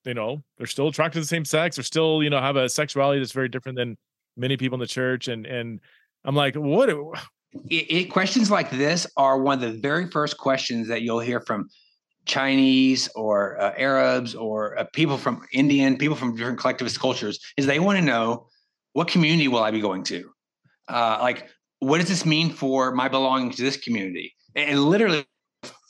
you 0.05 0.13
know, 0.13 0.41
they're 0.57 0.67
still 0.67 0.87
attracted 0.87 1.15
to 1.15 1.19
the 1.21 1.27
same 1.27 1.45
sex, 1.45 1.77
or 1.77 1.83
still, 1.83 2.23
you 2.23 2.29
know, 2.29 2.39
have 2.39 2.55
a 2.55 2.69
sexuality 2.69 3.19
that's 3.19 3.31
very 3.33 3.49
different 3.49 3.77
than 3.77 3.97
many 4.37 4.55
people 4.55 4.77
in 4.77 4.79
the 4.79 4.87
church? 4.87 5.27
And 5.27 5.45
and 5.45 5.81
I'm 6.23 6.35
like, 6.35 6.55
what? 6.55 6.89
It, 7.69 7.91
it, 7.91 8.03
questions 8.05 8.49
like 8.49 8.71
this 8.71 9.07
are 9.17 9.39
one 9.39 9.55
of 9.55 9.61
the 9.61 9.79
very 9.79 10.07
first 10.09 10.37
questions 10.37 10.87
that 10.87 11.01
you'll 11.01 11.19
hear 11.19 11.39
from 11.41 11.69
Chinese 12.25 13.09
or 13.15 13.59
uh, 13.59 13.73
Arabs 13.77 14.35
or 14.35 14.77
uh, 14.77 14.85
people 14.93 15.17
from 15.17 15.45
Indian, 15.51 15.97
people 15.97 16.15
from 16.15 16.35
different 16.35 16.59
collectivist 16.59 16.99
cultures, 16.99 17.39
is 17.57 17.65
they 17.65 17.79
want 17.79 17.99
to 17.99 18.05
know 18.05 18.47
what 18.93 19.07
community 19.07 19.47
will 19.47 19.63
I 19.63 19.71
be 19.71 19.81
going 19.81 20.03
to? 20.05 20.29
Uh, 20.87 21.17
like, 21.21 21.49
what 21.79 21.99
does 21.99 22.09
this 22.09 22.25
mean 22.25 22.49
for 22.49 22.93
my 22.93 23.07
belonging 23.07 23.51
to 23.51 23.61
this 23.61 23.77
community? 23.77 24.33
And 24.55 24.83
literally, 24.83 25.25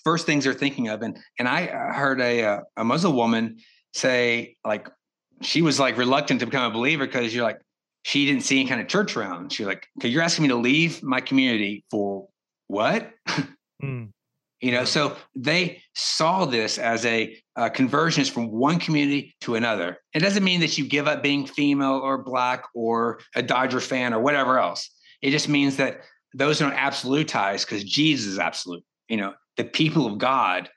first 0.04 0.26
things 0.26 0.44
they're 0.44 0.54
thinking 0.54 0.90
of. 0.90 1.02
And 1.02 1.18
and 1.40 1.48
I 1.48 1.68
heard 1.94 2.20
a 2.22 2.44
uh, 2.44 2.60
a 2.78 2.84
Muslim 2.84 3.16
woman 3.16 3.58
say 3.94 4.58
like 4.66 4.90
she 5.42 5.62
was 5.62 5.80
like 5.80 5.98
reluctant 5.98 6.40
to 6.40 6.46
become 6.46 6.70
a 6.70 6.74
believer 6.74 7.06
because 7.06 7.34
you're 7.34 7.44
like 7.44 7.60
she 8.04 8.26
didn't 8.26 8.44
see 8.44 8.60
any 8.60 8.70
kind 8.70 8.82
of 8.82 8.88
church 8.88 9.18
around. 9.18 9.52
She's 9.52 9.66
like, 9.66 9.88
"Okay, 9.98 10.10
you're 10.10 10.22
asking 10.22 10.44
me 10.44 10.50
to 10.50 10.56
leave 10.56 11.02
my 11.02 11.22
community 11.22 11.86
for 11.90 12.28
what?" 12.68 13.12
mm. 13.84 14.10
You 14.64 14.72
know, 14.72 14.86
so 14.86 15.18
they 15.36 15.82
saw 15.94 16.46
this 16.46 16.78
as 16.78 17.06
a 17.06 17.38
uh, 17.58 17.68
conversions 17.68 18.30
from 18.30 18.50
one 18.50 18.80
community 18.80 19.36
to 19.42 19.56
another. 19.56 19.98
It 20.14 20.20
doesn't 20.20 20.44
mean 20.44 20.62
that 20.62 20.78
you 20.78 20.88
give 20.88 21.06
up 21.06 21.22
being 21.22 21.46
female 21.46 22.00
or 22.02 22.24
black 22.24 22.64
or 22.74 23.20
a 23.36 23.42
Dodger 23.42 23.82
fan 23.82 24.14
or 24.14 24.22
whatever 24.22 24.60
else. 24.60 24.90
It 25.22 25.32
just 25.32 25.50
means 25.50 25.76
that 25.78 26.04
those 26.34 26.60
don't 26.60 26.76
absolutize 26.76 27.66
because 27.66 27.84
Jesus 27.84 28.26
is 28.26 28.40
absolute. 28.40 28.86
You 29.10 29.18
know, 29.18 29.34
the 29.58 29.66
people 29.66 30.06
of 30.06 30.18
God, 30.18 30.70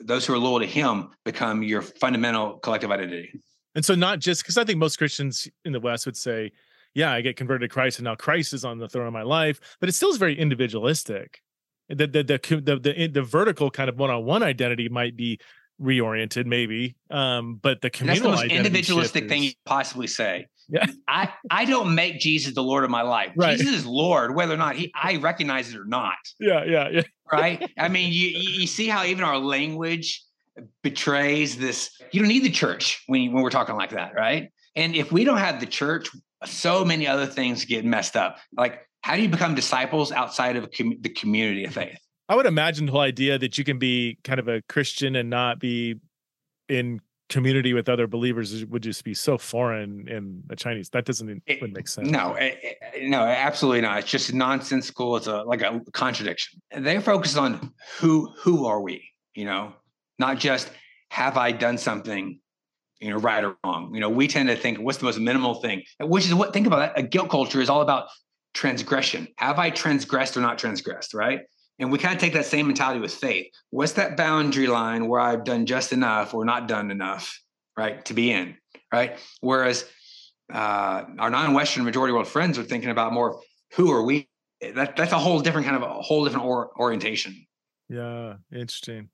those 0.00 0.26
who 0.26 0.34
are 0.34 0.38
loyal 0.38 0.58
to 0.58 0.66
Him, 0.66 1.10
become 1.24 1.62
your 1.62 1.82
fundamental 1.82 2.58
collective 2.58 2.90
identity. 2.90 3.40
And 3.74 3.84
so, 3.84 3.94
not 3.94 4.18
just 4.18 4.42
because 4.42 4.58
I 4.58 4.64
think 4.64 4.78
most 4.78 4.96
Christians 4.96 5.48
in 5.64 5.72
the 5.72 5.80
West 5.80 6.06
would 6.06 6.16
say, 6.16 6.52
"Yeah, 6.94 7.12
I 7.12 7.20
get 7.20 7.36
converted 7.36 7.70
to 7.70 7.72
Christ, 7.72 7.98
and 7.98 8.04
now 8.04 8.14
Christ 8.14 8.52
is 8.52 8.64
on 8.64 8.78
the 8.78 8.88
throne 8.88 9.06
of 9.06 9.12
my 9.12 9.22
life," 9.22 9.60
but 9.80 9.88
it 9.88 9.92
still 9.92 10.10
is 10.10 10.18
very 10.18 10.38
individualistic. 10.38 11.40
The 11.88 12.06
the 12.06 12.22
the 12.22 12.60
the, 12.60 12.76
the, 12.78 13.06
the 13.08 13.22
vertical 13.22 13.70
kind 13.70 13.88
of 13.88 13.98
one-on-one 13.98 14.42
identity 14.42 14.88
might 14.88 15.16
be 15.16 15.38
reoriented 15.80 16.46
maybe 16.46 16.94
um 17.10 17.58
but 17.60 17.80
the 17.80 17.90
communal 17.90 18.30
that's 18.30 18.42
the 18.42 18.48
most 18.48 18.56
individualistic 18.56 19.28
thing 19.28 19.42
you 19.42 19.52
possibly 19.64 20.06
say. 20.06 20.46
Yeah. 20.68 20.86
I 21.08 21.32
i 21.50 21.64
don't 21.64 21.94
make 21.94 22.20
jesus 22.20 22.54
the 22.54 22.62
lord 22.62 22.84
of 22.84 22.90
my 22.90 23.02
life. 23.02 23.32
Right. 23.36 23.58
jesus 23.58 23.80
is 23.80 23.86
lord 23.86 24.34
whether 24.34 24.54
or 24.54 24.58
not 24.58 24.76
he 24.76 24.92
i 25.02 25.16
recognize 25.16 25.70
it 25.74 25.76
or 25.78 25.84
not. 25.84 26.16
Yeah 26.38 26.64
yeah 26.64 26.88
yeah. 26.90 27.02
Right? 27.30 27.70
I 27.78 27.88
mean 27.88 28.12
you 28.12 28.28
you 28.28 28.66
see 28.66 28.86
how 28.86 29.04
even 29.04 29.24
our 29.24 29.38
language 29.38 30.22
betrays 30.82 31.56
this 31.56 31.98
you 32.10 32.20
don't 32.20 32.28
need 32.28 32.44
the 32.44 32.50
church 32.50 33.02
when 33.06 33.32
when 33.32 33.42
we're 33.42 33.50
talking 33.50 33.74
like 33.74 33.90
that 33.90 34.14
right 34.14 34.52
and 34.76 34.94
if 34.94 35.10
we 35.10 35.24
don't 35.24 35.38
have 35.38 35.60
the 35.60 35.66
church 35.66 36.10
so 36.44 36.84
many 36.84 37.06
other 37.06 37.26
things 37.26 37.64
get 37.64 37.84
messed 37.84 38.16
up 38.16 38.38
like 38.56 38.86
how 39.02 39.16
do 39.16 39.22
you 39.22 39.28
become 39.28 39.54
disciples 39.54 40.12
outside 40.12 40.56
of 40.56 40.70
com- 40.76 40.96
the 41.00 41.08
community 41.08 41.64
of 41.64 41.74
faith? 41.74 41.98
I 42.28 42.36
would 42.36 42.46
imagine 42.46 42.86
the 42.86 42.92
whole 42.92 43.00
idea 43.00 43.38
that 43.38 43.58
you 43.58 43.64
can 43.64 43.78
be 43.78 44.18
kind 44.24 44.40
of 44.40 44.48
a 44.48 44.62
Christian 44.62 45.16
and 45.16 45.28
not 45.28 45.58
be 45.58 45.96
in 46.68 47.00
community 47.28 47.72
with 47.72 47.88
other 47.88 48.06
believers 48.06 48.64
would 48.66 48.82
just 48.82 49.04
be 49.04 49.14
so 49.14 49.36
foreign 49.36 50.06
in 50.08 50.42
the 50.46 50.56
Chinese. 50.56 50.88
That 50.90 51.04
doesn't 51.04 51.42
it, 51.46 51.72
make 51.72 51.88
sense. 51.88 52.08
No, 52.08 52.34
it, 52.34 52.78
no, 53.02 53.22
absolutely 53.22 53.80
not. 53.80 53.98
It's 53.98 54.10
just 54.10 54.32
nonsensical. 54.32 55.16
It's 55.16 55.26
a 55.26 55.42
like 55.42 55.62
a 55.62 55.80
contradiction. 55.92 56.62
they 56.76 57.00
focus 57.00 57.36
on 57.36 57.72
who 57.98 58.32
who 58.38 58.66
are 58.66 58.80
we? 58.80 59.02
You 59.34 59.46
know, 59.46 59.74
not 60.18 60.38
just 60.38 60.70
have 61.10 61.36
I 61.36 61.52
done 61.52 61.78
something 61.78 62.40
you 63.02 63.10
know, 63.10 63.16
right 63.16 63.42
or 63.42 63.56
wrong. 63.64 63.92
You 63.92 64.00
know, 64.00 64.08
we 64.08 64.28
tend 64.28 64.48
to 64.48 64.54
think 64.54 64.78
what's 64.78 64.98
the 64.98 65.04
most 65.04 65.18
minimal 65.18 65.54
thing, 65.54 65.82
which 66.00 66.24
is 66.24 66.34
what 66.34 66.52
think 66.52 66.68
about 66.68 66.78
that. 66.78 66.98
A 66.98 67.02
guilt 67.02 67.30
culture 67.30 67.60
is 67.60 67.68
all 67.68 67.82
about 67.82 68.08
transgression. 68.54 69.26
Have 69.38 69.58
I 69.58 69.70
transgressed 69.70 70.36
or 70.36 70.40
not 70.40 70.56
transgressed? 70.56 71.12
Right. 71.12 71.40
And 71.80 71.90
we 71.90 71.98
kind 71.98 72.14
of 72.14 72.20
take 72.20 72.32
that 72.34 72.46
same 72.46 72.68
mentality 72.68 73.00
with 73.00 73.12
faith. 73.12 73.46
What's 73.70 73.92
that 73.94 74.16
boundary 74.16 74.68
line 74.68 75.08
where 75.08 75.20
I've 75.20 75.42
done 75.42 75.66
just 75.66 75.92
enough 75.92 76.32
or 76.32 76.44
not 76.44 76.68
done 76.68 76.92
enough, 76.92 77.40
right, 77.76 78.04
to 78.04 78.14
be 78.14 78.30
in, 78.30 78.56
right? 78.92 79.18
Whereas 79.40 79.84
uh, 80.52 81.04
our 81.18 81.30
non-Western 81.30 81.84
majority 81.84 82.12
world 82.12 82.28
friends 82.28 82.56
are 82.56 82.62
thinking 82.62 82.90
about 82.90 83.12
more 83.12 83.40
who 83.74 83.90
are 83.90 84.02
we? 84.02 84.28
That 84.60 84.94
that's 84.94 85.12
a 85.12 85.18
whole 85.18 85.40
different 85.40 85.66
kind 85.66 85.82
of 85.82 85.90
a 85.90 85.94
whole 85.94 86.22
different 86.24 86.46
or, 86.46 86.70
orientation. 86.78 87.46
Yeah, 87.88 88.34
interesting. 88.52 89.08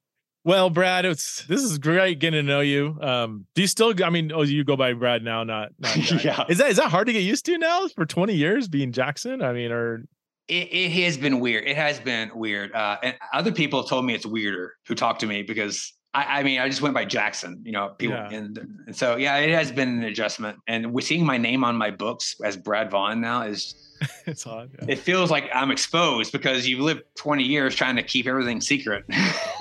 Well, 0.48 0.70
Brad, 0.70 1.04
it's 1.04 1.44
this 1.44 1.62
is 1.62 1.76
great 1.76 2.20
getting 2.20 2.38
to 2.38 2.42
know 2.42 2.60
you. 2.60 2.96
Um, 3.02 3.44
do 3.54 3.60
you 3.60 3.68
still? 3.68 3.92
I 4.02 4.08
mean, 4.08 4.32
oh, 4.32 4.44
you 4.44 4.64
go 4.64 4.78
by 4.78 4.94
Brad 4.94 5.22
now, 5.22 5.44
not, 5.44 5.72
not 5.78 5.94
yeah. 6.24 6.46
Is 6.48 6.56
that 6.56 6.70
is 6.70 6.78
that 6.78 6.88
hard 6.88 7.06
to 7.08 7.12
get 7.12 7.22
used 7.22 7.44
to 7.44 7.58
now 7.58 7.86
for 7.88 8.06
twenty 8.06 8.32
years 8.32 8.66
being 8.66 8.90
Jackson? 8.90 9.42
I 9.42 9.52
mean, 9.52 9.70
or 9.70 10.04
it, 10.48 10.72
it 10.72 11.04
has 11.04 11.18
been 11.18 11.40
weird. 11.40 11.66
It 11.66 11.76
has 11.76 12.00
been 12.00 12.30
weird. 12.34 12.72
Uh, 12.72 12.96
and 13.02 13.14
other 13.34 13.52
people 13.52 13.82
have 13.82 13.90
told 13.90 14.06
me 14.06 14.14
it's 14.14 14.24
weirder 14.24 14.72
who 14.86 14.94
talk 14.94 15.18
to 15.18 15.26
me 15.26 15.42
because 15.42 15.92
I, 16.14 16.40
I 16.40 16.42
mean, 16.42 16.60
I 16.60 16.68
just 16.70 16.80
went 16.80 16.94
by 16.94 17.04
Jackson, 17.04 17.60
you 17.62 17.72
know, 17.72 17.90
people. 17.98 18.16
Yeah. 18.16 18.30
And, 18.30 18.58
and 18.86 18.96
so, 18.96 19.16
yeah, 19.16 19.36
it 19.36 19.50
has 19.50 19.70
been 19.70 19.90
an 19.90 20.04
adjustment. 20.04 20.56
And 20.66 20.94
we're 20.94 21.02
seeing 21.02 21.26
my 21.26 21.36
name 21.36 21.62
on 21.62 21.76
my 21.76 21.90
books 21.90 22.36
as 22.42 22.56
Brad 22.56 22.90
Vaughn 22.90 23.20
now 23.20 23.42
is 23.42 23.74
it's 24.26 24.46
odd. 24.46 24.70
Yeah. 24.78 24.92
It 24.92 24.98
feels 24.98 25.30
like 25.30 25.50
I'm 25.52 25.70
exposed 25.70 26.32
because 26.32 26.66
you've 26.66 26.80
lived 26.80 27.02
20 27.16 27.44
years 27.44 27.74
trying 27.74 27.96
to 27.96 28.02
keep 28.02 28.26
everything 28.26 28.62
secret. 28.62 29.04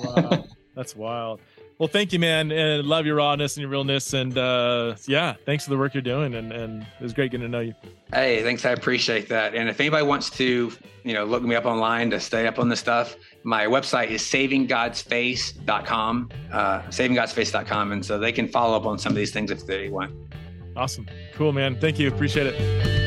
wow. 0.02 0.46
That's 0.78 0.96
wild. 0.96 1.42
Well, 1.80 1.90
thank 1.90 2.14
you, 2.14 2.20
man, 2.20 2.52
and 2.52 2.88
love 2.88 3.08
your 3.08 3.16
rawness 3.16 3.58
and 3.58 3.62
your 3.62 3.72
realness, 3.72 4.14
and 4.14 4.38
uh, 4.38 4.94
yeah, 5.08 5.34
thanks 5.46 5.64
for 5.64 5.72
the 5.72 5.78
work 5.78 5.96
you're 5.96 6.02
doing, 6.02 6.36
and, 6.36 6.52
and 6.52 6.84
it 6.84 7.02
was 7.02 7.14
great 7.14 7.32
getting 7.32 7.46
to 7.46 7.52
know 7.52 7.62
you. 7.62 7.74
Hey, 8.14 8.44
thanks, 8.44 8.66
I 8.66 8.72
appreciate 8.72 9.30
that. 9.30 9.56
And 9.56 9.70
if 9.70 9.80
anybody 9.80 10.06
wants 10.06 10.30
to, 10.32 10.74
you 11.04 11.14
know, 11.14 11.24
look 11.26 11.44
me 11.44 11.56
up 11.56 11.66
online 11.66 12.10
to 12.12 12.20
stay 12.20 12.46
up 12.48 12.60
on 12.60 12.68
this 12.70 12.80
stuff, 12.80 13.16
my 13.44 13.66
website 13.66 14.10
is 14.10 14.22
savinggodsface.com, 14.24 16.30
uh, 16.52 16.82
savinggodsface.com, 16.82 17.92
and 17.92 18.06
so 18.06 18.20
they 18.20 18.32
can 18.32 18.48
follow 18.48 18.78
up 18.78 18.86
on 18.86 19.00
some 19.00 19.12
of 19.12 19.16
these 19.16 19.32
things 19.32 19.50
if 19.52 19.66
they 19.66 19.90
want. 19.90 20.14
Awesome, 20.76 21.08
cool, 21.34 21.54
man. 21.54 21.80
Thank 21.80 21.98
you, 22.00 22.08
appreciate 22.08 22.48
it. 22.48 23.07